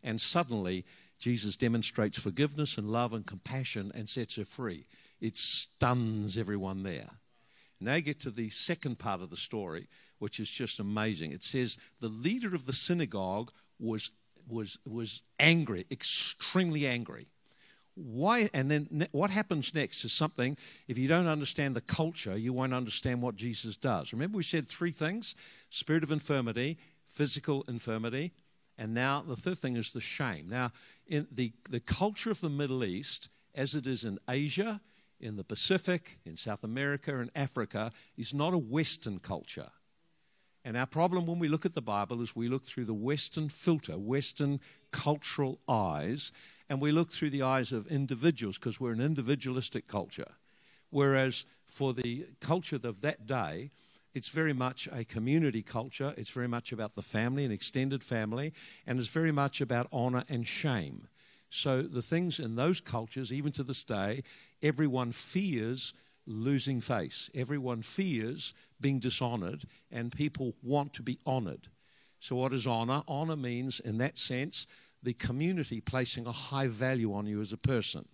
And 0.03 0.21
suddenly, 0.21 0.85
Jesus 1.19 1.57
demonstrates 1.57 2.19
forgiveness 2.19 2.79
and 2.79 2.89
love 2.89 3.13
and 3.13 3.27
compassion 3.27 3.91
and 3.95 4.09
sets 4.09 4.37
her 4.37 4.45
free. 4.45 4.87
It 5.21 5.37
stuns 5.37 6.39
everyone 6.39 6.85
there. 6.85 7.11
Now 7.81 7.95
you 7.95 8.03
get 8.03 8.21
to 8.21 8.31
the 8.31 8.51
second 8.51 8.99
part 8.99 9.21
of 9.21 9.31
the 9.31 9.37
story, 9.37 9.89
which 10.19 10.39
is 10.39 10.51
just 10.51 10.79
amazing. 10.79 11.33
It 11.33 11.43
says 11.43 11.79
the 12.01 12.09
leader 12.09 12.55
of 12.55 12.67
the 12.67 12.73
synagogue 12.73 13.51
was, 13.81 14.11
was, 14.49 14.79
was 14.87 15.23
angry, 15.41 15.87
extremely 15.91 16.87
angry 16.87 17.27
why 17.99 18.49
and 18.55 18.71
then 18.71 19.09
what 19.13 19.31
happens 19.31 19.75
next 19.75 20.05
is 20.05 20.13
something 20.13 20.57
if 20.87 20.97
you 20.97 21.09
don't 21.09 21.27
understand 21.27 21.75
the 21.75 21.81
culture 21.81 22.37
you 22.37 22.53
won't 22.53 22.75
understand 22.75 23.21
what 23.23 23.37
jesus 23.37 23.77
does. 23.77 24.13
Remember 24.13 24.37
we 24.37 24.43
said 24.43 24.67
three 24.67 24.93
things 24.93 25.35
spirit 25.71 26.03
of 26.03 26.13
infirmity 26.13 26.79
physical 27.07 27.65
infirmity 27.69 28.33
and 28.77 28.95
now 28.95 29.25
the 29.27 29.37
third 29.37 29.59
thing 29.59 29.77
is 29.77 29.93
the 29.93 30.01
shame. 30.01 30.49
Now 30.49 30.71
in 31.07 31.27
the, 31.33 31.53
the 31.69 31.81
culture 31.81 32.31
of 32.31 32.41
the 32.41 32.49
middle 32.49 32.85
east 32.85 33.29
as 33.55 33.75
it 33.75 33.87
is 33.87 34.05
in 34.05 34.19
asia 34.29 34.81
in 35.21 35.37
the 35.37 35.45
pacific 35.45 36.19
in 36.25 36.37
south 36.37 36.63
america 36.63 37.19
and 37.19 37.31
africa 37.35 37.91
is 38.17 38.33
not 38.33 38.55
a 38.55 38.59
western 38.59 39.19
culture 39.19 39.71
and 40.69 40.77
our 40.77 40.87
problem 40.87 41.25
when 41.25 41.39
we 41.39 41.49
look 41.49 41.65
at 41.65 41.75
the 41.75 41.83
bible 41.83 42.21
is 42.21 42.37
we 42.37 42.49
look 42.49 42.65
through 42.65 42.85
the 42.85 42.95
western 42.95 43.49
filter 43.49 43.97
western 43.99 44.61
cultural 44.91 45.59
eyes 45.69 46.33
and 46.69 46.81
we 46.81 46.93
look 46.93 47.11
through 47.11 47.31
the 47.31 47.43
eyes 47.43 47.73
of 47.73 47.87
individuals 47.87 48.59
because 48.59 48.81
we're 48.81 48.93
an 48.93 49.01
individualistic 49.01 49.89
culture. 49.89 50.33
Whereas 50.91 51.45
for 51.67 51.95
the 51.95 52.27
culture 52.41 52.81
of 52.83 53.01
that 53.01 53.27
day, 53.27 53.71
it's 54.15 54.29
very 54.29 54.53
much 54.53 54.89
a 54.93 55.05
community 55.05 55.63
culture. 55.63 56.15
It's 56.17 56.31
very 56.31 56.49
much 56.49 56.73
about 56.73 56.95
the 56.95 57.03
family, 57.03 57.45
an 57.45 57.53
extended 57.53 58.03
family, 58.03 58.53
and 58.87 58.99
it's 58.99 59.09
very 59.09 59.33
much 59.33 59.61
about 59.61 59.89
honor 59.93 60.25
and 60.29 60.47
shame. 60.47 61.09
So 61.51 61.83
the 61.83 62.03
things 62.03 62.39
in 62.39 62.57
those 62.57 62.81
cultures, 62.81 63.33
even 63.33 63.53
to 63.53 63.63
this 63.63 63.85
day, 63.85 64.23
everyone 64.63 65.13
fears 65.13 65.95
losing 66.29 66.81
face. 66.81 67.31
Everyone 67.35 67.83
fears 67.83 68.55
being 68.81 69.01
dishonored, 69.01 69.65
and 69.91 70.13
people 70.13 70.55
want 70.63 70.93
to 70.95 71.03
be 71.03 71.19
honored. 71.27 71.69
So, 72.21 72.37
what 72.37 72.53
is 72.53 72.67
honor? 72.67 73.03
Honor 73.09 73.37
means, 73.37 73.81
in 73.81 73.99
that 73.99 74.19
sense, 74.19 74.67
the 75.03 75.15
community 75.15 75.81
placing 75.81 76.27
a 76.27 76.33
high 76.33 76.69
value 76.69 77.15
on 77.15 77.27
you 77.27 77.41
as 77.41 77.53
a 77.53 77.59
person. 77.59 78.07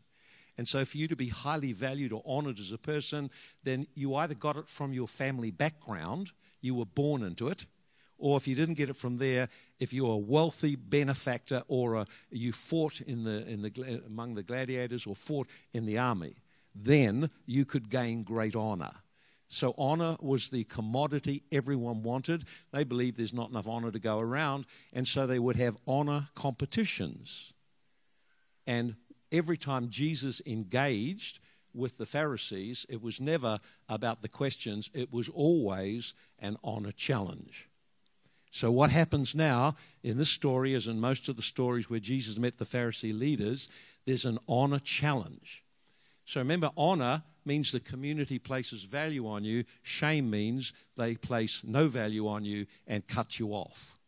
And 0.57 0.69
so, 0.69 0.85
for 0.85 0.97
you 0.99 1.09
to 1.09 1.17
be 1.17 1.29
highly 1.29 1.73
valued 1.73 2.13
or 2.13 2.23
honored 2.25 2.59
as 2.59 2.71
a 2.71 2.79
person, 2.79 3.31
then 3.65 3.87
you 3.95 4.15
either 4.15 4.35
got 4.35 4.57
it 4.57 4.69
from 4.69 4.93
your 4.93 5.09
family 5.09 5.51
background, 5.51 6.31
you 6.61 6.75
were 6.75 6.87
born 6.87 7.23
into 7.23 7.49
it, 7.49 7.67
or 8.19 8.37
if 8.37 8.47
you 8.47 8.55
didn't 8.55 8.75
get 8.75 8.89
it 8.89 8.97
from 8.97 9.17
there, 9.17 9.49
if 9.81 9.93
you're 9.93 10.15
a 10.15 10.19
wealthy 10.19 10.77
benefactor 10.77 11.63
or 11.69 11.95
a, 11.95 12.07
you 12.31 12.53
fought 12.53 13.01
in 13.01 13.25
the, 13.25 13.47
in 13.47 13.63
the, 13.63 14.03
among 14.07 14.35
the 14.35 14.43
gladiators 14.43 15.07
or 15.07 15.17
fought 15.17 15.49
in 15.73 15.85
the 15.85 15.99
army, 15.99 16.37
then 16.75 17.31
you 17.47 17.65
could 17.65 17.91
gain 17.91 18.23
great 18.23 18.57
honor. 18.57 18.93
So, 19.49 19.75
honor 19.79 20.17
was 20.21 20.49
the 20.49 20.65
commodity 20.65 21.45
everyone 21.53 22.03
wanted. 22.03 22.45
They 22.73 22.83
believed 22.83 23.17
there's 23.17 23.33
not 23.33 23.51
enough 23.51 23.69
honor 23.69 23.93
to 23.93 23.99
go 23.99 24.19
around, 24.19 24.67
and 24.93 25.07
so 25.07 25.27
they 25.27 25.39
would 25.39 25.57
have 25.57 25.77
honor 25.87 26.29
competitions. 26.35 27.53
And 28.67 28.97
every 29.31 29.57
time 29.57 29.91
Jesus 29.91 30.43
engaged 30.47 31.39
with 31.75 31.99
the 31.99 32.07
Pharisees, 32.07 32.87
it 32.89 33.03
was 33.03 33.21
never 33.21 33.59
about 33.89 34.23
the 34.23 34.29
questions, 34.29 34.91
it 34.95 35.13
was 35.13 35.29
always 35.29 36.15
an 36.39 36.57
honor 36.65 36.93
challenge. 36.93 37.69
So, 38.51 38.71
what 38.71 38.91
happens 38.91 39.35
now 39.35 39.75
in 40.05 40.17
this 40.17 40.31
story, 40.31 40.75
as 40.75 40.87
in 40.87 41.01
most 41.01 41.29
of 41.29 41.35
the 41.35 41.43
stories 41.43 41.91
where 41.91 41.99
Jesus 41.99 42.39
met 42.39 42.59
the 42.59 42.65
Pharisee 42.65 43.17
leaders, 43.17 43.69
there's 44.07 44.25
an 44.25 44.39
honor 44.49 44.79
challenge. 44.79 45.64
So, 46.25 46.41
remember, 46.41 46.71
honor 46.77 47.23
means 47.45 47.73
the 47.73 47.81
community 47.81 48.39
places 48.39 48.83
value 48.83 49.27
on 49.27 49.45
you, 49.45 49.65
shame 49.83 50.31
means 50.31 50.73
they 50.97 51.15
place 51.15 51.63
no 51.65 51.89
value 51.89 52.27
on 52.27 52.45
you 52.45 52.67
and 52.87 53.07
cut 53.07 53.39
you 53.39 53.51
off. 53.51 53.99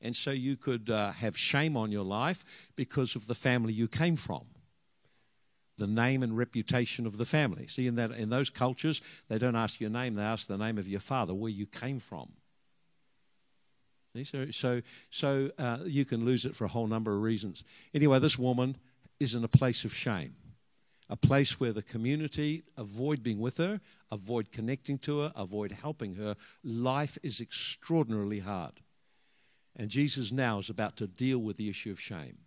And 0.00 0.16
so, 0.16 0.30
you 0.30 0.56
could 0.56 0.90
uh, 0.90 1.12
have 1.12 1.36
shame 1.36 1.76
on 1.76 1.92
your 1.92 2.04
life 2.04 2.70
because 2.76 3.14
of 3.14 3.26
the 3.26 3.34
family 3.34 3.72
you 3.72 3.88
came 3.88 4.16
from 4.16 4.44
the 5.78 5.86
name 5.86 6.22
and 6.22 6.36
reputation 6.36 7.06
of 7.06 7.16
the 7.16 7.24
family. 7.24 7.66
See, 7.68 7.86
in, 7.86 7.94
that, 7.94 8.10
in 8.10 8.28
those 8.28 8.50
cultures, 8.50 9.00
they 9.28 9.38
don't 9.38 9.56
ask 9.56 9.80
your 9.80 9.90
name, 9.90 10.16
they 10.16 10.22
ask 10.22 10.46
the 10.46 10.58
name 10.58 10.76
of 10.76 10.88
your 10.88 11.00
father, 11.00 11.32
where 11.32 11.50
you 11.50 11.66
came 11.66 12.00
from. 12.00 12.28
So, 14.24 14.50
so, 14.50 14.82
so 15.10 15.50
uh, 15.58 15.78
you 15.84 16.04
can 16.04 16.24
lose 16.24 16.44
it 16.44 16.56
for 16.56 16.64
a 16.64 16.68
whole 16.68 16.88
number 16.88 17.14
of 17.14 17.22
reasons. 17.22 17.62
Anyway, 17.94 18.18
this 18.18 18.36
woman 18.36 18.76
is 19.20 19.36
in 19.36 19.44
a 19.44 19.48
place 19.48 19.84
of 19.84 19.94
shame, 19.94 20.34
a 21.10 21.16
place 21.16 21.58
where 21.58 21.72
the 21.72 21.82
community 21.82 22.64
avoid 22.76 23.22
being 23.22 23.38
with 23.38 23.56
her, 23.58 23.80
avoid 24.10 24.52
connecting 24.52 24.98
to 24.98 25.20
her, 25.20 25.32
avoid 25.34 25.72
helping 25.72 26.16
her. 26.16 26.36
Life 26.62 27.18
is 27.22 27.40
extraordinarily 27.40 28.40
hard. 28.40 28.80
And 29.74 29.90
Jesus 29.90 30.32
now 30.32 30.58
is 30.58 30.68
about 30.68 30.96
to 30.96 31.06
deal 31.06 31.38
with 31.38 31.56
the 31.56 31.68
issue 31.68 31.90
of 31.90 32.00
shame. 32.00 32.38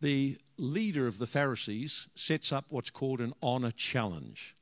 The 0.00 0.38
leader 0.56 1.06
of 1.06 1.18
the 1.18 1.26
Pharisees 1.26 2.08
sets 2.14 2.52
up 2.52 2.66
what's 2.68 2.90
called 2.90 3.20
an 3.20 3.32
honor 3.42 3.72
challenge. 3.72 4.56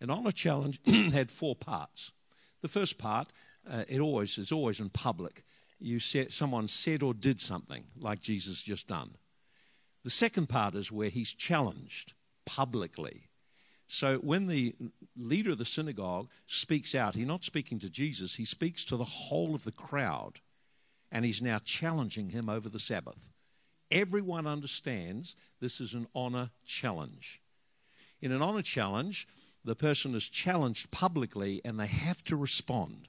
An 0.00 0.10
honor 0.10 0.30
challenge 0.30 0.80
had 1.12 1.30
four 1.30 1.54
parts. 1.54 2.12
The 2.60 2.68
first 2.68 2.98
part 2.98 3.28
uh, 3.70 3.84
it 3.88 4.00
always 4.00 4.38
is 4.38 4.52
always 4.52 4.80
in 4.80 4.90
public. 4.90 5.44
You 5.78 6.00
said 6.00 6.32
someone 6.32 6.68
said 6.68 7.02
or 7.02 7.14
did 7.14 7.40
something 7.40 7.84
like 7.96 8.20
Jesus 8.20 8.62
just 8.62 8.88
done. 8.88 9.16
The 10.04 10.10
second 10.10 10.48
part 10.48 10.74
is 10.74 10.92
where 10.92 11.08
he's 11.08 11.32
challenged 11.32 12.14
publicly. 12.46 13.28
So 13.88 14.18
when 14.18 14.46
the 14.46 14.74
leader 15.16 15.52
of 15.52 15.58
the 15.58 15.64
synagogue 15.64 16.28
speaks 16.46 16.94
out, 16.94 17.14
he's 17.14 17.26
not 17.26 17.44
speaking 17.44 17.78
to 17.80 17.90
Jesus, 17.90 18.36
he 18.36 18.44
speaks 18.44 18.84
to 18.86 18.96
the 18.96 19.04
whole 19.04 19.54
of 19.54 19.64
the 19.64 19.72
crowd, 19.72 20.40
and 21.10 21.24
he's 21.24 21.42
now 21.42 21.58
challenging 21.64 22.30
him 22.30 22.48
over 22.48 22.68
the 22.68 22.78
Sabbath. 22.78 23.30
Everyone 23.90 24.46
understands 24.46 25.34
this 25.60 25.80
is 25.80 25.94
an 25.94 26.06
honor 26.14 26.50
challenge. 26.66 27.40
In 28.20 28.32
an 28.32 28.42
honor 28.42 28.62
challenge, 28.62 29.26
the 29.64 29.74
person 29.74 30.14
is 30.14 30.28
challenged 30.28 30.90
publicly 30.90 31.62
and 31.64 31.80
they 31.80 31.86
have 31.86 32.22
to 32.24 32.36
respond 32.36 33.08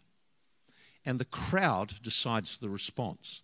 and 1.05 1.19
the 1.19 1.25
crowd 1.25 1.93
decides 2.01 2.57
the 2.57 2.69
response. 2.69 3.43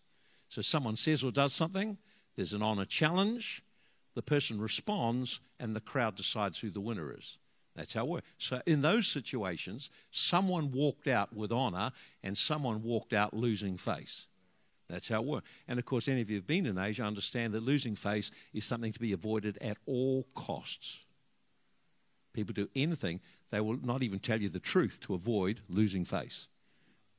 So 0.49 0.61
someone 0.61 0.97
says 0.97 1.23
or 1.23 1.31
does 1.31 1.53
something, 1.53 1.97
there's 2.35 2.53
an 2.53 2.61
honor 2.61 2.85
challenge, 2.85 3.63
the 4.13 4.21
person 4.21 4.59
responds, 4.59 5.41
and 5.59 5.75
the 5.75 5.81
crowd 5.81 6.15
decides 6.15 6.59
who 6.59 6.69
the 6.69 6.81
winner 6.81 7.13
is. 7.17 7.37
That's 7.75 7.93
how 7.93 8.01
it 8.01 8.07
works. 8.07 8.27
So 8.37 8.61
in 8.65 8.81
those 8.81 9.07
situations, 9.07 9.89
someone 10.11 10.71
walked 10.71 11.07
out 11.07 11.35
with 11.35 11.51
honor 11.51 11.91
and 12.23 12.37
someone 12.37 12.83
walked 12.83 13.11
out 13.11 13.33
losing 13.33 13.77
face. 13.77 14.27
That's 14.87 15.09
how 15.09 15.21
it 15.21 15.25
works. 15.25 15.49
And 15.67 15.77
of 15.79 15.85
course, 15.85 16.07
any 16.07 16.21
of 16.21 16.29
you 16.29 16.37
who've 16.37 16.47
been 16.47 16.65
in 16.65 16.77
Asia 16.77 17.03
understand 17.03 17.53
that 17.53 17.63
losing 17.63 17.95
face 17.95 18.31
is 18.53 18.65
something 18.65 18.93
to 18.93 18.99
be 18.99 19.11
avoided 19.11 19.57
at 19.59 19.77
all 19.85 20.25
costs. 20.35 20.99
People 22.33 22.53
do 22.53 22.69
anything, 22.75 23.19
they 23.49 23.61
will 23.61 23.77
not 23.81 24.03
even 24.03 24.19
tell 24.19 24.41
you 24.41 24.49
the 24.49 24.59
truth 24.59 24.99
to 25.01 25.13
avoid 25.13 25.61
losing 25.69 26.05
face. 26.05 26.47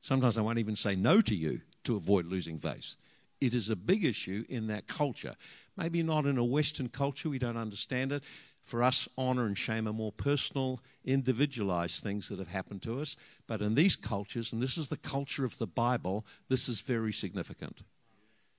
Sometimes 0.01 0.35
they 0.35 0.41
won't 0.41 0.59
even 0.59 0.75
say 0.75 0.95
no 0.95 1.21
to 1.21 1.35
you 1.35 1.61
to 1.83 1.95
avoid 1.95 2.25
losing 2.25 2.57
face. 2.57 2.95
It 3.39 3.53
is 3.53 3.69
a 3.69 3.75
big 3.75 4.03
issue 4.03 4.43
in 4.49 4.67
that 4.67 4.87
culture. 4.87 5.35
Maybe 5.75 6.01
not 6.03 6.25
in 6.25 6.37
a 6.37 6.43
Western 6.43 6.89
culture, 6.89 7.29
we 7.29 7.39
don't 7.39 7.57
understand 7.57 8.11
it. 8.11 8.23
For 8.63 8.83
us, 8.83 9.07
honor 9.17 9.45
and 9.45 9.57
shame 9.57 9.87
are 9.87 9.93
more 9.93 10.11
personal, 10.11 10.81
individualized 11.05 12.03
things 12.03 12.27
that 12.27 12.39
have 12.39 12.49
happened 12.49 12.81
to 12.83 12.99
us. 12.99 13.15
But 13.47 13.61
in 13.61 13.75
these 13.75 13.95
cultures, 13.95 14.51
and 14.51 14.61
this 14.61 14.77
is 14.77 14.89
the 14.89 14.97
culture 14.97 15.45
of 15.45 15.57
the 15.57 15.67
Bible, 15.67 16.25
this 16.49 16.67
is 16.67 16.81
very 16.81 17.13
significant. 17.13 17.83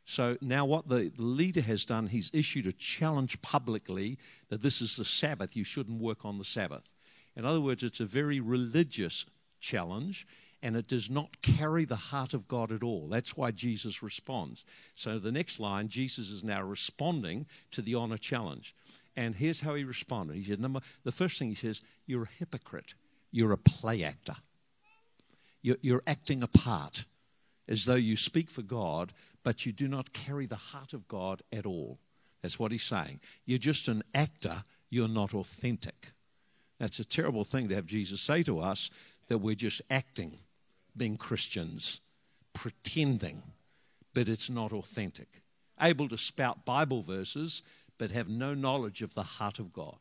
So 0.07 0.39
now, 0.41 0.64
what 0.64 0.89
the 0.89 1.12
leader 1.18 1.61
has 1.61 1.85
done, 1.85 2.07
he's 2.07 2.31
issued 2.33 2.66
a 2.66 2.72
challenge 2.72 3.43
publicly 3.43 4.16
that 4.49 4.62
this 4.62 4.81
is 4.81 4.97
the 4.97 5.05
Sabbath, 5.05 5.55
you 5.55 5.64
shouldn't 5.64 6.01
work 6.01 6.24
on 6.24 6.39
the 6.39 6.45
Sabbath. 6.45 6.95
In 7.37 7.45
other 7.45 7.61
words, 7.61 7.83
it's 7.83 8.01
a 8.01 8.07
very 8.07 8.41
religious 8.41 9.26
challenge 9.61 10.26
and 10.62 10.76
it 10.76 10.88
does 10.88 11.09
not 11.09 11.40
carry 11.42 11.84
the 11.84 11.96
heart 11.96 12.34
of 12.34 12.48
God 12.48 12.72
at 12.72 12.82
all. 12.82 13.09
That's 13.09 13.36
why 13.36 13.50
Jesus 13.50 14.02
responds. 14.02 14.64
So 14.94 15.18
the 15.18 15.32
next 15.32 15.61
line, 15.61 15.88
Jesus 15.88 16.30
is 16.30 16.42
now 16.42 16.62
responding 16.62 17.46
to 17.70 17.82
the 17.82 17.94
honor 17.94 18.18
challenge. 18.18 18.74
And 19.16 19.34
here's 19.34 19.61
how 19.61 19.74
he 19.74 19.84
responded. 19.84 20.36
He 20.36 20.44
said, 20.44 20.61
number, 20.61 20.80
the 21.04 21.12
first 21.12 21.38
thing 21.38 21.48
he 21.48 21.54
says, 21.54 21.82
You're 22.06 22.24
a 22.24 22.38
hypocrite. 22.38 22.94
You're 23.30 23.52
a 23.52 23.59
play 23.59 24.04
actor. 24.04 24.36
You're, 25.62 25.76
you're 25.82 26.02
acting 26.06 26.42
a 26.42 26.46
part 26.46 27.04
as 27.68 27.84
though 27.84 27.94
you 27.94 28.16
speak 28.16 28.50
for 28.50 28.62
God, 28.62 29.12
but 29.44 29.66
you 29.66 29.72
do 29.72 29.86
not 29.86 30.12
carry 30.12 30.46
the 30.46 30.56
heart 30.56 30.92
of 30.92 31.06
God 31.09 31.42
at 31.52 31.66
all. 31.66 31.98
That's 32.42 32.59
what 32.59 32.72
he's 32.72 32.84
saying. 32.84 33.20
You're 33.44 33.59
just 33.59 33.88
an 33.88 34.02
actor, 34.14 34.62
you're 34.88 35.09
not 35.09 35.34
authentic. 35.34 36.12
That's 36.78 37.00
a 37.00 37.04
terrible 37.04 37.44
thing 37.44 37.68
to 37.68 37.74
have 37.74 37.86
Jesus 37.86 38.20
say 38.20 38.42
to 38.44 38.61
us 38.61 38.90
that 39.26 39.38
we're 39.38 39.54
just 39.54 39.82
acting 39.90 40.38
being 40.99 41.16
Christians, 41.16 42.01
pretending, 42.53 43.42
but 44.14 44.28
it's 44.28 44.51
not 44.51 44.72
authentic. 44.72 45.42
Able 45.80 46.09
to 46.09 46.18
spout 46.18 46.64
Bible 46.64 47.03
verses, 47.03 47.62
but 47.99 48.11
have 48.11 48.28
no 48.28 48.55
knowledge 48.55 49.03
of 49.03 49.14
the 49.14 49.22
heart 49.22 49.59
of 49.59 49.72
God. 49.72 49.99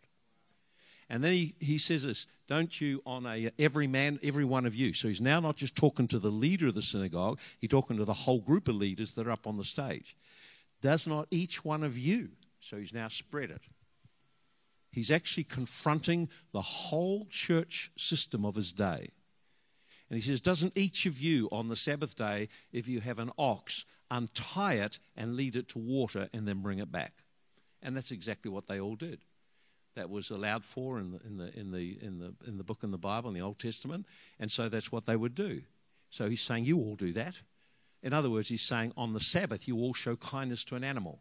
And 1.09 1.23
then 1.23 1.31
he, 1.31 1.55
he 1.59 1.77
says 1.77 2.03
this 2.03 2.25
Don't 2.47 2.81
you 2.81 3.01
honor 3.05 3.51
every 3.57 3.87
man, 3.87 4.19
every 4.21 4.45
one 4.45 4.65
of 4.65 4.75
you? 4.75 4.93
So 4.93 5.07
he's 5.07 5.21
now 5.21 5.39
not 5.39 5.55
just 5.55 5.75
talking 5.75 6.07
to 6.09 6.19
the 6.19 6.31
leader 6.31 6.67
of 6.67 6.73
the 6.73 6.81
synagogue, 6.81 7.39
he's 7.59 7.69
talking 7.69 7.97
to 7.97 8.05
the 8.05 8.13
whole 8.13 8.39
group 8.39 8.67
of 8.67 8.75
leaders 8.75 9.15
that 9.15 9.27
are 9.27 9.31
up 9.31 9.47
on 9.47 9.57
the 9.57 9.63
stage. 9.63 10.17
Does 10.81 11.07
not 11.07 11.27
each 11.31 11.63
one 11.63 11.83
of 11.83 11.97
you? 11.97 12.29
So 12.59 12.77
he's 12.77 12.93
now 12.93 13.07
spread 13.07 13.49
it. 13.49 13.61
He's 14.91 15.11
actually 15.11 15.43
confronting 15.43 16.29
the 16.53 16.61
whole 16.61 17.27
church 17.29 17.91
system 17.97 18.45
of 18.45 18.55
his 18.55 18.71
day. 18.71 19.09
And 20.09 20.19
he 20.21 20.27
says, 20.27 20.41
Doesn't 20.41 20.77
each 20.77 21.05
of 21.05 21.19
you 21.19 21.49
on 21.51 21.67
the 21.67 21.75
Sabbath 21.75 22.15
day, 22.15 22.49
if 22.71 22.87
you 22.87 23.01
have 23.01 23.19
an 23.19 23.31
ox, 23.37 23.85
untie 24.09 24.75
it 24.75 24.99
and 25.15 25.35
lead 25.35 25.55
it 25.55 25.67
to 25.69 25.79
water 25.79 26.29
and 26.33 26.47
then 26.47 26.61
bring 26.61 26.79
it 26.79 26.91
back? 26.91 27.13
And 27.81 27.95
that's 27.95 28.11
exactly 28.11 28.49
what 28.49 28.67
they 28.67 28.79
all 28.79 28.95
did. 28.95 29.21
That 29.95 30.09
was 30.09 30.29
allowed 30.29 30.63
for 30.63 30.99
in 30.99 31.11
the, 31.11 31.25
in 31.25 31.37
the, 31.37 31.59
in 31.59 31.71
the, 31.71 31.97
in 32.01 32.19
the, 32.19 32.33
in 32.47 32.57
the 32.57 32.63
book 32.63 32.83
in 32.83 32.91
the 32.91 32.97
Bible, 32.97 33.29
in 33.29 33.35
the 33.35 33.41
Old 33.41 33.59
Testament. 33.59 34.05
And 34.39 34.51
so 34.51 34.69
that's 34.69 34.91
what 34.91 35.05
they 35.05 35.15
would 35.15 35.35
do. 35.35 35.63
So 36.09 36.29
he's 36.29 36.41
saying, 36.41 36.65
You 36.65 36.77
all 36.77 36.95
do 36.95 37.13
that. 37.13 37.41
In 38.03 38.13
other 38.13 38.29
words, 38.29 38.49
he's 38.49 38.61
saying, 38.61 38.93
On 38.95 39.13
the 39.13 39.19
Sabbath, 39.19 39.67
you 39.67 39.77
all 39.77 39.93
show 39.93 40.15
kindness 40.15 40.63
to 40.65 40.75
an 40.75 40.83
animal. 40.83 41.19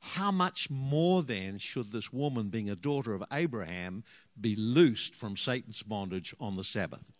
How 0.00 0.32
much 0.32 0.68
more 0.68 1.22
then 1.22 1.58
should 1.58 1.92
this 1.92 2.12
woman, 2.12 2.48
being 2.48 2.68
a 2.68 2.74
daughter 2.74 3.14
of 3.14 3.22
Abraham, 3.32 4.02
be 4.40 4.56
loosed 4.56 5.14
from 5.14 5.36
Satan's 5.36 5.84
bondage 5.84 6.34
on 6.40 6.56
the 6.56 6.64
Sabbath? 6.64 7.12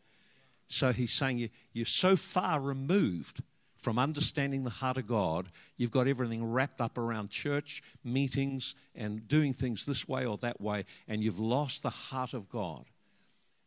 So 0.73 0.91
he's 0.91 1.12
saying 1.12 1.39
you, 1.39 1.51
you're 1.75 1.85
so 1.85 2.16
far 2.16 2.59
removed 2.59 3.43
from 3.77 3.99
understanding 3.99 4.64
the 4.64 4.70
heart 4.70 4.97
of 4.97 5.07
God, 5.07 5.51
you've 5.77 5.91
got 5.91 6.07
everything 6.07 6.45
wrapped 6.51 6.81
up 6.81 6.97
around 6.97 7.31
church 7.31 7.83
meetings 8.05 8.75
and 8.95 9.27
doing 9.27 9.53
things 9.53 9.85
this 9.85 10.09
way 10.09 10.25
or 10.25 10.39
that 10.39 10.61
way, 10.61 10.85
and 11.09 11.23
you've 11.23 11.41
lost 11.41 11.83
the 11.83 11.91
heart 11.91 12.33
of 12.33 12.49
God. 12.49 12.87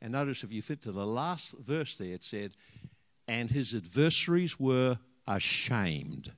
And 0.01 0.14
notice 0.14 0.43
if 0.43 0.51
you 0.51 0.62
fit 0.62 0.82
to 0.84 0.91
the 0.91 1.06
last 1.06 1.53
verse 1.60 1.95
there, 1.97 2.14
it 2.14 2.24
said, 2.24 2.53
And 3.28 3.51
his 3.51 3.76
adversaries 3.76 4.60
were 4.60 4.97
ashamed, 5.28 6.32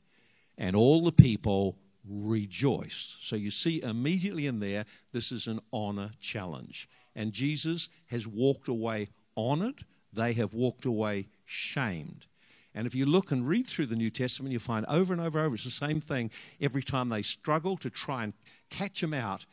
and 0.58 0.76
all 0.76 1.04
the 1.04 1.12
people 1.12 1.78
rejoiced. 2.10 3.26
So 3.26 3.36
you 3.36 3.52
see 3.52 3.82
immediately 3.82 4.48
in 4.48 4.60
there, 4.60 4.86
this 5.14 5.32
is 5.32 5.48
an 5.48 5.62
honor 5.72 6.12
challenge. 6.20 6.90
And 7.16 7.32
Jesus 7.32 7.90
has 8.08 8.28
walked 8.28 8.68
away 8.68 9.08
honored 9.36 9.86
they 10.14 10.34
have 10.34 10.54
walked 10.54 10.86
away 10.86 11.28
shamed. 11.46 12.26
And 12.74 12.86
if 12.86 12.94
you 12.94 13.06
look 13.06 13.32
and 13.32 13.48
read 13.48 13.68
through 13.68 13.88
the 13.88 13.96
New 13.96 14.12
Testament, 14.12 14.54
you 14.54 14.60
find 14.60 14.86
over 14.88 15.12
and 15.12 15.22
over 15.22 15.40
and 15.40 15.46
over 15.48 15.56
it's 15.56 15.64
the 15.64 15.72
same 15.72 16.00
thing. 16.00 16.30
Every 16.62 16.84
time 16.84 17.10
they 17.10 17.24
struggle 17.24 17.76
to 17.78 17.90
try 17.90 18.24
and 18.24 18.34
catch 18.70 19.02
him 19.02 19.14
out, 19.14 19.46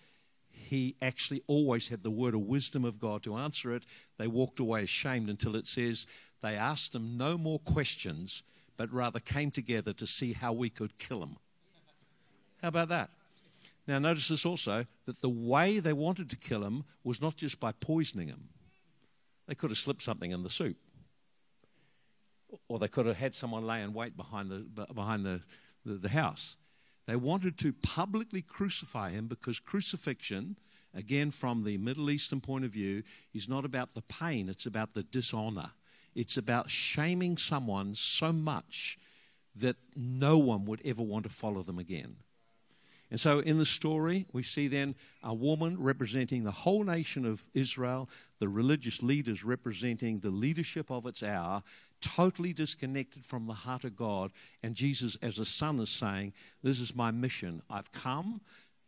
he 0.51 0.97
actually 1.01 1.43
always 1.47 1.89
had 1.89 2.03
the 2.03 2.11
word 2.11 2.35
of 2.35 2.41
wisdom 2.41 2.85
of 2.85 2.99
God 2.99 3.23
to 3.23 3.37
answer 3.37 3.75
it. 3.75 3.85
They 4.19 4.27
walked 4.27 4.61
away 4.61 4.83
ashamed 4.83 5.31
until 5.31 5.57
it 5.57 5.67
says 5.67 6.07
they 6.43 6.57
asked 6.57 6.95
him 6.95 7.17
no 7.17 7.39
more 7.39 7.59
questions, 7.61 8.43
but 8.77 8.93
rather 8.93 9.21
came 9.21 9.51
together 9.51 9.93
to 9.95 10.07
see 10.07 10.33
how 10.33 10.53
we 10.53 10.69
could 10.69 10.99
kill 10.99 11.23
him. 11.23 11.37
How 12.61 12.69
about 12.69 12.89
that? 12.89 13.11
Now, 13.87 13.99
notice 13.99 14.29
this 14.29 14.47
also 14.47 14.87
that 15.05 15.21
the 15.21 15.29
way 15.29 15.79
they 15.79 15.93
wanted 15.93 16.31
to 16.31 16.37
kill 16.37 16.65
him 16.65 16.85
was 17.03 17.21
not 17.21 17.37
just 17.37 17.61
by 17.61 17.73
poisoning 17.73 18.29
him, 18.29 18.49
they 19.47 19.55
could 19.55 19.71
have 19.71 19.79
slipped 19.79 20.03
something 20.03 20.31
in 20.31 20.43
the 20.43 20.51
soup. 20.51 20.77
or 22.69 22.79
they 22.79 22.89
could 22.89 23.07
have 23.07 23.17
had 23.17 23.35
someone 23.35 23.67
lay 23.67 23.83
in 23.83 23.93
wait 23.93 24.17
behind 24.17 24.51
the, 24.51 24.87
behind 24.95 25.25
the, 25.25 25.41
the, 25.85 25.95
the 25.95 26.09
house. 26.09 26.57
They 27.07 27.17
wanted 27.17 27.59
to 27.59 27.73
publicly 27.73 28.43
crucify 28.43 29.11
him 29.11 29.27
because 29.27 29.61
crucifixion, 29.61 30.57
again 30.95 31.31
from 31.31 31.65
the 31.65 31.77
Middle 31.79 32.11
Eastern 32.11 32.41
point 32.41 32.65
of 32.65 32.71
view, 32.71 33.03
is 33.33 33.49
not 33.49 33.65
about 33.65 33.95
the 33.95 34.03
pain, 34.03 34.49
it's 34.49 34.67
about 34.67 34.95
the 34.95 35.03
dishonor. 35.03 35.73
It's 36.15 36.37
about 36.37 36.71
shaming 36.71 37.37
someone 37.37 37.95
so 37.97 38.33
much 38.33 38.99
that 39.57 39.77
no 39.97 40.39
one 40.39 40.65
would 40.65 40.81
ever 40.85 41.03
want 41.03 41.25
to 41.25 41.31
follow 41.31 41.63
them 41.63 41.79
again. 41.79 42.17
And 43.15 43.21
so 43.21 43.39
in 43.39 43.59
the 43.59 43.65
story, 43.65 44.27
we 44.33 44.43
see 44.43 44.67
then 44.67 44.97
a 45.23 45.33
woman 45.33 45.81
representing 45.81 46.43
the 46.43 46.51
whole 46.51 46.83
nation 46.83 47.25
of 47.25 47.47
Israel, 47.55 48.11
the 48.41 48.49
religious 48.49 49.05
leaders 49.05 49.45
representing 49.45 50.19
the 50.19 50.33
leadership 50.33 50.91
of 50.91 51.07
its 51.07 51.23
hour, 51.23 51.63
totally 52.01 52.53
disconnected 52.53 53.25
from 53.25 53.47
the 53.47 53.53
heart 53.53 53.85
of 53.85 53.95
God. 53.95 54.33
And 54.65 54.75
Jesus, 54.75 55.17
as 55.23 55.39
a 55.39 55.45
son, 55.45 55.79
is 55.79 55.91
saying, 55.91 56.33
This 56.65 56.81
is 56.81 56.97
my 56.97 57.13
mission. 57.13 57.63
I've 57.71 57.93
come 57.93 58.41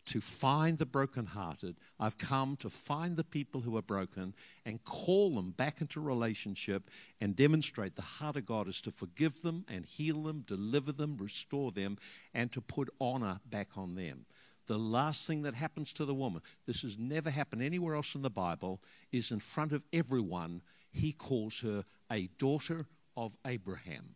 to 0.07 0.21
find 0.21 0.79
the 0.79 0.87
brokenhearted. 0.87 1.77
I've 1.99 2.17
come 2.17 2.57
to 2.59 2.71
find 2.71 3.17
the 3.17 3.25
people 3.25 3.61
who 3.61 3.77
are 3.77 3.83
broken 3.83 4.35
and 4.65 4.83
call 4.85 5.35
them 5.35 5.51
back 5.51 5.81
into 5.81 6.01
relationship 6.01 6.91
and 7.21 7.37
demonstrate 7.37 7.97
the 7.97 8.03
heart 8.03 8.37
of 8.37 8.47
God 8.47 8.69
is 8.69 8.81
to 8.83 8.91
forgive 8.91 9.43
them 9.43 9.65
and 9.69 9.85
heal 9.85 10.23
them, 10.23 10.45
deliver 10.47 10.93
them, 10.93 11.17
restore 11.19 11.73
them, 11.73 11.99
and 12.33 12.53
to 12.53 12.61
put 12.61 12.89
honor 13.01 13.41
back 13.51 13.77
on 13.77 13.97
them. 13.97 14.27
The 14.67 14.79
last 14.79 15.27
thing 15.27 15.43
that 15.43 15.55
happens 15.55 15.93
to 15.95 16.05
the 16.05 16.15
woman, 16.15 16.43
this 16.67 16.83
has 16.83 16.99
never 16.99 17.31
happened 17.31 17.63
anywhere 17.63 17.95
else 17.95 18.15
in 18.15 18.23
the 18.23 18.31
Bible, 18.31 18.81
is 19.13 19.31
in 19.31 19.41
front 19.41 19.73
of 19.73 19.83
everyone, 19.93 20.63
he 20.91 21.13
calls 21.13 21.61
her 21.61 21.85
a 22.11 22.29
daughter 22.39 22.87
of 23.17 23.37
Abraham. 23.47 24.15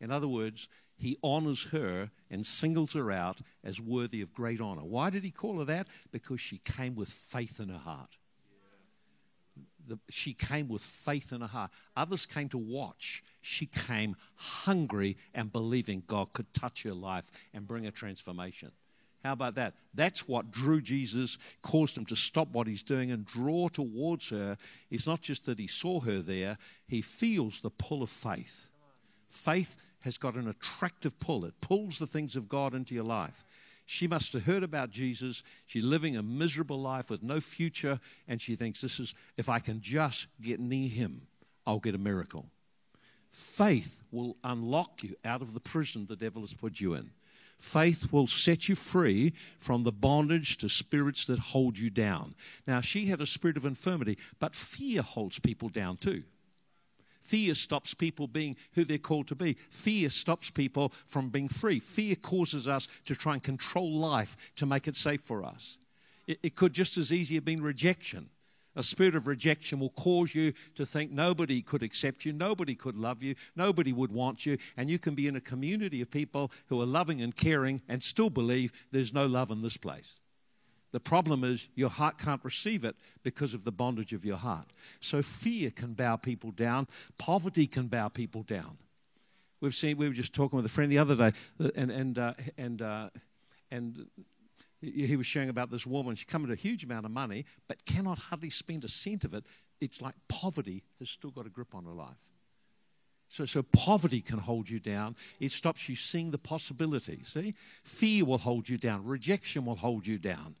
In 0.00 0.10
other 0.10 0.28
words, 0.28 0.68
he 0.98 1.18
honors 1.22 1.64
her 1.64 2.10
and 2.30 2.46
singles 2.46 2.94
her 2.94 3.10
out 3.10 3.40
as 3.62 3.80
worthy 3.80 4.22
of 4.22 4.32
great 4.32 4.60
honor. 4.60 4.84
Why 4.84 5.10
did 5.10 5.24
he 5.24 5.30
call 5.30 5.58
her 5.58 5.64
that? 5.66 5.88
Because 6.10 6.40
she 6.40 6.58
came 6.58 6.94
with 6.94 7.08
faith 7.08 7.60
in 7.60 7.68
her 7.68 7.78
heart. 7.78 8.16
The, 9.88 9.98
she 10.10 10.32
came 10.32 10.68
with 10.68 10.82
faith 10.82 11.32
in 11.32 11.42
her 11.42 11.46
heart. 11.46 11.70
Others 11.96 12.26
came 12.26 12.48
to 12.48 12.58
watch. 12.58 13.22
She 13.40 13.66
came 13.66 14.16
hungry 14.34 15.16
and 15.32 15.52
believing 15.52 16.02
God 16.06 16.32
could 16.32 16.52
touch 16.52 16.82
her 16.82 16.94
life 16.94 17.30
and 17.54 17.68
bring 17.68 17.86
a 17.86 17.92
transformation. 17.92 18.72
How 19.22 19.32
about 19.32 19.56
that? 19.56 19.74
That's 19.94 20.26
what 20.28 20.50
drew 20.50 20.80
Jesus, 20.80 21.38
caused 21.62 21.96
him 21.96 22.04
to 22.06 22.16
stop 22.16 22.48
what 22.48 22.66
he's 22.66 22.82
doing 22.82 23.10
and 23.10 23.26
draw 23.26 23.68
towards 23.68 24.30
her. 24.30 24.56
It's 24.90 25.06
not 25.06 25.20
just 25.20 25.46
that 25.46 25.58
he 25.58 25.66
saw 25.66 26.00
her 26.00 26.20
there, 26.20 26.58
he 26.86 27.02
feels 27.02 27.60
the 27.60 27.70
pull 27.70 28.02
of 28.02 28.10
faith. 28.10 28.70
Faith 29.28 29.76
has 30.00 30.18
got 30.18 30.34
an 30.34 30.48
attractive 30.48 31.18
pull, 31.18 31.44
it 31.44 31.60
pulls 31.60 31.98
the 31.98 32.06
things 32.06 32.36
of 32.36 32.48
God 32.48 32.74
into 32.74 32.94
your 32.94 33.04
life. 33.04 33.44
She 33.86 34.08
must 34.08 34.32
have 34.32 34.44
heard 34.44 34.64
about 34.64 34.90
Jesus. 34.90 35.44
She's 35.66 35.84
living 35.84 36.16
a 36.16 36.22
miserable 36.22 36.80
life 36.80 37.08
with 37.08 37.22
no 37.22 37.38
future, 37.38 38.00
and 38.26 38.42
she 38.42 38.56
thinks, 38.56 38.80
This 38.80 38.98
is, 38.98 39.14
if 39.36 39.48
I 39.48 39.60
can 39.60 39.80
just 39.80 40.26
get 40.40 40.58
near 40.58 40.88
him, 40.88 41.28
I'll 41.66 41.78
get 41.78 41.94
a 41.94 41.98
miracle. 41.98 42.46
Faith 43.30 44.02
will 44.10 44.36
unlock 44.42 45.02
you 45.02 45.14
out 45.24 45.42
of 45.42 45.54
the 45.54 45.60
prison 45.60 46.06
the 46.06 46.16
devil 46.16 46.42
has 46.42 46.54
put 46.54 46.80
you 46.80 46.94
in. 46.94 47.10
Faith 47.58 48.12
will 48.12 48.26
set 48.26 48.68
you 48.68 48.74
free 48.74 49.32
from 49.58 49.82
the 49.82 49.92
bondage 49.92 50.58
to 50.58 50.68
spirits 50.68 51.24
that 51.26 51.38
hold 51.38 51.78
you 51.78 51.88
down. 51.88 52.34
Now, 52.66 52.80
she 52.80 53.06
had 53.06 53.20
a 53.20 53.26
spirit 53.26 53.56
of 53.56 53.64
infirmity, 53.64 54.18
but 54.38 54.54
fear 54.54 55.00
holds 55.00 55.38
people 55.38 55.68
down 55.68 55.96
too. 55.96 56.24
Fear 57.26 57.54
stops 57.54 57.92
people 57.92 58.28
being 58.28 58.56
who 58.74 58.84
they're 58.84 58.98
called 58.98 59.26
to 59.28 59.34
be. 59.34 59.54
Fear 59.70 60.10
stops 60.10 60.50
people 60.50 60.92
from 61.06 61.28
being 61.28 61.48
free. 61.48 61.80
Fear 61.80 62.16
causes 62.16 62.68
us 62.68 62.86
to 63.04 63.16
try 63.16 63.34
and 63.34 63.42
control 63.42 63.92
life 63.92 64.36
to 64.56 64.66
make 64.66 64.86
it 64.86 64.94
safe 64.94 65.20
for 65.20 65.44
us. 65.44 65.78
It, 66.28 66.38
it 66.42 66.54
could 66.54 66.72
just 66.72 66.96
as 66.96 67.12
easily 67.12 67.36
have 67.36 67.44
been 67.44 67.62
rejection. 67.62 68.30
A 68.76 68.82
spirit 68.82 69.16
of 69.16 69.26
rejection 69.26 69.80
will 69.80 69.90
cause 69.90 70.34
you 70.34 70.52
to 70.76 70.86
think 70.86 71.10
nobody 71.10 71.62
could 71.62 71.82
accept 71.82 72.24
you, 72.24 72.32
nobody 72.32 72.74
could 72.74 72.96
love 72.96 73.22
you, 73.22 73.34
nobody 73.56 73.92
would 73.92 74.12
want 74.12 74.46
you, 74.46 74.58
and 74.76 74.88
you 74.88 74.98
can 74.98 75.14
be 75.14 75.26
in 75.26 75.34
a 75.34 75.40
community 75.40 76.02
of 76.02 76.10
people 76.10 76.52
who 76.66 76.80
are 76.80 76.86
loving 76.86 77.22
and 77.22 77.34
caring 77.34 77.80
and 77.88 78.02
still 78.02 78.30
believe 78.30 78.72
there's 78.92 79.14
no 79.14 79.26
love 79.26 79.50
in 79.50 79.62
this 79.62 79.78
place. 79.78 80.20
The 80.96 81.00
problem 81.00 81.44
is 81.44 81.68
your 81.74 81.90
heart 81.90 82.16
can't 82.16 82.42
receive 82.42 82.82
it 82.82 82.96
because 83.22 83.52
of 83.52 83.64
the 83.64 83.70
bondage 83.70 84.14
of 84.14 84.24
your 84.24 84.38
heart. 84.38 84.68
So 85.00 85.20
fear 85.20 85.70
can 85.70 85.92
bow 85.92 86.16
people 86.16 86.52
down, 86.52 86.88
poverty 87.18 87.66
can 87.66 87.88
bow 87.88 88.08
people 88.08 88.42
down. 88.42 88.78
We've 89.60 89.74
seen. 89.74 89.98
We 89.98 90.08
were 90.08 90.14
just 90.14 90.32
talking 90.32 90.56
with 90.56 90.64
a 90.64 90.70
friend 90.70 90.90
the 90.90 90.96
other 90.96 91.14
day, 91.14 91.32
and 91.74 91.90
and 91.90 92.18
uh, 92.18 92.32
and 92.56 92.80
uh, 92.80 93.10
and 93.70 94.06
he 94.80 95.16
was 95.16 95.26
sharing 95.26 95.50
about 95.50 95.70
this 95.70 95.86
woman. 95.86 96.16
She 96.16 96.24
come 96.24 96.40
with 96.40 96.50
a 96.50 96.54
huge 96.54 96.82
amount 96.82 97.04
of 97.04 97.12
money, 97.12 97.44
but 97.68 97.84
cannot 97.84 98.16
hardly 98.16 98.48
spend 98.48 98.82
a 98.82 98.88
cent 98.88 99.22
of 99.22 99.34
it. 99.34 99.44
It's 99.82 100.00
like 100.00 100.14
poverty 100.28 100.82
has 100.98 101.10
still 101.10 101.30
got 101.30 101.44
a 101.44 101.50
grip 101.50 101.74
on 101.74 101.84
her 101.84 101.92
life. 101.92 102.16
So, 103.28 103.44
so 103.44 103.62
poverty 103.62 104.22
can 104.22 104.38
hold 104.38 104.70
you 104.70 104.80
down. 104.80 105.14
It 105.40 105.52
stops 105.52 105.90
you 105.90 105.94
seeing 105.94 106.30
the 106.30 106.38
possibility. 106.38 107.20
See, 107.26 107.52
fear 107.84 108.24
will 108.24 108.38
hold 108.38 108.70
you 108.70 108.78
down. 108.78 109.04
Rejection 109.04 109.66
will 109.66 109.76
hold 109.76 110.06
you 110.06 110.16
down. 110.16 110.54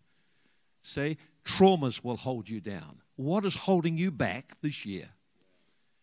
See, 0.86 1.18
traumas 1.44 2.04
will 2.04 2.16
hold 2.16 2.48
you 2.48 2.60
down. 2.60 3.00
What 3.16 3.44
is 3.44 3.56
holding 3.56 3.98
you 3.98 4.12
back 4.12 4.56
this 4.62 4.86
year? 4.86 5.08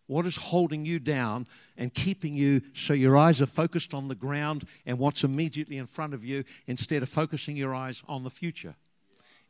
What 0.08 0.26
is 0.26 0.36
holding 0.36 0.86
you 0.86 1.00
down 1.00 1.48
and 1.78 1.94
keeping 1.94 2.34
you 2.34 2.62
so 2.74 2.94
your 2.94 3.16
eyes 3.16 3.42
are 3.42 3.46
focused 3.46 3.94
on 3.94 4.10
the 4.10 4.16
ground 4.16 4.66
and 4.86 5.00
what's 5.00 5.24
immediately 5.24 5.78
in 5.78 5.86
front 5.86 6.14
of 6.14 6.26
you 6.26 6.44
instead 6.68 7.02
of 7.02 7.08
focusing 7.08 7.56
your 7.56 7.74
eyes 7.74 8.04
on 8.08 8.24
the 8.24 8.30
future? 8.30 8.76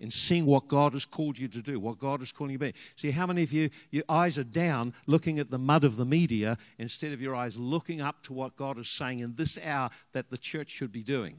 and 0.01 0.11
seeing 0.11 0.45
what 0.45 0.67
God 0.67 0.93
has 0.93 1.05
called 1.05 1.37
you 1.37 1.47
to 1.47 1.61
do, 1.61 1.79
what 1.79 1.97
God 1.97 2.21
is 2.21 2.33
calling 2.33 2.51
you 2.51 2.57
to 2.57 2.65
be. 2.65 2.73
See, 2.97 3.11
how 3.11 3.25
many 3.25 3.41
of 3.43 3.53
you, 3.53 3.69
your 3.89 4.03
eyes 4.09 4.37
are 4.37 4.43
down 4.43 4.93
looking 5.07 5.39
at 5.39 5.49
the 5.49 5.59
mud 5.59 5.85
of 5.85 5.95
the 5.95 6.03
media 6.03 6.57
instead 6.77 7.13
of 7.13 7.21
your 7.21 7.35
eyes 7.35 7.57
looking 7.57 8.01
up 8.01 8.21
to 8.23 8.33
what 8.33 8.57
God 8.57 8.77
is 8.77 8.89
saying 8.89 9.19
in 9.19 9.35
this 9.35 9.57
hour 9.63 9.91
that 10.11 10.29
the 10.29 10.37
church 10.37 10.71
should 10.71 10.91
be 10.91 11.03
doing? 11.03 11.37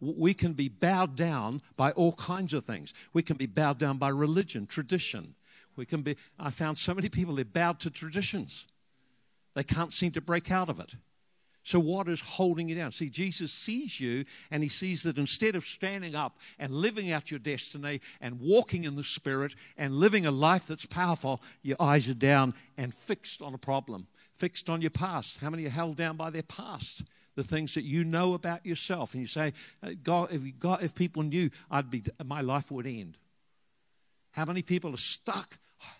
We 0.00 0.34
can 0.34 0.52
be 0.52 0.68
bowed 0.68 1.16
down 1.16 1.60
by 1.76 1.90
all 1.92 2.12
kinds 2.12 2.54
of 2.54 2.64
things. 2.64 2.94
We 3.12 3.22
can 3.22 3.36
be 3.36 3.46
bowed 3.46 3.78
down 3.78 3.98
by 3.98 4.10
religion, 4.10 4.66
tradition, 4.66 5.34
we 5.78 5.86
can 5.86 6.02
be, 6.02 6.16
I 6.38 6.50
found 6.50 6.76
so 6.76 6.92
many 6.92 7.08
people, 7.08 7.36
they're 7.36 7.44
bowed 7.44 7.78
to 7.80 7.90
traditions. 7.90 8.66
They 9.54 9.62
can't 9.62 9.92
seem 9.92 10.10
to 10.12 10.20
break 10.20 10.50
out 10.50 10.68
of 10.68 10.80
it. 10.80 10.94
So, 11.62 11.78
what 11.78 12.08
is 12.08 12.20
holding 12.20 12.68
you 12.68 12.74
down? 12.74 12.92
See, 12.92 13.08
Jesus 13.08 13.52
sees 13.52 14.00
you 14.00 14.24
and 14.50 14.62
he 14.62 14.68
sees 14.68 15.02
that 15.04 15.18
instead 15.18 15.54
of 15.54 15.66
standing 15.66 16.14
up 16.14 16.38
and 16.58 16.72
living 16.72 17.12
out 17.12 17.30
your 17.30 17.38
destiny 17.38 18.00
and 18.20 18.40
walking 18.40 18.84
in 18.84 18.96
the 18.96 19.04
Spirit 19.04 19.54
and 19.76 19.94
living 19.94 20.26
a 20.26 20.30
life 20.30 20.66
that's 20.66 20.86
powerful, 20.86 21.42
your 21.62 21.76
eyes 21.78 22.08
are 22.08 22.14
down 22.14 22.54
and 22.76 22.94
fixed 22.94 23.40
on 23.40 23.54
a 23.54 23.58
problem, 23.58 24.08
fixed 24.32 24.68
on 24.68 24.80
your 24.80 24.90
past. 24.90 25.38
How 25.38 25.50
many 25.50 25.66
are 25.66 25.70
held 25.70 25.96
down 25.96 26.16
by 26.16 26.30
their 26.30 26.42
past? 26.42 27.04
The 27.38 27.44
things 27.44 27.74
that 27.74 27.84
you 27.84 28.02
know 28.02 28.34
about 28.34 28.66
yourself. 28.66 29.14
And 29.14 29.20
you 29.20 29.28
say, 29.28 29.52
uh, 29.80 29.90
God, 30.02 30.32
if, 30.32 30.42
God, 30.58 30.82
if 30.82 30.92
people 30.92 31.22
knew, 31.22 31.50
I'd 31.70 31.88
be, 31.88 32.02
my 32.24 32.40
life 32.40 32.72
would 32.72 32.84
end. 32.84 33.16
How 34.32 34.44
many 34.44 34.60
people 34.60 34.92
are 34.92 34.96
stuck 34.96 35.56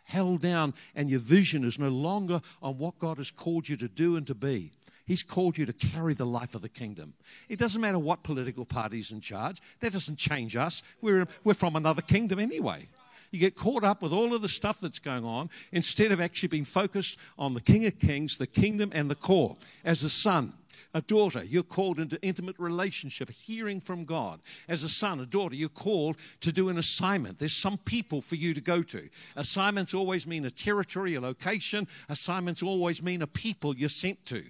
held 0.06 0.40
down 0.40 0.74
and 0.96 1.08
your 1.08 1.20
vision 1.20 1.62
is 1.62 1.78
no 1.78 1.90
longer 1.90 2.40
on 2.60 2.76
what 2.78 2.98
God 2.98 3.18
has 3.18 3.30
called 3.30 3.68
you 3.68 3.76
to 3.76 3.86
do 3.86 4.16
and 4.16 4.26
to 4.26 4.34
be. 4.34 4.72
He's 5.06 5.22
called 5.22 5.56
you 5.56 5.64
to 5.64 5.72
carry 5.72 6.12
the 6.12 6.26
life 6.26 6.56
of 6.56 6.62
the 6.62 6.68
kingdom. 6.68 7.14
It 7.48 7.60
doesn't 7.60 7.80
matter 7.80 8.00
what 8.00 8.24
political 8.24 8.64
party's 8.64 9.12
in 9.12 9.20
charge, 9.20 9.62
that 9.78 9.92
doesn't 9.92 10.18
change 10.18 10.56
us. 10.56 10.82
We're, 11.00 11.28
we're 11.44 11.54
from 11.54 11.76
another 11.76 12.02
kingdom 12.02 12.40
anyway. 12.40 12.88
You 13.30 13.38
get 13.38 13.54
caught 13.54 13.84
up 13.84 14.02
with 14.02 14.12
all 14.12 14.34
of 14.34 14.42
the 14.42 14.48
stuff 14.48 14.80
that's 14.80 14.98
going 14.98 15.24
on 15.24 15.50
instead 15.70 16.10
of 16.10 16.20
actually 16.20 16.48
being 16.48 16.64
focused 16.64 17.16
on 17.38 17.54
the 17.54 17.60
King 17.60 17.86
of 17.86 17.98
Kings, 18.00 18.38
the 18.38 18.46
kingdom, 18.46 18.90
and 18.92 19.08
the 19.08 19.14
core. 19.14 19.56
As 19.84 20.02
a 20.02 20.10
son, 20.10 20.54
a 20.94 21.00
daughter, 21.00 21.42
you're 21.44 21.62
called 21.62 21.98
into 21.98 22.20
intimate 22.22 22.58
relationship, 22.58 23.30
hearing 23.30 23.80
from 23.80 24.04
God. 24.04 24.40
As 24.68 24.82
a 24.82 24.88
son, 24.88 25.20
a 25.20 25.26
daughter, 25.26 25.54
you're 25.54 25.68
called 25.68 26.16
to 26.40 26.52
do 26.52 26.68
an 26.68 26.78
assignment. 26.78 27.38
There's 27.38 27.56
some 27.56 27.78
people 27.78 28.20
for 28.20 28.36
you 28.36 28.54
to 28.54 28.60
go 28.60 28.82
to. 28.82 29.08
Assignments 29.36 29.94
always 29.94 30.26
mean 30.26 30.44
a 30.44 30.50
territory, 30.50 31.14
a 31.14 31.20
location. 31.20 31.88
Assignments 32.08 32.62
always 32.62 33.02
mean 33.02 33.22
a 33.22 33.26
people 33.26 33.76
you're 33.76 33.88
sent 33.88 34.24
to. 34.26 34.44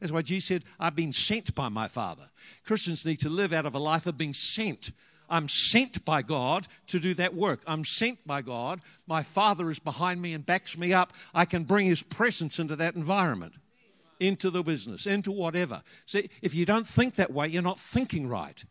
That's 0.00 0.12
why 0.12 0.22
Jesus 0.22 0.48
said, 0.48 0.64
I've 0.78 0.94
been 0.94 1.12
sent 1.12 1.54
by 1.54 1.68
my 1.68 1.88
Father. 1.88 2.28
Christians 2.64 3.06
need 3.06 3.20
to 3.20 3.30
live 3.30 3.52
out 3.52 3.66
of 3.66 3.74
a 3.74 3.78
life 3.78 4.06
of 4.06 4.18
being 4.18 4.34
sent. 4.34 4.92
I'm 5.28 5.48
sent 5.48 6.04
by 6.04 6.22
God 6.22 6.68
to 6.88 7.00
do 7.00 7.14
that 7.14 7.34
work. 7.34 7.62
I'm 7.66 7.84
sent 7.84 8.26
by 8.26 8.42
God. 8.42 8.80
My 9.06 9.22
Father 9.22 9.70
is 9.70 9.78
behind 9.78 10.22
me 10.22 10.34
and 10.34 10.44
backs 10.44 10.76
me 10.76 10.92
up. 10.92 11.12
I 11.34 11.44
can 11.44 11.64
bring 11.64 11.86
His 11.86 12.02
presence 12.02 12.58
into 12.58 12.76
that 12.76 12.94
environment 12.94 13.54
into 14.20 14.50
the 14.50 14.62
business, 14.62 15.06
into 15.06 15.32
whatever. 15.32 15.82
See, 16.06 16.30
if 16.42 16.54
you 16.54 16.64
don't 16.66 16.86
think 16.86 17.14
that 17.16 17.32
way, 17.32 17.48
you're 17.48 17.62
not 17.62 17.78
thinking 17.78 18.28
right. 18.28 18.64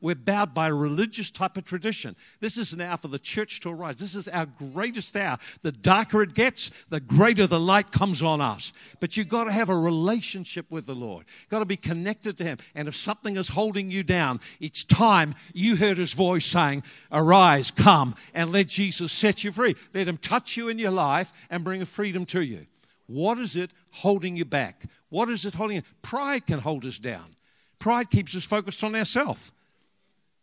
we're 0.00 0.14
bowed 0.14 0.54
by 0.54 0.68
a 0.68 0.74
religious 0.74 1.30
type 1.30 1.56
of 1.56 1.64
tradition. 1.64 2.14
This 2.40 2.56
is 2.56 2.72
an 2.72 2.80
hour 2.80 2.96
for 2.96 3.08
the 3.08 3.18
church 3.18 3.60
to 3.60 3.70
arise. 3.70 3.96
This 3.96 4.14
is 4.14 4.28
our 4.28 4.46
greatest 4.46 5.16
hour. 5.16 5.38
The 5.62 5.72
darker 5.72 6.22
it 6.22 6.34
gets, 6.34 6.70
the 6.88 7.00
greater 7.00 7.46
the 7.46 7.60
light 7.60 7.90
comes 7.90 8.22
on 8.22 8.40
us. 8.40 8.72
But 9.00 9.16
you've 9.16 9.28
got 9.28 9.44
to 9.44 9.52
have 9.52 9.68
a 9.68 9.76
relationship 9.76 10.70
with 10.70 10.86
the 10.86 10.94
Lord. 10.94 11.24
You've 11.40 11.50
got 11.50 11.58
to 11.60 11.64
be 11.64 11.76
connected 11.76 12.36
to 12.38 12.44
Him. 12.44 12.58
And 12.74 12.88
if 12.88 12.96
something 12.96 13.36
is 13.36 13.48
holding 13.48 13.90
you 13.90 14.02
down, 14.02 14.40
it's 14.60 14.84
time 14.84 15.34
you 15.52 15.76
heard 15.76 15.98
His 15.98 16.12
voice 16.12 16.46
saying, 16.46 16.84
Arise, 17.10 17.70
come, 17.70 18.14
and 18.34 18.52
let 18.52 18.68
Jesus 18.68 19.12
set 19.12 19.42
you 19.44 19.52
free. 19.52 19.74
Let 19.94 20.08
Him 20.08 20.18
touch 20.18 20.56
you 20.56 20.68
in 20.68 20.78
your 20.78 20.92
life 20.92 21.32
and 21.50 21.64
bring 21.64 21.84
freedom 21.84 22.24
to 22.26 22.40
you. 22.40 22.66
What 23.08 23.38
is 23.38 23.56
it 23.56 23.70
holding 23.90 24.36
you 24.36 24.44
back? 24.44 24.84
What 25.08 25.30
is 25.30 25.44
it 25.44 25.54
holding 25.54 25.78
you? 25.78 25.82
Pride 26.02 26.46
can 26.46 26.60
hold 26.60 26.84
us 26.84 26.98
down. 26.98 27.34
Pride 27.78 28.10
keeps 28.10 28.36
us 28.36 28.44
focused 28.44 28.84
on 28.84 28.94
ourselves. 28.94 29.50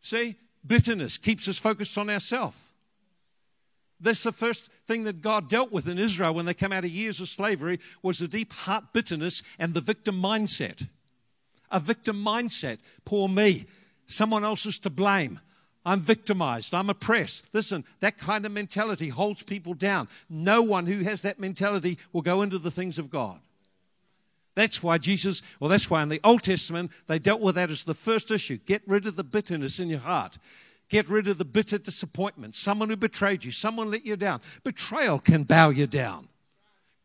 See, 0.01 0.36
bitterness 0.66 1.18
keeps 1.18 1.47
us 1.47 1.59
focused 1.59 1.97
on 1.97 2.09
ourselves. 2.09 2.57
That's 3.99 4.24
the 4.24 4.32
first 4.32 4.72
thing 4.86 5.03
that 5.05 5.22
God 5.22 5.47
dealt 5.47 5.72
with 5.72 5.88
in 5.88 5.99
Israel 5.99 6.34
when 6.34 6.45
they 6.45 6.53
came 6.53 6.74
out 6.74 6.84
of 6.84 6.89
years 6.89 7.22
of 7.22 7.30
slavery 7.30 7.80
was 8.01 8.20
the 8.20 8.28
deep 8.28 8.51
heart 8.51 8.93
bitterness 8.93 9.41
and 9.57 9.74
the 9.74 9.82
victim 9.82 10.22
mindset. 10.22 10.88
A 11.72 11.80
victim 11.80 12.22
mindset. 12.24 12.80
Poor 13.05 13.30
me. 13.30 13.66
Someone 14.07 14.43
else 14.43 14.66
is 14.66 14.80
to 14.80 14.89
blame. 14.89 15.39
I'm 15.86 15.99
victimized. 15.99 16.73
I'm 16.73 16.89
oppressed. 16.89 17.45
Listen, 17.53 17.86
that 17.99 18.17
kind 18.17 18.45
of 18.45 18.51
mentality 18.51 19.09
holds 19.09 19.43
people 19.43 19.75
down. 19.75 20.07
No 20.29 20.61
one 20.61 20.88
who 20.88 21.03
has 21.03 21.21
that 21.21 21.39
mentality 21.39 21.99
will 22.11 22.23
go 22.23 22.41
into 22.41 22.57
the 22.57 22.71
things 22.71 22.97
of 22.97 23.11
God. 23.11 23.39
That's 24.55 24.81
why 24.81 24.97
Jesus, 24.97 25.41
well, 25.59 25.69
that's 25.69 25.89
why 25.89 26.01
in 26.01 26.09
the 26.09 26.21
Old 26.23 26.43
Testament 26.43 26.91
they 27.07 27.19
dealt 27.19 27.41
with 27.41 27.55
that 27.55 27.69
as 27.69 27.83
the 27.83 27.93
first 27.93 28.31
issue. 28.31 28.57
Get 28.57 28.81
rid 28.88 29.05
of 29.05 29.15
the 29.15 29.23
bitterness 29.23 29.79
in 29.79 29.89
your 29.89 29.99
heart. 29.99 30.38
Get 30.89 31.09
rid 31.09 31.27
of 31.27 31.38
the 31.38 31.45
bitter 31.45 31.77
disappointment. 31.77 32.55
Someone 32.55 32.89
who 32.89 32.95
betrayed 32.95 33.43
you, 33.43 33.51
someone 33.51 33.91
let 33.91 34.05
you 34.05 34.15
down. 34.15 34.41
Betrayal 34.63 35.19
can 35.19 35.43
bow 35.43 35.69
you 35.69 35.88
down. 35.88 36.29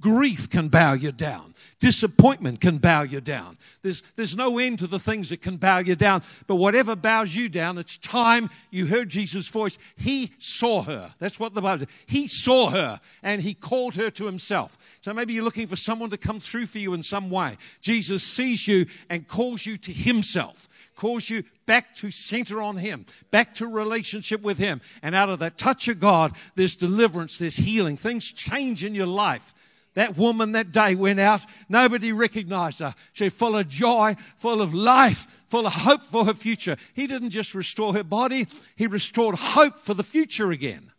Grief 0.01 0.49
can 0.49 0.69
bow 0.69 0.95
you 0.95 1.13
down. 1.13 1.55
Disappointment 1.79 2.61
can 2.61 2.77
bow 2.77 3.03
you 3.03 3.21
down. 3.21 3.57
There's, 3.83 4.03
there's 4.15 4.37
no 4.37 4.59
end 4.59 4.81
to 4.81 4.87
the 4.87 4.99
things 4.99 5.31
that 5.31 5.41
can 5.41 5.57
bow 5.57 5.79
you 5.79 5.95
down. 5.95 6.23
But 6.47 6.57
whatever 6.57 6.95
bows 6.95 7.35
you 7.35 7.49
down, 7.49 7.79
it's 7.79 7.97
time 7.97 8.51
you 8.71 8.87
heard 8.87 9.09
Jesus' 9.09 9.49
voice. 9.49 9.79
He 9.97 10.33
saw 10.39 10.83
her. 10.83 11.15
That's 11.19 11.41
what 11.41 11.55
the 11.55 11.63
Bible 11.63 11.87
says. 11.87 11.95
He 12.07 12.29
saw 12.29 12.71
her 12.71 13.01
and 13.23 13.41
he 13.41 13.55
called 13.55 13.95
her 13.95 14.11
to 14.11 14.27
himself. 14.27 14.77
So 15.01 15.15
maybe 15.15 15.33
you're 15.33 15.45
looking 15.45 15.67
for 15.67 15.77
someone 15.77 16.11
to 16.11 16.19
come 16.19 16.39
through 16.39 16.67
for 16.67 16.79
you 16.79 16.93
in 16.93 17.03
some 17.03 17.31
way. 17.31 17.57
Jesus 17.81 18.23
sees 18.23 18.69
you 18.69 18.87
and 19.09 19.27
calls 19.27 19.65
you 19.65 19.79
to 19.79 19.93
himself, 19.93 20.69
calls 20.97 21.31
you 21.31 21.45
back 21.65 21.95
to 21.95 22.11
center 22.11 22.61
on 22.61 22.79
Him, 22.79 23.07
back 23.31 23.55
to 23.55 23.67
relationship 23.69 24.43
with 24.43 24.59
Him. 24.59 24.81
And 25.05 25.15
out 25.15 25.29
of 25.29 25.39
that 25.39 25.57
touch 25.57 25.87
of 25.87 26.01
God, 26.01 26.33
there's 26.57 26.75
deliverance, 26.75 27.39
there's 27.39 27.59
healing. 27.59 27.97
Things 27.97 28.33
change 28.33 28.85
in 28.85 28.93
your 28.93 29.07
life. 29.07 29.55
That 29.95 30.16
woman 30.16 30.53
that 30.53 30.70
day 30.70 30.95
went 30.95 31.18
out, 31.18 31.43
nobody 31.68 32.12
recognized 32.12 32.78
her. 32.78 32.95
She 33.12 33.28
full 33.28 33.57
of 33.57 33.68
joy, 33.68 34.14
full 34.38 34.62
of 34.62 34.72
life, 34.72 35.26
full 35.47 35.66
of 35.66 35.72
hope 35.72 36.05
for 36.05 36.24
her 36.24 36.34
future. 36.34 36.76
He 36.95 37.07
didn't 37.07 37.30
just 37.30 37.55
restore 37.55 37.93
her 37.95 38.05
body, 38.05 38.47
he 38.76 38.86
restored 38.86 39.34
hope 39.36 39.80
for 39.80 39.95
the 39.95 40.05
future 40.05 40.53
again. 40.53 40.93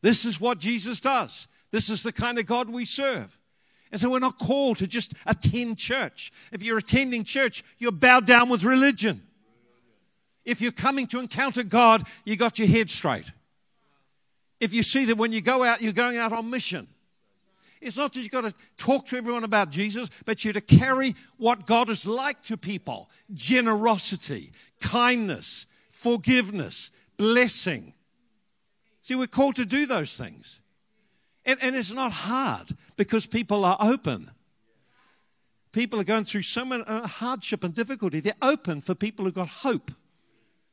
This 0.00 0.24
is 0.24 0.40
what 0.40 0.58
Jesus 0.58 0.98
does. 0.98 1.46
This 1.70 1.88
is 1.88 2.02
the 2.02 2.12
kind 2.12 2.38
of 2.38 2.46
God 2.46 2.68
we 2.68 2.84
serve. 2.84 3.38
And 3.92 4.00
so 4.00 4.10
we're 4.10 4.18
not 4.18 4.38
called 4.38 4.78
to 4.78 4.86
just 4.86 5.14
attend 5.26 5.78
church. 5.78 6.32
If 6.50 6.62
you're 6.62 6.78
attending 6.78 7.24
church, 7.24 7.62
you're 7.78 7.92
bowed 7.92 8.26
down 8.26 8.48
with 8.48 8.64
religion. 8.64 9.22
If 10.44 10.60
you're 10.60 10.72
coming 10.72 11.06
to 11.08 11.20
encounter 11.20 11.62
God, 11.62 12.06
you 12.24 12.36
got 12.36 12.58
your 12.58 12.68
head 12.68 12.90
straight. 12.90 13.30
If 14.58 14.74
you 14.74 14.82
see 14.82 15.04
that 15.04 15.16
when 15.16 15.32
you 15.32 15.40
go 15.40 15.62
out, 15.62 15.82
you're 15.82 15.92
going 15.92 16.16
out 16.16 16.32
on 16.32 16.50
mission. 16.50 16.88
It's 17.82 17.96
not 17.96 18.12
that 18.12 18.20
you've 18.20 18.30
got 18.30 18.42
to 18.42 18.54
talk 18.76 19.06
to 19.06 19.16
everyone 19.16 19.42
about 19.42 19.70
Jesus, 19.70 20.08
but 20.24 20.44
you're 20.44 20.54
to 20.54 20.60
carry 20.60 21.16
what 21.36 21.66
God 21.66 21.90
is 21.90 22.06
like 22.06 22.42
to 22.44 22.56
people 22.56 23.10
generosity, 23.34 24.52
kindness, 24.80 25.66
forgiveness, 25.90 26.92
blessing. 27.16 27.94
See, 29.02 29.16
we're 29.16 29.26
called 29.26 29.56
to 29.56 29.64
do 29.64 29.84
those 29.84 30.16
things. 30.16 30.60
And, 31.44 31.58
and 31.60 31.74
it's 31.74 31.92
not 31.92 32.12
hard 32.12 32.76
because 32.96 33.26
people 33.26 33.64
are 33.64 33.76
open. 33.80 34.30
People 35.72 35.98
are 35.98 36.04
going 36.04 36.22
through 36.22 36.42
so 36.42 36.64
much 36.64 36.86
hardship 36.86 37.64
and 37.64 37.74
difficulty. 37.74 38.20
They're 38.20 38.34
open 38.40 38.80
for 38.80 38.94
people 38.94 39.24
who've 39.24 39.34
got 39.34 39.48
hope. 39.48 39.90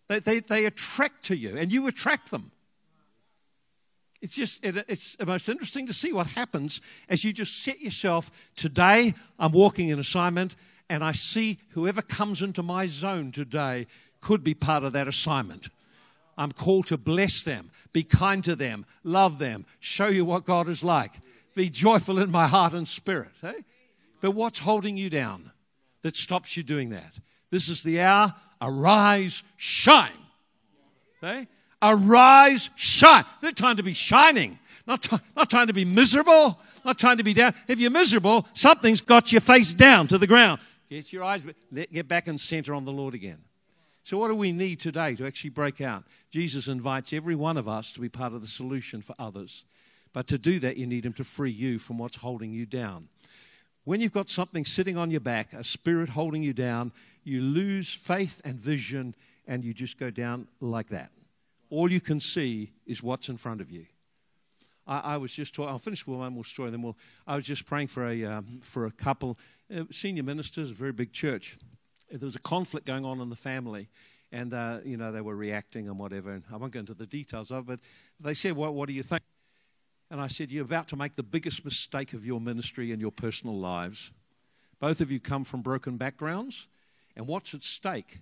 They, 0.07 0.20
they, 0.20 0.39
they 0.41 0.66
attract 0.66 1.26
to 1.26 1.38
you, 1.38 1.57
and 1.57 1.72
you 1.72 1.88
attract 1.88 2.30
them. 2.30 2.51
It's 4.22 4.36
just, 4.36 4.63
it, 4.63 4.86
it's 4.88 5.15
the 5.15 5.26
most 5.26 5.47
interesting 5.47 5.88
to 5.88 5.93
see 5.93 6.11
what 6.11 6.28
happens 6.28 6.82
as 7.07 7.24
you 7.24 7.32
just 7.32 7.63
set 7.63 7.80
yourself. 7.82 8.32
Today, 8.55 9.13
I'm 9.38 9.53
walking 9.53 9.89
in 9.89 9.99
assignment, 9.99 10.55
and 10.89 11.03
I 11.03 11.13
see 11.13 11.59
whoever 11.70 12.01
comes 12.01 12.41
into 12.41 12.61
my 12.61 12.88
zone 12.88 13.32
today 13.32 13.88
could 14.22 14.43
be 14.43 14.53
part 14.53 14.84
of 14.84 14.93
that 14.93 15.07
assignment. 15.07 15.70
I'm 16.38 16.51
called 16.51 16.88
to 16.88 16.97
bless 16.97 17.43
them, 17.43 17.72
be 17.93 18.03
kind 18.03 18.43
to 18.45 18.55
them, 18.55 18.86
love 19.03 19.39
them, 19.39 19.65
show 19.80 20.07
you 20.07 20.26
what 20.26 20.45
God 20.45 20.70
is 20.70 20.84
like, 20.84 21.13
be 21.55 21.70
joyful 21.70 22.20
in 22.20 22.32
my 22.32 22.47
heart 22.47 22.74
and 22.74 22.88
spirit. 22.88 23.32
Eh? 23.43 23.53
But 24.22 24.32
what's 24.32 24.59
holding 24.59 24.97
you 24.97 25.09
down 25.09 25.51
that 26.01 26.15
stops 26.15 26.55
you 26.55 26.63
doing 26.63 26.89
that? 26.89 27.20
This 27.51 27.67
is 27.67 27.84
the 27.84 28.01
hour. 28.01 28.34
Arise, 28.61 29.43
shine. 29.57 30.11
Okay? 31.24 31.47
Arise, 31.82 32.69
shine. 32.75 33.25
They're 33.41 33.51
trying 33.51 33.77
to 33.77 33.84
be 33.84 33.93
shining, 33.93 34.59
not, 34.86 35.03
t- 35.03 35.17
not 35.36 35.49
trying 35.49 35.67
to 35.67 35.73
be 35.73 35.86
miserable, 35.86 36.59
not 36.84 36.99
trying 36.99 37.17
to 37.17 37.23
be 37.23 37.34
down. 37.34 37.53
If 37.67 37.80
you're 37.80 37.91
miserable, 37.91 38.47
something's 38.53 39.01
got 39.01 39.32
your 39.32 39.41
face 39.41 39.71
down 39.71 40.07
to 40.07 40.17
the 40.17 40.27
ground. 40.27 40.59
Get 40.89 41.13
your 41.13 41.23
eyes, 41.23 41.43
get 41.71 42.07
back 42.07 42.27
and 42.27 42.39
center 42.39 42.73
on 42.73 42.84
the 42.84 42.91
Lord 42.91 43.13
again. 43.13 43.39
So, 44.03 44.17
what 44.17 44.30
do 44.30 44.36
we 44.36 44.51
need 44.51 44.80
today 44.80 45.15
to 45.15 45.25
actually 45.25 45.51
break 45.51 45.82
out? 45.82 46.03
Jesus 46.32 46.67
invites 46.67 47.13
every 47.13 47.36
one 47.36 47.57
of 47.57 47.67
us 47.67 47.91
to 47.93 48.01
be 48.01 48.09
part 48.09 48.34
of 48.34 48.41
the 48.41 48.47
solution 48.47 49.01
for 49.01 49.15
others. 49.19 49.63
But 50.13 50.27
to 50.27 50.38
do 50.39 50.59
that, 50.59 50.77
you 50.77 50.88
need 50.88 51.05
Him 51.05 51.13
to 51.13 51.23
free 51.23 51.51
you 51.51 51.77
from 51.77 51.99
what's 51.99 52.17
holding 52.17 52.51
you 52.51 52.65
down. 52.65 53.07
When 53.84 54.01
you've 54.01 54.11
got 54.11 54.30
something 54.30 54.65
sitting 54.65 54.97
on 54.97 55.11
your 55.11 55.19
back, 55.19 55.53
a 55.53 55.63
spirit 55.63 56.09
holding 56.09 56.43
you 56.43 56.53
down, 56.53 56.91
you 57.23 57.41
lose 57.41 57.93
faith 57.93 58.41
and 58.43 58.59
vision, 58.59 59.13
and 59.47 59.63
you 59.63 59.73
just 59.73 59.99
go 59.99 60.09
down 60.09 60.47
like 60.59 60.89
that 60.89 61.11
all 61.70 61.91
you 61.91 62.01
can 62.01 62.20
see 62.20 62.72
is 62.86 63.03
what's 63.03 63.30
in 63.30 63.38
front 63.38 63.61
of 63.61 63.72
you. 63.72 63.86
I, 64.88 64.99
I 64.99 65.17
was 65.17 65.34
just 65.34 65.53
talking, 65.53 65.70
I'll 65.70 65.80
finish 65.80 66.05
with 66.05 66.20
one 66.20 66.34
more 66.34 66.45
story, 66.45 66.72
then 66.72 66.82
we'll, 66.82 66.97
I 67.28 67.36
was 67.36 67.45
just 67.45 67.65
praying 67.65 67.88
for 67.88 68.07
a, 68.07 68.26
um, 68.26 68.59
for 68.63 68.86
a 68.86 68.91
couple, 68.91 69.38
uh, 69.76 69.84
senior 69.91 70.24
ministers, 70.24 70.72
a 70.72 70.74
very 70.74 70.91
big 70.91 71.13
church. 71.13 71.57
There 72.11 72.20
was 72.20 72.36
a 72.36 72.39
conflict 72.39 72.86
going 72.86 73.05
on 73.05 73.22
in 73.22 73.30
the 73.30 73.36
family, 73.36 73.89
and, 74.32 74.53
uh, 74.53 74.80
you 74.84 74.97
know, 74.97 75.11
they 75.11 75.22
were 75.22 75.36
reacting 75.36 75.88
and 75.88 75.99
whatever, 75.99 76.32
and 76.32 76.43
I 76.51 76.57
won't 76.57 76.74
go 76.74 76.80
into 76.80 76.93
the 76.93 77.05
details 77.05 77.51
of 77.51 77.70
it, 77.70 77.80
but 77.80 77.80
they 78.20 78.34
said, 78.34 78.55
well, 78.55 78.74
what 78.74 78.88
do 78.88 78.93
you 78.93 79.03
think? 79.03 79.22
And 80.11 80.20
I 80.20 80.28
said, 80.28 80.49
You're 80.51 80.65
about 80.65 80.88
to 80.89 80.95
make 80.95 81.15
the 81.15 81.24
biggest 81.24 81.63
mistake 81.63 82.13
of 82.13 82.26
your 82.26 82.41
ministry 82.41 82.91
and 82.91 83.01
your 83.01 83.11
personal 83.11 83.57
lives. 83.57 84.11
Both 84.80 85.01
of 85.01 85.11
you 85.11 85.20
come 85.20 85.43
from 85.43 85.61
broken 85.61 85.97
backgrounds, 85.97 86.67
and 87.15 87.28
what's 87.28 87.53
at 87.53 87.63
stake 87.63 88.20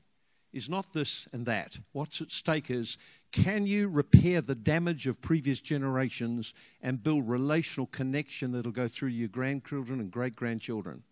is 0.52 0.70
not 0.70 0.94
this 0.94 1.28
and 1.32 1.46
that. 1.46 1.78
What's 1.92 2.20
at 2.20 2.32
stake 2.32 2.70
is 2.70 2.98
can 3.32 3.66
you 3.66 3.90
repair 3.90 4.42
the 4.42 4.56
damage 4.56 5.08
of 5.08 5.22
previous 5.22 5.62
generations 5.62 6.54
and 6.82 7.04
build 7.04 7.28
relational 7.28 7.88
connection 7.88 8.52
that'll 8.52 8.72
go 8.72 8.88
through 8.88 9.10
your 9.10 9.28
grandchildren 9.28 10.00
and 10.00 10.12
great 10.12 10.36
grandchildren? 10.36 11.04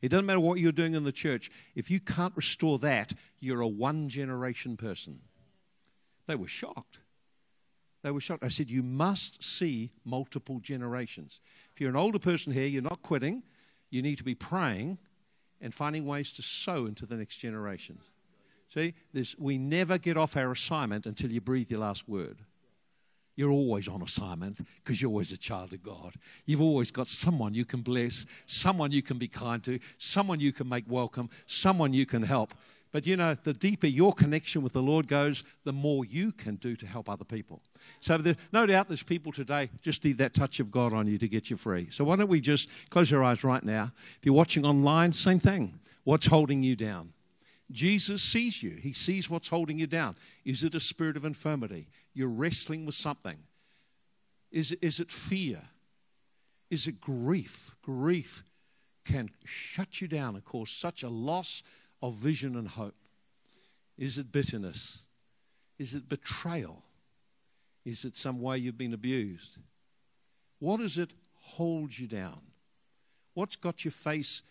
It 0.00 0.08
doesn't 0.08 0.26
matter 0.26 0.40
what 0.40 0.58
you're 0.58 0.72
doing 0.72 0.94
in 0.94 1.04
the 1.04 1.12
church. 1.12 1.50
If 1.74 1.90
you 1.90 2.00
can't 2.00 2.34
restore 2.34 2.78
that, 2.80 3.12
you're 3.38 3.60
a 3.60 3.68
one 3.68 4.08
generation 4.08 4.76
person. 4.76 5.20
They 6.26 6.34
were 6.34 6.48
shocked. 6.48 6.98
They 8.02 8.10
were 8.10 8.20
shocked. 8.20 8.42
I 8.42 8.48
said, 8.48 8.68
You 8.68 8.82
must 8.82 9.44
see 9.44 9.92
multiple 10.04 10.58
generations. 10.58 11.40
If 11.72 11.80
you're 11.80 11.90
an 11.90 11.96
older 11.96 12.18
person 12.18 12.52
here, 12.52 12.66
you're 12.66 12.82
not 12.82 13.02
quitting. 13.02 13.44
You 13.90 14.02
need 14.02 14.18
to 14.18 14.24
be 14.24 14.34
praying 14.34 14.98
and 15.60 15.72
finding 15.72 16.04
ways 16.06 16.32
to 16.32 16.42
sow 16.42 16.86
into 16.86 17.06
the 17.06 17.16
next 17.16 17.36
generation. 17.36 17.98
See, 18.72 18.94
this, 19.12 19.36
we 19.38 19.58
never 19.58 19.98
get 19.98 20.16
off 20.16 20.36
our 20.36 20.50
assignment 20.50 21.04
until 21.04 21.30
you 21.30 21.42
breathe 21.42 21.70
your 21.70 21.80
last 21.80 22.08
word. 22.08 22.38
You're 23.36 23.50
always 23.50 23.86
on 23.86 24.00
assignment 24.00 24.60
because 24.76 25.00
you're 25.00 25.10
always 25.10 25.32
a 25.32 25.36
child 25.36 25.74
of 25.74 25.82
God. 25.82 26.14
You've 26.46 26.62
always 26.62 26.90
got 26.90 27.08
someone 27.08 27.52
you 27.52 27.66
can 27.66 27.82
bless, 27.82 28.24
someone 28.46 28.90
you 28.90 29.02
can 29.02 29.18
be 29.18 29.28
kind 29.28 29.62
to, 29.64 29.78
someone 29.98 30.40
you 30.40 30.52
can 30.52 30.70
make 30.70 30.84
welcome, 30.88 31.28
someone 31.46 31.92
you 31.92 32.06
can 32.06 32.22
help. 32.22 32.54
But 32.92 33.06
you 33.06 33.16
know, 33.16 33.34
the 33.34 33.52
deeper 33.52 33.86
your 33.86 34.12
connection 34.14 34.62
with 34.62 34.72
the 34.72 34.82
Lord 34.82 35.06
goes, 35.06 35.44
the 35.64 35.72
more 35.72 36.06
you 36.06 36.32
can 36.32 36.56
do 36.56 36.74
to 36.76 36.86
help 36.86 37.10
other 37.10 37.24
people. 37.24 37.62
So, 38.00 38.18
there, 38.18 38.36
no 38.52 38.66
doubt 38.66 38.88
there's 38.88 39.02
people 39.02 39.32
today 39.32 39.70
just 39.82 40.04
need 40.04 40.18
that 40.18 40.34
touch 40.34 40.60
of 40.60 40.70
God 40.70 40.92
on 40.92 41.06
you 41.06 41.18
to 41.18 41.28
get 41.28 41.50
you 41.50 41.56
free. 41.56 41.88
So, 41.90 42.04
why 42.04 42.16
don't 42.16 42.28
we 42.28 42.40
just 42.40 42.68
close 42.90 43.10
your 43.10 43.24
eyes 43.24 43.44
right 43.44 43.62
now? 43.62 43.92
If 44.18 44.26
you're 44.26 44.34
watching 44.34 44.66
online, 44.66 45.14
same 45.14 45.40
thing. 45.40 45.78
What's 46.04 46.26
holding 46.26 46.62
you 46.62 46.76
down? 46.76 47.12
Jesus 47.72 48.22
sees 48.22 48.62
you. 48.62 48.70
He 48.70 48.92
sees 48.92 49.30
what's 49.30 49.48
holding 49.48 49.78
you 49.78 49.86
down. 49.86 50.16
Is 50.44 50.62
it 50.62 50.74
a 50.74 50.80
spirit 50.80 51.16
of 51.16 51.24
infirmity? 51.24 51.88
You're 52.14 52.28
wrestling 52.28 52.86
with 52.86 52.94
something. 52.94 53.38
Is 54.50 54.72
is 54.82 55.00
it 55.00 55.10
fear? 55.10 55.60
Is 56.70 56.86
it 56.86 57.00
grief? 57.00 57.74
Grief 57.82 58.44
can 59.04 59.30
shut 59.44 60.00
you 60.00 60.08
down 60.08 60.34
and 60.34 60.44
cause 60.44 60.70
such 60.70 61.02
a 61.02 61.08
loss 61.08 61.62
of 62.02 62.14
vision 62.14 62.56
and 62.56 62.68
hope. 62.68 62.94
Is 63.98 64.18
it 64.18 64.32
bitterness? 64.32 65.02
Is 65.78 65.94
it 65.94 66.08
betrayal? 66.08 66.84
Is 67.84 68.04
it 68.04 68.16
some 68.16 68.40
way 68.40 68.58
you've 68.58 68.78
been 68.78 68.94
abused? 68.94 69.58
What 70.58 70.80
does 70.80 70.98
it 70.98 71.10
hold 71.40 71.98
you 71.98 72.06
down? 72.06 72.40
What's 73.34 73.56
got 73.56 73.84
your 73.84 73.92
face 73.92 74.42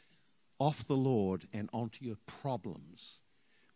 off 0.61 0.85
the 0.85 0.95
Lord 0.95 1.47
and 1.51 1.67
onto 1.73 2.05
your 2.05 2.17
problems? 2.27 3.21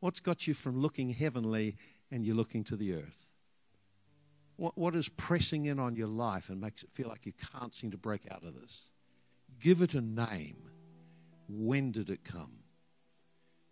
What's 0.01 0.19
got 0.19 0.45
you 0.45 0.53
from 0.53 0.79
looking 0.79 1.09
heavenly 1.09 1.77
and 2.11 2.23
you're 2.23 2.35
looking 2.35 2.63
to 2.65 2.75
the 2.75 2.93
earth? 2.93 3.31
What, 4.55 4.77
what 4.77 4.93
is 4.93 5.09
pressing 5.09 5.65
in 5.65 5.79
on 5.79 5.95
your 5.95 6.07
life 6.07 6.47
and 6.47 6.61
makes 6.61 6.83
it 6.83 6.91
feel 6.93 7.09
like 7.09 7.25
you 7.25 7.33
can't 7.33 7.73
seem 7.73 7.89
to 7.89 7.97
break 7.97 8.21
out 8.29 8.43
of 8.43 8.53
this? 8.53 8.89
Give 9.59 9.81
it 9.81 9.95
a 9.95 10.01
name. 10.01 10.69
When 11.49 11.91
did 11.91 12.11
it 12.11 12.23
come? 12.23 12.59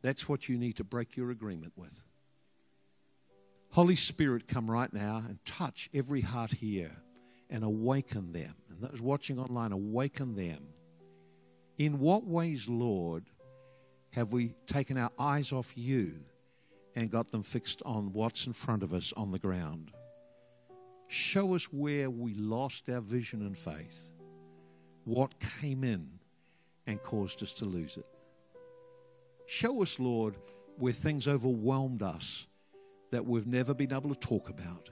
That's 0.01 0.27
what 0.27 0.49
you 0.49 0.57
need 0.57 0.77
to 0.77 0.83
break 0.83 1.15
your 1.15 1.29
agreement 1.29 1.73
with. 1.75 2.01
Holy 3.73 3.95
Spirit, 3.95 4.47
come 4.47 4.69
right 4.69 4.91
now 4.91 5.21
and 5.27 5.37
touch 5.45 5.87
every 5.93 6.21
heart 6.21 6.53
here 6.53 6.95
and 7.47 7.63
awaken 7.63 8.31
them. 8.31 8.55
And 8.69 8.81
those 8.81 9.01
watching 9.01 9.37
online, 9.37 9.71
awaken 9.71 10.35
them. 10.35 10.69
In 11.77 11.99
what 11.99 12.25
ways, 12.25 12.69
Lord, 12.69 13.25
have 14.11 14.31
we 14.31 14.53
taken 14.67 14.97
our 14.97 15.11
eyes 15.17 15.51
off 15.51 15.75
you 15.75 16.19
and 16.95 17.09
got 17.09 17.31
them 17.31 17.41
fixed 17.41 17.81
on 17.83 18.13
what's 18.13 18.45
in 18.45 18.53
front 18.53 18.83
of 18.83 18.93
us 18.93 19.11
on 19.17 19.31
the 19.31 19.39
ground? 19.39 19.91
Show 21.07 21.55
us 21.55 21.65
where 21.65 22.09
we 22.09 22.33
lost 22.35 22.89
our 22.89 23.01
vision 23.01 23.41
and 23.41 23.57
faith. 23.57 24.09
What 25.05 25.39
came 25.39 25.83
in 25.83 26.07
and 26.85 27.01
caused 27.01 27.41
us 27.41 27.53
to 27.53 27.65
lose 27.65 27.97
it. 27.97 28.05
Show 29.45 29.81
us, 29.81 29.99
Lord, 29.99 30.37
where 30.77 30.93
things 30.93 31.27
overwhelmed 31.27 32.01
us 32.01 32.47
that 33.11 33.25
we've 33.25 33.47
never 33.47 33.73
been 33.73 33.93
able 33.93 34.13
to 34.13 34.19
talk 34.19 34.49
about. 34.49 34.89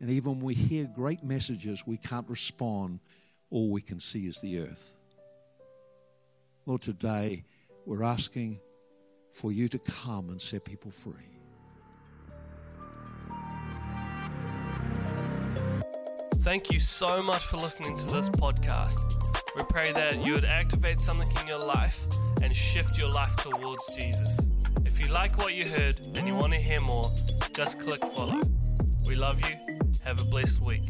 And 0.00 0.10
even 0.10 0.32
when 0.32 0.40
we 0.40 0.54
hear 0.54 0.86
great 0.86 1.22
messages, 1.22 1.86
we 1.86 1.96
can't 1.96 2.28
respond. 2.28 3.00
All 3.50 3.70
we 3.70 3.82
can 3.82 4.00
see 4.00 4.26
is 4.26 4.40
the 4.40 4.60
earth. 4.60 4.93
Lord, 6.66 6.80
today 6.80 7.44
we're 7.84 8.02
asking 8.02 8.58
for 9.30 9.52
you 9.52 9.68
to 9.68 9.78
come 9.78 10.30
and 10.30 10.40
set 10.40 10.64
people 10.64 10.90
free. 10.90 11.12
Thank 16.38 16.72
you 16.72 16.80
so 16.80 17.22
much 17.22 17.44
for 17.44 17.58
listening 17.58 17.98
to 17.98 18.04
this 18.06 18.30
podcast. 18.30 18.96
We 19.54 19.62
pray 19.64 19.92
that 19.92 20.24
you 20.24 20.32
would 20.32 20.46
activate 20.46 21.00
something 21.00 21.30
in 21.42 21.46
your 21.46 21.58
life 21.58 22.00
and 22.42 22.56
shift 22.56 22.96
your 22.96 23.10
life 23.10 23.36
towards 23.36 23.84
Jesus. 23.94 24.38
If 24.86 24.98
you 25.00 25.08
like 25.08 25.36
what 25.36 25.52
you 25.52 25.68
heard 25.68 26.00
and 26.14 26.26
you 26.26 26.34
want 26.34 26.54
to 26.54 26.58
hear 26.58 26.80
more, 26.80 27.12
just 27.52 27.78
click 27.78 28.00
follow. 28.00 28.40
We 29.06 29.16
love 29.16 29.38
you. 29.50 29.78
Have 30.02 30.18
a 30.18 30.24
blessed 30.24 30.62
week. 30.62 30.84